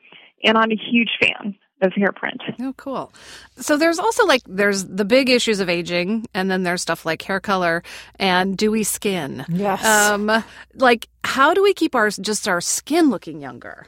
And 0.44 0.56
I'm 0.56 0.70
a 0.70 0.76
huge 0.76 1.10
fan 1.20 1.56
of 1.82 1.92
hairprint. 1.92 2.40
Oh, 2.60 2.72
cool. 2.76 3.12
So 3.56 3.76
there's 3.76 3.98
also 3.98 4.24
like 4.26 4.42
there's 4.46 4.84
the 4.84 5.04
big 5.04 5.28
issues 5.30 5.60
of 5.60 5.68
aging, 5.68 6.26
and 6.34 6.50
then 6.50 6.62
there's 6.62 6.82
stuff 6.82 7.04
like 7.04 7.22
hair 7.22 7.40
color 7.40 7.82
and 8.18 8.56
dewy 8.56 8.84
skin. 8.84 9.44
Yes. 9.48 9.84
Um, 9.84 10.30
like 10.74 11.08
how 11.24 11.54
do 11.54 11.62
we 11.62 11.74
keep 11.74 11.94
our 11.94 12.10
just 12.10 12.48
our 12.48 12.60
skin 12.60 13.10
looking 13.10 13.40
younger? 13.40 13.86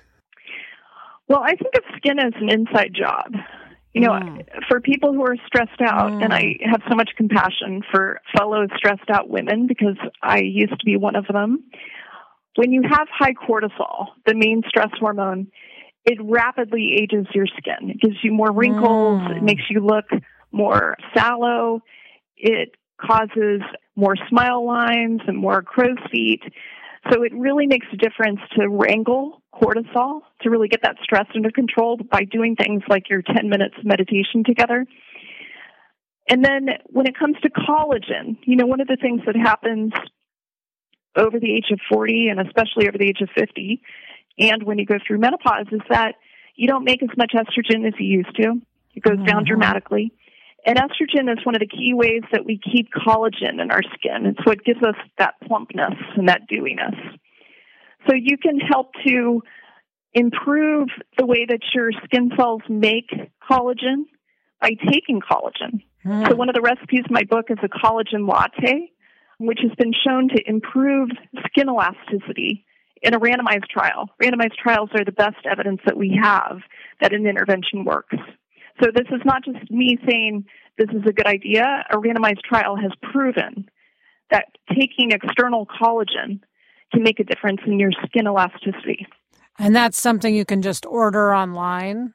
Well, 1.28 1.40
I 1.42 1.50
think 1.57 1.74
of 1.76 1.85
skin 1.96 2.18
as 2.18 2.33
an 2.40 2.50
inside 2.50 2.92
job. 2.94 3.33
You 3.94 4.00
know, 4.00 4.11
Mm. 4.11 4.44
for 4.68 4.80
people 4.80 5.12
who 5.12 5.22
are 5.24 5.37
stressed 5.46 5.80
out, 5.80 6.20
and 6.20 6.33
I 6.35 6.57
have 6.68 6.83
so 6.90 6.96
much 6.96 7.11
compassion 7.16 7.80
for 7.92 8.20
fellow 8.37 8.66
stressed 8.76 9.09
out 9.09 9.28
women 9.30 9.68
because 9.68 9.96
I 10.20 10.40
used 10.40 10.72
to 10.78 10.85
be 10.85 10.96
one 10.96 11.14
of 11.14 11.26
them. 11.28 11.62
When 12.57 12.72
you 12.72 12.83
have 12.83 13.07
high 13.09 13.35
cortisol, 13.35 14.09
the 14.26 14.35
main 14.35 14.62
stress 14.68 14.90
hormone, 14.98 15.46
it 16.04 16.18
rapidly 16.22 16.98
ages 17.00 17.26
your 17.34 17.46
skin. 17.46 17.90
It 17.90 18.00
gives 18.00 18.16
you 18.22 18.32
more 18.32 18.52
wrinkles, 18.52 19.22
it 19.30 19.40
mm. 19.40 19.42
makes 19.42 19.62
you 19.70 19.80
look 19.80 20.06
more 20.52 20.96
sallow, 21.16 21.80
it 22.36 22.74
causes 23.00 23.60
more 23.96 24.14
smile 24.28 24.66
lines 24.66 25.20
and 25.26 25.36
more 25.36 25.62
crow's 25.62 25.98
feet. 26.10 26.42
So 27.10 27.22
it 27.22 27.32
really 27.34 27.66
makes 27.66 27.86
a 27.92 27.96
difference 27.96 28.40
to 28.58 28.68
wrangle 28.68 29.42
cortisol 29.54 30.20
to 30.42 30.50
really 30.50 30.68
get 30.68 30.80
that 30.82 30.96
stress 31.02 31.26
under 31.34 31.50
control 31.50 31.98
by 32.10 32.24
doing 32.24 32.56
things 32.56 32.82
like 32.88 33.08
your 33.10 33.22
10 33.22 33.48
minutes 33.48 33.74
of 33.78 33.84
meditation 33.84 34.42
together. 34.44 34.86
And 36.28 36.44
then 36.44 36.68
when 36.86 37.06
it 37.06 37.18
comes 37.18 37.36
to 37.42 37.50
collagen, 37.50 38.38
you 38.44 38.56
know, 38.56 38.66
one 38.66 38.80
of 38.80 38.88
the 38.88 38.96
things 39.00 39.20
that 39.26 39.36
happens 39.36 39.92
over 41.16 41.38
the 41.38 41.54
age 41.54 41.70
of 41.70 41.78
40 41.92 42.28
and 42.28 42.40
especially 42.40 42.88
over 42.88 42.98
the 42.98 43.06
age 43.06 43.20
of 43.20 43.28
50 43.36 43.80
and 44.38 44.62
when 44.62 44.78
you 44.78 44.86
go 44.86 44.96
through 45.06 45.18
menopause 45.18 45.66
is 45.70 45.80
that 45.90 46.16
you 46.56 46.68
don't 46.68 46.84
make 46.84 47.02
as 47.02 47.10
much 47.16 47.32
estrogen 47.34 47.86
as 47.86 47.94
you 47.98 48.18
used 48.18 48.34
to. 48.36 48.60
It 48.94 49.02
goes 49.02 49.18
down 49.18 49.26
mm-hmm. 49.26 49.46
dramatically. 49.46 50.12
And 50.66 50.78
estrogen 50.78 51.30
is 51.30 51.44
one 51.44 51.54
of 51.54 51.60
the 51.60 51.66
key 51.66 51.92
ways 51.92 52.22
that 52.32 52.44
we 52.44 52.58
keep 52.58 52.88
collagen 52.92 53.60
in 53.60 53.70
our 53.70 53.82
skin. 53.82 54.26
It's 54.26 54.46
what 54.46 54.64
gives 54.64 54.82
us 54.82 54.94
that 55.18 55.34
plumpness 55.46 55.94
and 56.16 56.28
that 56.28 56.42
dewiness. 56.48 56.94
So 58.08 58.14
you 58.14 58.38
can 58.38 58.58
help 58.58 58.92
to 59.06 59.42
improve 60.14 60.88
the 61.18 61.26
way 61.26 61.44
that 61.48 61.60
your 61.74 61.90
skin 62.04 62.30
cells 62.36 62.62
make 62.68 63.10
collagen 63.50 64.04
by 64.60 64.70
taking 64.90 65.20
collagen. 65.20 65.82
So 66.04 66.32
hmm. 66.32 66.36
one 66.36 66.48
of 66.48 66.54
the 66.54 66.60
recipes 66.60 67.04
in 67.08 67.12
my 67.12 67.24
book 67.24 67.46
is 67.50 67.58
a 67.62 67.68
collagen 67.68 68.28
latte, 68.28 68.90
which 69.38 69.58
has 69.62 69.72
been 69.76 69.92
shown 70.06 70.28
to 70.28 70.42
improve 70.46 71.10
skin 71.46 71.68
elasticity 71.68 72.64
in 73.02 73.14
a 73.14 73.20
randomized 73.20 73.68
trial. 73.68 74.09
Randomized 74.22 74.57
trials 74.57 74.90
are 74.94 75.04
the 75.04 75.12
best 75.12 75.46
evidence 75.50 75.80
that 75.87 75.96
we 75.96 76.18
have 76.20 76.61
that 77.00 77.12
an 77.12 77.26
intervention 77.26 77.85
works. 77.85 78.16
So 78.83 78.90
this 78.94 79.07
is 79.11 79.20
not 79.24 79.44
just 79.44 79.70
me 79.70 79.98
saying 80.09 80.44
this 80.78 80.88
is 80.90 81.02
a 81.07 81.12
good 81.12 81.26
idea. 81.26 81.85
A 81.90 81.96
randomized 81.96 82.42
trial 82.42 82.76
has 82.76 82.90
proven 83.12 83.68
that 84.30 84.46
taking 84.70 85.12
external 85.12 85.66
collagen 85.66 86.40
can 86.92 87.02
make 87.02 87.20
a 87.20 87.24
difference 87.24 87.61
in 87.66 87.78
your 87.78 87.92
skin 88.07 88.26
elasticity. 88.26 89.07
And 89.59 89.76
that's 89.76 90.00
something 90.00 90.35
you 90.35 90.44
can 90.44 90.62
just 90.62 90.85
order 90.87 91.35
online, 91.35 92.14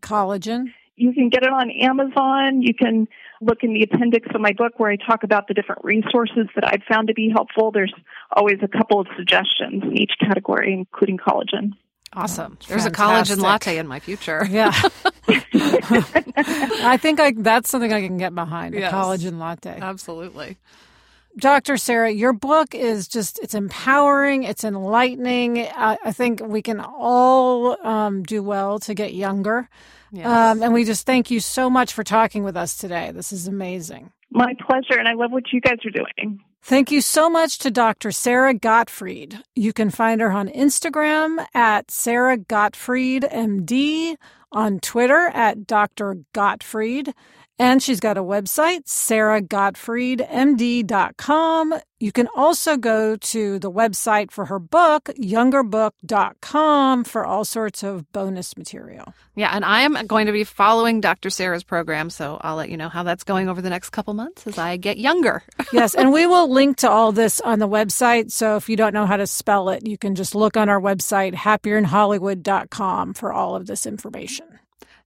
collagen. 0.00 0.72
You 0.98 1.12
can 1.12 1.28
get 1.28 1.42
it 1.44 1.50
on 1.50 1.70
Amazon. 1.70 2.62
You 2.62 2.74
can 2.74 3.06
look 3.40 3.62
in 3.62 3.72
the 3.72 3.82
appendix 3.82 4.26
of 4.34 4.40
my 4.40 4.52
book 4.52 4.78
where 4.78 4.90
I 4.90 4.96
talk 4.96 5.22
about 5.22 5.46
the 5.46 5.54
different 5.54 5.84
resources 5.84 6.48
that 6.54 6.64
I've 6.66 6.82
found 6.88 7.08
to 7.08 7.14
be 7.14 7.30
helpful. 7.30 7.70
There's 7.70 7.94
always 8.32 8.58
a 8.62 8.68
couple 8.68 9.00
of 9.00 9.06
suggestions 9.16 9.82
in 9.84 9.96
each 9.96 10.12
category, 10.20 10.72
including 10.72 11.18
collagen. 11.18 11.74
Awesome. 12.14 12.58
There's 12.68 12.86
a 12.86 12.90
collagen 12.90 13.38
latte 13.38 13.78
in 13.78 13.86
my 13.86 14.00
future. 14.00 14.46
Yeah. 14.50 14.72
I 15.30 16.96
think 17.00 17.20
I, 17.20 17.32
that's 17.36 17.68
something 17.68 17.92
I 17.92 18.00
can 18.00 18.16
get 18.16 18.34
behind, 18.34 18.74
a 18.74 18.90
collagen 18.90 19.38
latte. 19.38 19.78
Absolutely. 19.80 20.56
Dr. 21.38 21.76
Sara, 21.76 22.10
your 22.10 22.32
book 22.32 22.74
is 22.74 23.06
just, 23.06 23.38
it's 23.38 23.54
empowering, 23.54 24.42
it's 24.42 24.64
enlightening. 24.64 25.60
I, 25.60 25.96
I 26.04 26.12
think 26.12 26.40
we 26.44 26.62
can 26.62 26.80
all 26.80 27.76
um, 27.86 28.22
do 28.24 28.42
well 28.42 28.78
to 28.80 28.94
get 28.94 29.14
younger. 29.14 29.68
Yes. 30.10 30.26
Um, 30.26 30.62
and 30.62 30.72
we 30.72 30.84
just 30.84 31.06
thank 31.06 31.30
you 31.30 31.40
so 31.40 31.70
much 31.70 31.92
for 31.92 32.02
talking 32.02 32.42
with 32.42 32.56
us 32.56 32.76
today. 32.76 33.12
This 33.12 33.32
is 33.32 33.46
amazing. 33.46 34.10
My 34.30 34.54
pleasure, 34.66 34.98
and 34.98 35.08
I 35.08 35.14
love 35.14 35.32
what 35.32 35.44
you 35.52 35.60
guys 35.60 35.78
are 35.84 35.90
doing. 35.90 36.40
Thank 36.62 36.90
you 36.90 37.00
so 37.00 37.30
much 37.30 37.58
to 37.58 37.70
Dr. 37.70 38.10
Sara 38.10 38.52
Gottfried. 38.52 39.38
You 39.54 39.72
can 39.72 39.90
find 39.90 40.20
her 40.20 40.30
on 40.30 40.48
Instagram 40.48 41.46
at 41.54 41.90
Sara 41.90 42.36
Gottfried 42.36 43.22
MD, 43.22 44.16
on 44.52 44.80
Twitter 44.80 45.30
at 45.34 45.66
Dr. 45.66 46.16
Gottfried, 46.32 47.14
and 47.58 47.82
she's 47.82 48.00
got 48.00 48.16
a 48.16 48.22
website, 48.22 48.84
saragottfriedmd.com. 48.84 51.74
You 52.00 52.12
can 52.12 52.28
also 52.36 52.76
go 52.76 53.16
to 53.16 53.58
the 53.58 53.72
website 53.72 54.30
for 54.30 54.44
her 54.44 54.60
book, 54.60 55.10
youngerbook.com, 55.18 57.02
for 57.02 57.26
all 57.26 57.44
sorts 57.44 57.82
of 57.82 58.12
bonus 58.12 58.56
material. 58.56 59.12
Yeah, 59.34 59.50
and 59.52 59.64
I 59.64 59.82
am 59.82 60.06
going 60.06 60.26
to 60.26 60.32
be 60.32 60.44
following 60.44 61.00
Dr. 61.00 61.28
Sara's 61.28 61.64
program, 61.64 62.08
so 62.10 62.38
I'll 62.40 62.54
let 62.54 62.70
you 62.70 62.76
know 62.76 62.88
how 62.88 63.02
that's 63.02 63.24
going 63.24 63.48
over 63.48 63.60
the 63.60 63.70
next 63.70 63.90
couple 63.90 64.14
months 64.14 64.46
as 64.46 64.58
I 64.58 64.76
get 64.76 64.98
younger. 64.98 65.42
yes, 65.72 65.96
and 65.96 66.12
we 66.12 66.26
will 66.26 66.48
link 66.48 66.76
to 66.78 66.88
all 66.88 67.10
this 67.10 67.40
on 67.40 67.58
the 67.58 67.68
website. 67.68 68.30
So 68.30 68.54
if 68.54 68.68
you 68.68 68.76
don't 68.76 68.94
know 68.94 69.06
how 69.06 69.16
to 69.16 69.26
spell 69.26 69.68
it, 69.70 69.84
you 69.84 69.98
can 69.98 70.14
just 70.14 70.36
look 70.36 70.56
on 70.56 70.68
our 70.68 70.80
website, 70.80 71.34
happierin 71.34 71.84
hollywood.com, 71.84 73.14
for 73.14 73.32
all 73.32 73.56
of 73.56 73.66
this 73.66 73.86
information. 73.86 74.46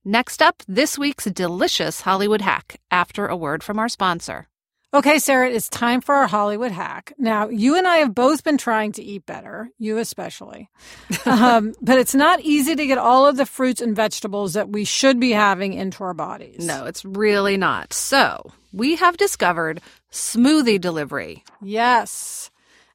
Next 0.05 0.42
up, 0.42 0.64
this 0.66 0.98
week's 0.98 1.26
delicious 1.26 2.00
Hollywood 2.00 2.40
hack 2.40 2.80
after 2.90 3.28
a 3.28 3.36
word 3.36 3.62
from 3.62 3.78
our 3.78 3.88
sponsor. 3.88 4.48
Okay, 4.92 5.20
Sarah, 5.20 5.48
it's 5.48 5.68
time 5.68 6.00
for 6.00 6.16
our 6.16 6.26
Hollywood 6.26 6.72
hack. 6.72 7.12
Now, 7.18 7.48
you 7.48 7.76
and 7.76 7.86
I 7.86 7.98
have 7.98 8.12
both 8.12 8.42
been 8.42 8.59
trying 8.59 8.90
to 8.92 9.03
eat 9.03 9.24
better, 9.24 9.70
you 9.78 9.98
especially. 9.98 10.68
um, 11.24 11.74
but 11.80 11.98
it's 11.98 12.16
not 12.16 12.40
easy 12.40 12.74
to 12.74 12.86
get 12.86 12.98
all 12.98 13.28
of 13.28 13.36
the 13.36 13.46
fruits 13.46 13.80
and 13.80 13.94
vegetables 13.94 14.55
that 14.55 14.70
we 14.70 14.84
should 14.84 15.20
be 15.20 15.30
having 15.30 15.72
into 15.72 16.03
our 16.03 16.14
bodies. 16.14 16.66
No, 16.66 16.84
it's 16.84 17.05
really 17.05 17.57
not. 17.57 17.92
So, 17.92 18.50
we 18.72 18.96
have 18.96 19.16
discovered 19.16 19.80
smoothie 20.11 20.80
delivery. 20.80 21.44
Yes. 21.62 22.50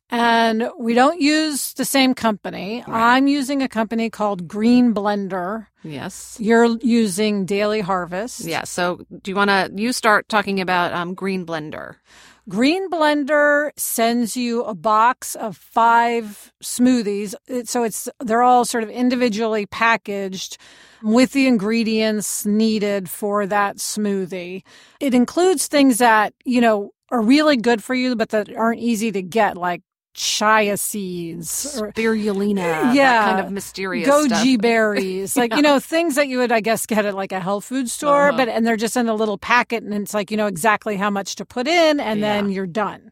And 0.10 0.70
we 0.80 0.94
don't 0.94 1.20
use 1.20 1.74
the 1.74 1.84
same 1.84 2.14
company. 2.14 2.84
Right. 2.88 3.16
I'm 3.16 3.28
using 3.28 3.62
a 3.62 3.68
company 3.68 4.10
called 4.10 4.48
Green 4.48 4.94
Blender. 4.94 5.68
Yes. 5.84 6.38
You're 6.40 6.78
using 6.82 7.46
Daily 7.46 7.82
Harvest. 7.82 8.42
Yeah. 8.42 8.64
So 8.64 9.06
do 9.22 9.32
you 9.32 9.36
want 9.36 9.50
to, 9.50 9.70
you 9.76 9.92
start 9.92 10.30
talking 10.30 10.62
about 10.62 10.94
um, 10.94 11.14
Green 11.14 11.46
Blender. 11.46 11.96
Green 12.48 12.90
Blender 12.90 13.72
sends 13.76 14.38
you 14.38 14.64
a 14.64 14.74
box 14.74 15.36
of 15.36 15.58
five 15.58 16.54
smoothies. 16.64 17.36
So 17.68 17.84
it's, 17.84 18.08
they're 18.22 18.44
all 18.44 18.64
sort 18.64 18.86
of 18.86 18.90
individually 18.90 19.66
packaged 19.66 20.58
with 21.04 21.34
the 21.34 21.48
ingredients 21.48 22.46
needed 22.46 23.10
for 23.10 23.46
that 23.46 23.76
smoothie. 23.78 24.64
It 25.02 25.14
includes 25.14 25.68
things 25.68 25.98
that, 25.98 26.34
you 26.46 26.62
know, 26.62 26.94
are 27.12 27.22
really 27.22 27.58
good 27.58 27.84
for 27.84 27.94
you, 27.94 28.16
but 28.16 28.30
that 28.30 28.56
aren't 28.56 28.80
easy 28.80 29.12
to 29.12 29.22
get, 29.22 29.58
like 29.58 29.82
chia 30.18 30.76
seeds 30.76 31.80
or 31.80 31.92
spirulina 31.92 32.92
yeah 32.96 33.34
kind 33.34 33.46
of 33.46 33.52
mysterious 33.52 34.10
goji 34.10 34.56
stuff. 34.56 34.62
berries 34.62 35.38
like 35.38 35.52
yeah. 35.52 35.58
you 35.58 35.62
know 35.62 35.80
things 35.80 36.16
that 36.16 36.28
you 36.28 36.40
would 36.40 36.52
i 36.52 36.60
guess 36.60 36.88
get 36.88 37.06
at 37.06 37.14
like 37.14 37.32
a 37.32 37.40
health 37.40 37.66
food 37.66 37.88
store 37.88 38.30
uh-huh. 38.30 38.38
but 38.38 38.50
and 38.50 38.66
they're 38.66 38.76
just 38.76 38.98
in 38.98 39.08
a 39.08 39.14
little 39.14 39.38
packet 39.38 39.84
and 39.84 39.94
it's 39.94 40.16
like 40.16 40.32
you 40.32 40.36
know 40.36 40.48
exactly 40.48 40.98
how 40.98 41.12
much 41.12 41.36
to 41.36 41.46
put 41.46 41.68
in 41.68 42.00
and 42.00 42.20
yeah. 42.20 42.34
then 42.34 42.50
you're 42.50 42.66
done 42.66 43.12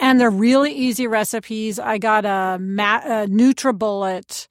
and 0.00 0.20
they're 0.20 0.28
really 0.28 0.72
easy 0.72 1.06
recipes 1.06 1.78
i 1.78 1.98
got 1.98 2.24
a, 2.24 2.58
Ma- 2.60 3.02
a 3.04 3.26
nutribullet 3.28 4.48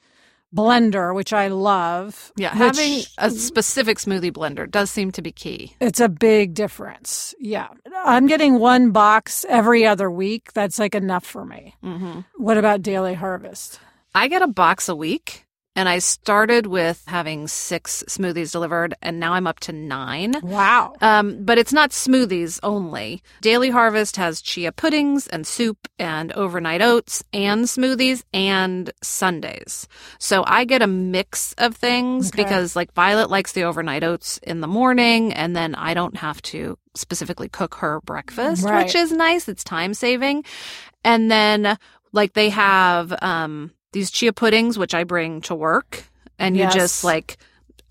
blender, 0.55 1.13
which 1.13 1.33
I 1.33 1.47
love. 1.47 2.31
Yeah, 2.35 2.53
having 2.53 3.01
a 3.17 3.29
specific 3.29 3.97
smoothie 3.97 4.31
blender 4.31 4.69
does 4.69 4.89
seem 4.91 5.11
to 5.13 5.21
be 5.21 5.31
key. 5.31 5.75
It's 5.79 5.99
a 5.99 6.09
big 6.09 6.53
difference. 6.53 7.35
Yeah. 7.39 7.67
I'm 8.03 8.27
getting 8.27 8.59
one 8.59 8.91
box 8.91 9.45
every 9.47 9.85
other 9.85 10.09
week. 10.09 10.53
That's 10.53 10.79
like 10.79 10.95
enough 10.95 11.25
for 11.25 11.45
me. 11.45 11.75
Mm-hmm. 11.83 12.21
What 12.37 12.57
about 12.57 12.81
Daily 12.81 13.13
Harvest? 13.13 13.79
I 14.13 14.27
get 14.27 14.41
a 14.41 14.47
box 14.47 14.89
a 14.89 14.95
week. 14.95 15.45
And 15.75 15.87
I 15.87 15.99
started 15.99 16.67
with 16.67 17.03
having 17.07 17.47
six 17.47 18.03
smoothies 18.09 18.51
delivered, 18.51 18.95
and 19.01 19.17
now 19.17 19.33
I'm 19.33 19.47
up 19.47 19.61
to 19.61 19.71
nine. 19.71 20.35
Wow. 20.43 20.95
Um, 20.99 21.45
but 21.45 21.57
it's 21.57 21.71
not 21.71 21.91
smoothies 21.91 22.59
only. 22.63 23.23
Daily 23.41 23.69
Harvest 23.69 24.17
has 24.17 24.41
chia 24.41 24.73
puddings 24.73 25.27
and 25.27 25.47
soup 25.47 25.87
and 25.97 26.33
overnight 26.33 26.81
oats 26.81 27.23
and 27.31 27.63
smoothies 27.63 28.23
and 28.33 28.91
sundaes. 29.01 29.87
So 30.17 30.43
I 30.47 30.65
get 30.65 30.81
a 30.81 30.87
mix 30.87 31.53
of 31.53 31.77
things 31.77 32.29
okay. 32.29 32.43
because, 32.43 32.75
like, 32.75 32.91
Violet 32.93 33.29
likes 33.29 33.53
the 33.53 33.63
overnight 33.63 34.03
oats 34.03 34.37
in 34.39 34.59
the 34.59 34.67
morning, 34.67 35.33
and 35.33 35.55
then 35.55 35.75
I 35.75 35.93
don't 35.93 36.17
have 36.17 36.41
to 36.41 36.77
specifically 36.95 37.47
cook 37.47 37.75
her 37.75 38.01
breakfast, 38.01 38.65
right. 38.65 38.83
which 38.83 38.95
is 38.95 39.13
nice. 39.13 39.47
It's 39.47 39.63
time 39.63 39.93
saving. 39.93 40.43
And 41.05 41.31
then, 41.31 41.77
like, 42.11 42.33
they 42.33 42.49
have, 42.49 43.13
um, 43.21 43.71
these 43.91 44.11
chia 44.11 44.33
puddings, 44.33 44.77
which 44.77 44.93
I 44.93 45.03
bring 45.03 45.41
to 45.41 45.55
work, 45.55 46.05
and 46.37 46.55
you 46.55 46.63
yes. 46.63 46.73
just 46.73 47.03
like 47.03 47.37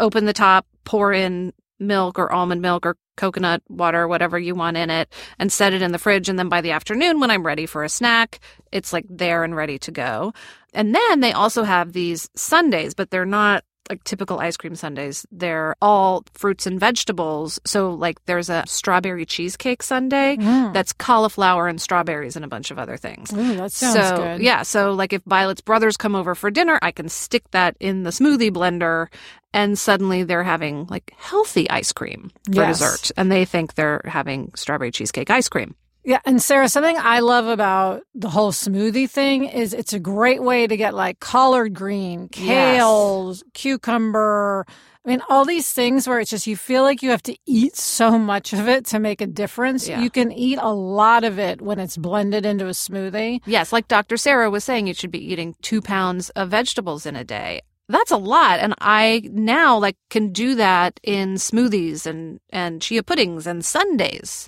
open 0.00 0.24
the 0.24 0.32
top, 0.32 0.66
pour 0.84 1.12
in 1.12 1.52
milk 1.80 2.18
or 2.18 2.32
almond 2.32 2.62
milk 2.62 2.86
or 2.86 2.96
coconut 3.16 3.62
water, 3.68 4.06
whatever 4.06 4.38
you 4.38 4.54
want 4.54 4.76
in 4.76 4.90
it, 4.90 5.12
and 5.38 5.52
set 5.52 5.72
it 5.72 5.82
in 5.82 5.92
the 5.92 5.98
fridge. 5.98 6.28
And 6.28 6.38
then 6.38 6.48
by 6.48 6.60
the 6.60 6.70
afternoon, 6.70 7.20
when 7.20 7.30
I'm 7.30 7.44
ready 7.44 7.66
for 7.66 7.84
a 7.84 7.88
snack, 7.88 8.40
it's 8.72 8.92
like 8.92 9.06
there 9.08 9.44
and 9.44 9.54
ready 9.54 9.78
to 9.80 9.90
go. 9.90 10.32
And 10.72 10.94
then 10.94 11.20
they 11.20 11.32
also 11.32 11.64
have 11.64 11.92
these 11.92 12.30
sundaes, 12.36 12.94
but 12.94 13.10
they're 13.10 13.26
not 13.26 13.64
like 13.90 14.04
typical 14.04 14.38
ice 14.38 14.56
cream 14.56 14.74
sundaes. 14.74 15.26
They're 15.30 15.74
all 15.80 16.24
fruits 16.32 16.66
and 16.66 16.78
vegetables. 16.78 17.60
So 17.64 17.92
like 17.92 18.24
there's 18.26 18.50
a 18.50 18.64
strawberry 18.66 19.26
cheesecake 19.26 19.82
sundae 19.82 20.36
mm. 20.36 20.72
that's 20.72 20.92
cauliflower 20.92 21.68
and 21.68 21.80
strawberries 21.80 22.36
and 22.36 22.44
a 22.44 22.48
bunch 22.48 22.70
of 22.70 22.78
other 22.78 22.96
things. 22.96 23.32
Ooh, 23.32 23.56
that 23.56 23.72
sounds 23.72 24.08
so, 24.08 24.16
good. 24.16 24.42
Yeah, 24.42 24.62
so 24.62 24.92
like 24.92 25.12
if 25.12 25.22
Violet's 25.24 25.60
brothers 25.60 25.96
come 25.96 26.14
over 26.14 26.34
for 26.34 26.50
dinner, 26.50 26.78
I 26.82 26.92
can 26.92 27.08
stick 27.08 27.50
that 27.52 27.76
in 27.80 28.02
the 28.02 28.10
smoothie 28.10 28.50
blender 28.50 29.08
and 29.52 29.78
suddenly 29.78 30.24
they're 30.24 30.44
having 30.44 30.86
like 30.88 31.12
healthy 31.16 31.68
ice 31.70 31.92
cream 31.92 32.30
for 32.46 32.54
yes. 32.54 32.78
dessert 32.78 33.10
and 33.16 33.32
they 33.32 33.44
think 33.44 33.74
they're 33.74 34.02
having 34.04 34.52
strawberry 34.54 34.90
cheesecake 34.90 35.30
ice 35.30 35.48
cream. 35.48 35.74
Yeah, 36.08 36.20
and 36.24 36.40
Sarah, 36.40 36.70
something 36.70 36.96
I 36.96 37.20
love 37.20 37.44
about 37.48 38.02
the 38.14 38.30
whole 38.30 38.50
smoothie 38.50 39.10
thing 39.10 39.44
is 39.44 39.74
it's 39.74 39.92
a 39.92 40.00
great 40.00 40.42
way 40.42 40.66
to 40.66 40.74
get 40.74 40.94
like 40.94 41.20
collard 41.20 41.74
green, 41.74 42.30
kale, 42.30 43.34
yes. 43.34 43.42
cucumber. 43.52 44.64
I 45.04 45.08
mean, 45.10 45.20
all 45.28 45.44
these 45.44 45.70
things 45.70 46.08
where 46.08 46.18
it's 46.18 46.30
just 46.30 46.46
you 46.46 46.56
feel 46.56 46.82
like 46.82 47.02
you 47.02 47.10
have 47.10 47.22
to 47.24 47.36
eat 47.44 47.76
so 47.76 48.18
much 48.18 48.54
of 48.54 48.68
it 48.68 48.86
to 48.86 48.98
make 48.98 49.20
a 49.20 49.26
difference. 49.26 49.86
Yeah. 49.86 50.00
You 50.00 50.08
can 50.08 50.32
eat 50.32 50.58
a 50.62 50.72
lot 50.72 51.24
of 51.24 51.38
it 51.38 51.60
when 51.60 51.78
it's 51.78 51.98
blended 51.98 52.46
into 52.46 52.68
a 52.68 52.70
smoothie. 52.70 53.42
Yes, 53.44 53.70
like 53.70 53.86
Dr. 53.86 54.16
Sara 54.16 54.48
was 54.48 54.64
saying, 54.64 54.86
you 54.86 54.94
should 54.94 55.10
be 55.10 55.22
eating 55.22 55.56
two 55.60 55.82
pounds 55.82 56.30
of 56.30 56.48
vegetables 56.48 57.04
in 57.04 57.16
a 57.16 57.24
day 57.24 57.60
that's 57.90 58.10
a 58.10 58.18
lot 58.18 58.60
and 58.60 58.74
i 58.80 59.22
now 59.32 59.78
like 59.78 59.96
can 60.10 60.30
do 60.30 60.54
that 60.54 61.00
in 61.02 61.36
smoothies 61.36 62.06
and 62.06 62.38
and 62.50 62.82
chia 62.82 63.02
puddings 63.02 63.46
and 63.46 63.64
sundaes 63.64 64.46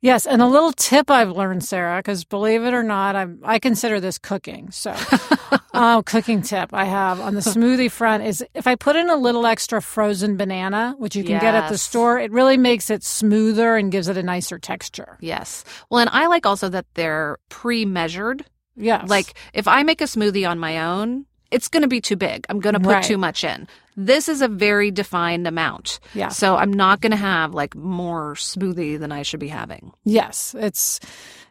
Yes, 0.00 0.26
and 0.26 0.40
a 0.40 0.46
little 0.46 0.72
tip 0.72 1.10
I've 1.10 1.30
learned, 1.30 1.64
Sarah, 1.64 1.98
because 1.98 2.24
believe 2.24 2.62
it 2.62 2.72
or 2.72 2.84
not, 2.84 3.16
I 3.16 3.26
I 3.42 3.58
consider 3.58 3.98
this 3.98 4.16
cooking. 4.16 4.70
So, 4.70 4.94
uh, 5.74 6.02
cooking 6.02 6.40
tip 6.42 6.72
I 6.72 6.84
have 6.84 7.20
on 7.20 7.34
the 7.34 7.40
smoothie 7.40 7.90
front 7.90 8.22
is 8.22 8.44
if 8.54 8.68
I 8.68 8.76
put 8.76 8.94
in 8.94 9.10
a 9.10 9.16
little 9.16 9.44
extra 9.44 9.82
frozen 9.82 10.36
banana, 10.36 10.94
which 10.98 11.16
you 11.16 11.24
can 11.24 11.32
yes. 11.32 11.42
get 11.42 11.54
at 11.56 11.68
the 11.68 11.78
store, 11.78 12.18
it 12.18 12.30
really 12.30 12.56
makes 12.56 12.90
it 12.90 13.02
smoother 13.02 13.74
and 13.74 13.90
gives 13.90 14.06
it 14.06 14.16
a 14.16 14.22
nicer 14.22 14.58
texture. 14.58 15.18
Yes. 15.20 15.64
Well, 15.90 16.00
and 16.00 16.10
I 16.12 16.28
like 16.28 16.46
also 16.46 16.68
that 16.68 16.86
they're 16.94 17.38
pre-measured. 17.48 18.44
Yes. 18.76 19.08
Like 19.08 19.34
if 19.52 19.66
I 19.66 19.82
make 19.82 20.00
a 20.00 20.04
smoothie 20.04 20.48
on 20.48 20.60
my 20.60 20.78
own, 20.84 21.26
it's 21.50 21.68
going 21.68 21.82
to 21.82 21.88
be 21.88 22.00
too 22.00 22.16
big. 22.16 22.46
I'm 22.48 22.60
going 22.60 22.74
to 22.74 22.80
put 22.80 22.92
right. 22.92 23.04
too 23.04 23.18
much 23.18 23.44
in. 23.44 23.68
This 23.96 24.28
is 24.28 24.42
a 24.42 24.48
very 24.48 24.90
defined 24.90 25.46
amount. 25.46 25.98
Yeah. 26.14 26.28
So 26.28 26.56
I'm 26.56 26.72
not 26.72 27.00
going 27.00 27.10
to 27.10 27.16
have 27.16 27.54
like 27.54 27.74
more 27.74 28.34
smoothie 28.34 28.98
than 28.98 29.12
I 29.12 29.22
should 29.22 29.40
be 29.40 29.48
having. 29.48 29.92
Yes, 30.04 30.54
it's 30.58 31.00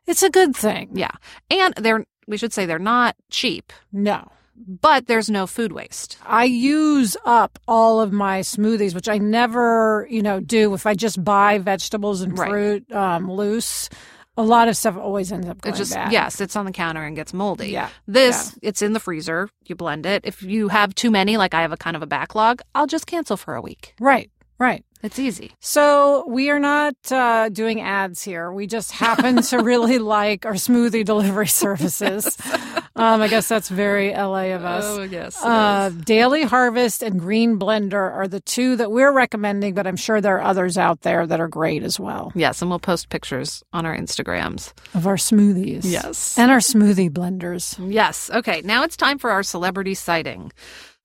it's 0.06 0.24
a 0.24 0.30
good 0.30 0.56
thing. 0.56 0.90
Yeah. 0.94 1.12
And 1.52 1.74
they're 1.76 2.06
we 2.28 2.38
should 2.38 2.54
say 2.54 2.66
they're 2.66 2.80
not 2.80 3.16
cheap. 3.30 3.74
No. 3.92 4.32
But 4.56 5.06
there's 5.06 5.30
no 5.30 5.46
food 5.46 5.72
waste. 5.72 6.18
I 6.26 6.46
use 6.46 7.16
up 7.26 7.60
all 7.68 8.02
of 8.02 8.12
my 8.12 8.40
smoothies, 8.40 8.96
which 8.96 9.08
I 9.08 9.20
never, 9.20 10.08
you 10.10 10.24
know, 10.24 10.40
do 10.40 10.74
if 10.74 10.88
I 10.88 10.96
just 10.96 11.24
buy 11.24 11.60
vegetables 11.60 12.22
and 12.22 12.36
fruit 12.36 12.86
right. 12.90 13.16
um, 13.16 13.30
loose 13.30 13.88
a 14.38 14.44
lot 14.44 14.68
of 14.68 14.78
stuff 14.78 14.96
always 14.98 15.32
ends 15.32 15.48
up 15.48 15.62
going 15.62 15.74
it 15.74 15.78
just 15.78 15.94
bad. 15.94 16.12
yeah 16.12 16.30
sits 16.30 16.56
on 16.56 16.66
the 16.66 16.72
counter 16.72 17.04
and 17.04 17.16
gets 17.16 17.34
moldy. 17.34 17.70
Yeah. 17.70 17.90
This 18.08 18.54
yeah. 18.62 18.70
it's 18.70 18.82
in 18.82 18.94
the 18.94 19.00
freezer. 19.00 19.50
You 19.66 19.76
blend 19.76 20.06
it. 20.06 20.22
If 20.26 20.44
you 20.44 20.70
have 20.70 20.96
too 20.96 21.12
many 21.12 21.38
like 21.38 21.54
i 21.54 21.62
have 21.62 21.72
a 21.72 21.78
kind 21.78 21.96
of 21.96 22.02
a 22.02 22.08
backlog 22.08 22.62
i'll 22.76 22.88
just 22.88 23.08
cancel 23.08 23.38
for 23.38 23.56
a 23.56 23.62
week. 23.62 23.96
Right 24.00 24.30
right 24.60 24.84
it's 25.04 25.20
easy. 25.20 25.52
So 25.60 26.26
we 26.28 26.50
are 26.50 26.60
not 26.60 26.96
uh, 27.12 27.50
doing 27.50 27.82
ads 27.82 28.24
here. 28.24 28.52
We 28.52 28.68
just 28.68 28.92
happen 28.92 29.42
to 29.42 29.58
really 29.64 30.00
like 30.00 30.46
our 30.46 30.54
smoothie 30.54 31.06
delivery 31.06 31.48
services. 31.48 32.38
Um, 32.98 33.22
I 33.22 33.28
guess 33.28 33.48
that's 33.48 33.70
very 33.70 34.12
LA 34.12 34.56
of 34.56 34.66
us. 34.66 34.84
Oh, 34.84 35.04
yes. 35.04 35.40
Uh, 35.44 35.92
Daily 36.04 36.42
Harvest 36.44 37.04
and 37.04 37.20
Green 37.20 37.60
Blender 37.60 38.12
are 38.12 38.28
the 38.28 38.40
two 38.40 38.76
that 38.78 38.92
we're 38.92 39.12
recommending, 39.12 39.76
but 39.76 39.86
I'm 39.86 39.98
sure 39.98 40.20
there 40.20 40.38
are 40.38 40.42
others 40.42 40.80
out 40.80 41.02
there 41.02 41.28
that 41.28 41.40
are 41.40 41.48
great 41.48 41.84
as 41.84 42.00
well. 42.00 42.32
Yes, 42.34 42.60
and 42.60 42.72
we'll 42.72 42.80
post 42.80 43.10
pictures 43.10 43.64
on 43.72 43.86
our 43.86 43.96
Instagrams 43.96 44.74
of 44.96 45.06
our 45.06 45.16
smoothies. 45.16 45.82
Yes. 45.84 46.40
And 46.40 46.50
our 46.50 46.58
smoothie 46.58 47.12
blenders. 47.12 47.78
Yes. 47.80 48.32
Okay, 48.32 48.64
now 48.66 48.84
it's 48.84 48.98
time 48.98 49.20
for 49.20 49.30
our 49.30 49.44
celebrity 49.44 49.94
sighting. 49.94 50.52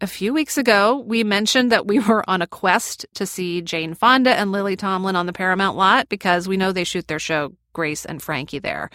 A 0.02 0.06
few 0.08 0.34
weeks 0.34 0.58
ago, 0.58 0.98
we 1.06 1.22
mentioned 1.22 1.70
that 1.70 1.86
we 1.86 2.00
were 2.00 2.28
on 2.28 2.42
a 2.42 2.46
quest 2.48 3.06
to 3.14 3.24
see 3.24 3.62
Jane 3.62 3.94
Fonda 3.94 4.34
and 4.34 4.50
Lily 4.50 4.74
Tomlin 4.74 5.14
on 5.14 5.26
the 5.26 5.32
Paramount 5.32 5.76
lot 5.76 6.08
because 6.08 6.48
we 6.48 6.56
know 6.56 6.72
they 6.72 6.82
shoot 6.82 7.06
their 7.06 7.20
show 7.20 7.52
Grace 7.72 8.04
and 8.04 8.20
Frankie 8.20 8.58
there. 8.58 8.90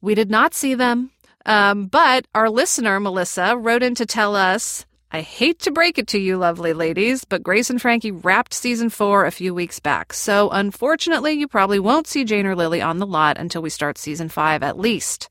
We 0.00 0.16
did 0.16 0.28
not 0.28 0.52
see 0.52 0.74
them, 0.74 1.12
um, 1.46 1.86
but 1.86 2.26
our 2.34 2.50
listener, 2.50 2.98
Melissa, 2.98 3.56
wrote 3.56 3.84
in 3.84 3.94
to 3.94 4.04
tell 4.04 4.34
us 4.34 4.84
I 5.12 5.20
hate 5.20 5.60
to 5.60 5.70
break 5.70 5.96
it 5.96 6.08
to 6.08 6.18
you, 6.18 6.38
lovely 6.38 6.72
ladies, 6.72 7.24
but 7.24 7.44
Grace 7.44 7.70
and 7.70 7.80
Frankie 7.80 8.10
wrapped 8.10 8.52
season 8.52 8.90
four 8.90 9.26
a 9.26 9.30
few 9.30 9.54
weeks 9.54 9.78
back. 9.78 10.12
So, 10.12 10.50
unfortunately, 10.50 11.34
you 11.34 11.46
probably 11.46 11.78
won't 11.78 12.08
see 12.08 12.24
Jane 12.24 12.46
or 12.46 12.56
Lily 12.56 12.82
on 12.82 12.98
the 12.98 13.06
lot 13.06 13.38
until 13.38 13.62
we 13.62 13.70
start 13.70 13.96
season 13.96 14.28
five 14.28 14.64
at 14.64 14.76
least. 14.76 15.28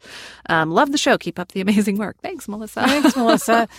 Um, 0.48 0.72
love 0.72 0.94
the 0.94 0.98
show. 0.98 1.18
Keep 1.18 1.38
up 1.38 1.52
the 1.52 1.60
amazing 1.68 1.98
work. 1.98 2.16
Thanks, 2.22 2.48
Melissa. 2.48 2.84
Thanks, 2.84 3.14
Melissa. 3.18 3.68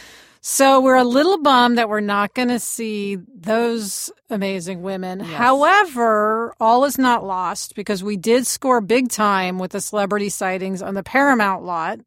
So 0.49 0.81
we're 0.81 0.95
a 0.95 1.03
little 1.03 1.43
bummed 1.43 1.77
that 1.77 1.89
we're 1.89 1.99
not 1.99 2.33
going 2.35 2.51
to 2.51 2.61
see 2.61 3.17
those 3.17 4.13
amazing 4.31 4.81
women. 4.83 5.19
Yes. 5.19 5.29
However, 5.31 6.55
all 6.61 6.85
is 6.85 6.99
not 6.99 7.25
lost 7.25 7.75
because 7.75 8.05
we 8.05 8.17
did 8.17 8.47
score 8.47 8.81
big 8.81 9.09
time 9.09 9.59
with 9.59 9.73
the 9.73 9.81
celebrity 9.81 10.29
sightings 10.29 10.83
on 10.83 10.95
the 10.95 11.03
Paramount 11.03 11.65
lot. 11.65 11.99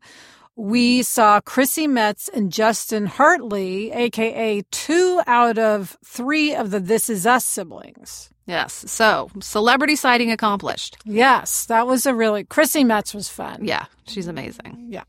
We 0.56 1.04
saw 1.04 1.42
Chrissy 1.42 1.86
Metz 1.86 2.30
and 2.30 2.50
Justin 2.50 3.08
Hartley, 3.08 3.92
aka 3.92 4.64
two 4.72 5.22
out 5.28 5.58
of 5.58 5.98
three 6.06 6.56
of 6.56 6.72
the 6.72 6.80
This 6.80 7.10
Is 7.10 7.26
Us 7.26 7.44
siblings. 7.44 8.30
Yes. 8.46 8.86
So, 8.88 9.30
celebrity 9.42 9.98
sighting 9.98 10.32
accomplished. 10.32 10.98
Yes, 11.04 11.66
that 11.66 11.88
was 11.88 12.06
a 12.06 12.16
really 12.16 12.46
Chrissy 12.46 12.86
Metz 12.86 13.14
was 13.14 13.28
fun. 13.28 13.66
Yeah, 13.66 13.88
she's 14.08 14.28
amazing. 14.28 14.88
Yeah. 14.88 15.04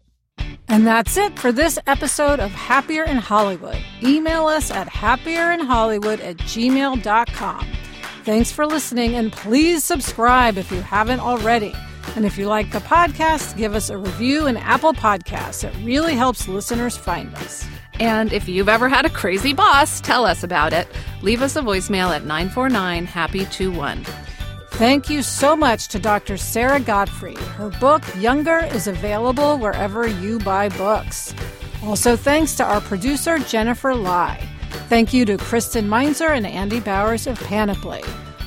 And 0.68 0.86
that's 0.86 1.16
it 1.16 1.38
for 1.38 1.50
this 1.50 1.78
episode 1.86 2.38
of 2.38 2.52
Happier 2.52 3.04
in 3.04 3.16
Hollywood. 3.16 3.76
Email 4.02 4.46
us 4.46 4.70
at 4.70 4.86
happierinhollywood 4.86 6.22
at 6.22 6.36
gmail.com. 6.36 7.66
Thanks 8.24 8.52
for 8.52 8.66
listening, 8.66 9.14
and 9.16 9.32
please 9.32 9.82
subscribe 9.82 10.58
if 10.58 10.70
you 10.70 10.80
haven't 10.80 11.20
already. 11.20 11.74
And 12.16 12.24
if 12.24 12.38
you 12.38 12.46
like 12.46 12.70
the 12.70 12.80
podcast, 12.80 13.56
give 13.56 13.74
us 13.74 13.90
a 13.90 13.98
review 13.98 14.46
in 14.46 14.56
Apple 14.56 14.92
Podcasts. 14.92 15.64
It 15.64 15.74
really 15.84 16.14
helps 16.14 16.46
listeners 16.48 16.96
find 16.96 17.34
us. 17.36 17.66
And 17.98 18.32
if 18.32 18.48
you've 18.48 18.68
ever 18.68 18.88
had 18.88 19.04
a 19.04 19.10
crazy 19.10 19.52
boss, 19.52 20.00
tell 20.00 20.24
us 20.24 20.42
about 20.42 20.72
it. 20.72 20.88
Leave 21.22 21.42
us 21.42 21.56
a 21.56 21.62
voicemail 21.62 22.14
at 22.14 22.24
949 22.24 23.06
Happy 23.06 23.44
21. 23.44 24.04
Thank 24.80 25.10
you 25.10 25.22
so 25.22 25.54
much 25.54 25.88
to 25.88 25.98
Dr. 25.98 26.38
Sara 26.38 26.80
Gottfried. 26.80 27.36
Her 27.36 27.68
book, 27.68 28.02
Younger, 28.16 28.60
is 28.60 28.86
available 28.86 29.58
wherever 29.58 30.08
you 30.08 30.38
buy 30.38 30.70
books. 30.70 31.34
Also, 31.84 32.16
thanks 32.16 32.54
to 32.54 32.64
our 32.64 32.80
producer, 32.80 33.38
Jennifer 33.40 33.94
Lai. 33.94 34.40
Thank 34.88 35.12
you 35.12 35.26
to 35.26 35.36
Kristen 35.36 35.86
Meinzer 35.86 36.28
and 36.28 36.46
Andy 36.46 36.80
Bowers 36.80 37.26
of 37.26 37.38
Panoply. 37.40 38.02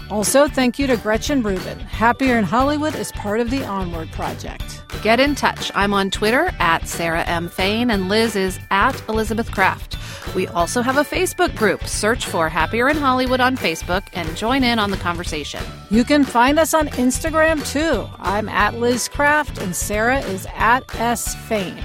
Also, 0.09 0.47
thank 0.47 0.79
you 0.79 0.87
to 0.87 0.97
Gretchen 0.97 1.43
Rubin. 1.43 1.79
Happier 1.81 2.39
in 2.39 2.45
Hollywood 2.45 2.95
is 2.95 3.11
part 3.11 3.39
of 3.39 3.51
the 3.51 3.63
Onward 3.63 4.11
Project. 4.11 4.81
Get 5.03 5.19
in 5.19 5.35
touch. 5.35 5.71
I'm 5.75 5.93
on 5.93 6.09
Twitter 6.09 6.49
at 6.57 6.87
Sarah 6.87 7.25
M. 7.25 7.47
Fain, 7.47 7.91
and 7.91 8.09
Liz 8.09 8.35
is 8.35 8.57
at 8.71 8.99
Elizabeth 9.07 9.51
Craft. 9.51 9.97
We 10.35 10.47
also 10.47 10.81
have 10.81 10.97
a 10.97 11.03
Facebook 11.03 11.55
group. 11.55 11.83
Search 11.85 12.25
for 12.25 12.49
Happier 12.49 12.89
in 12.89 12.97
Hollywood 12.97 13.39
on 13.39 13.55
Facebook 13.57 14.03
and 14.13 14.35
join 14.35 14.63
in 14.63 14.79
on 14.79 14.91
the 14.91 14.97
conversation. 14.97 15.63
You 15.89 16.03
can 16.03 16.23
find 16.23 16.57
us 16.59 16.73
on 16.73 16.87
Instagram 16.89 17.65
too. 17.71 18.07
I'm 18.19 18.49
at 18.49 18.79
Liz 18.79 19.07
Craft 19.07 19.59
and 19.59 19.75
Sarah 19.75 20.19
is 20.19 20.47
at 20.55 20.83
S 20.95 21.35
Fain. 21.47 21.77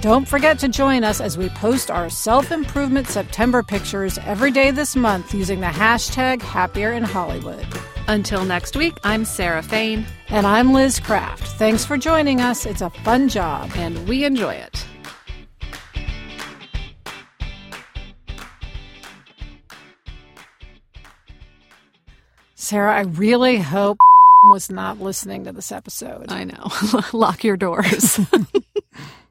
Don't 0.00 0.26
forget 0.26 0.58
to 0.58 0.68
join 0.68 1.04
us 1.04 1.20
as 1.20 1.38
we 1.38 1.48
post 1.50 1.90
our 1.90 2.10
self 2.10 2.50
improvement 2.50 3.06
September 3.06 3.62
pictures 3.62 4.18
every 4.18 4.50
day 4.50 4.70
this 4.72 4.96
month 4.96 5.32
using 5.32 5.60
the 5.60 5.66
hashtag 5.66 6.42
Happier 6.42 6.92
in 6.92 7.04
Hollywood. 7.04 7.66
Until 8.08 8.44
next 8.44 8.74
week, 8.76 8.94
I'm 9.04 9.24
Sarah 9.24 9.62
Fain, 9.62 10.04
And 10.28 10.44
I'm 10.44 10.72
Liz 10.72 10.98
Craft. 10.98 11.46
Thanks 11.56 11.84
for 11.84 11.96
joining 11.96 12.40
us. 12.40 12.66
It's 12.66 12.80
a 12.82 12.90
fun 12.90 13.28
job. 13.28 13.70
and 13.76 14.08
we 14.08 14.24
enjoy 14.24 14.54
it. 14.54 14.84
Sarah, 22.62 22.94
I 22.96 23.00
really 23.00 23.56
hope 23.58 23.98
was 24.44 24.70
not 24.70 25.00
listening 25.00 25.46
to 25.46 25.52
this 25.52 25.72
episode. 25.72 26.30
I 26.30 26.44
know. 26.44 26.70
Lock 27.12 27.42
your 27.42 27.56
doors. 27.56 28.20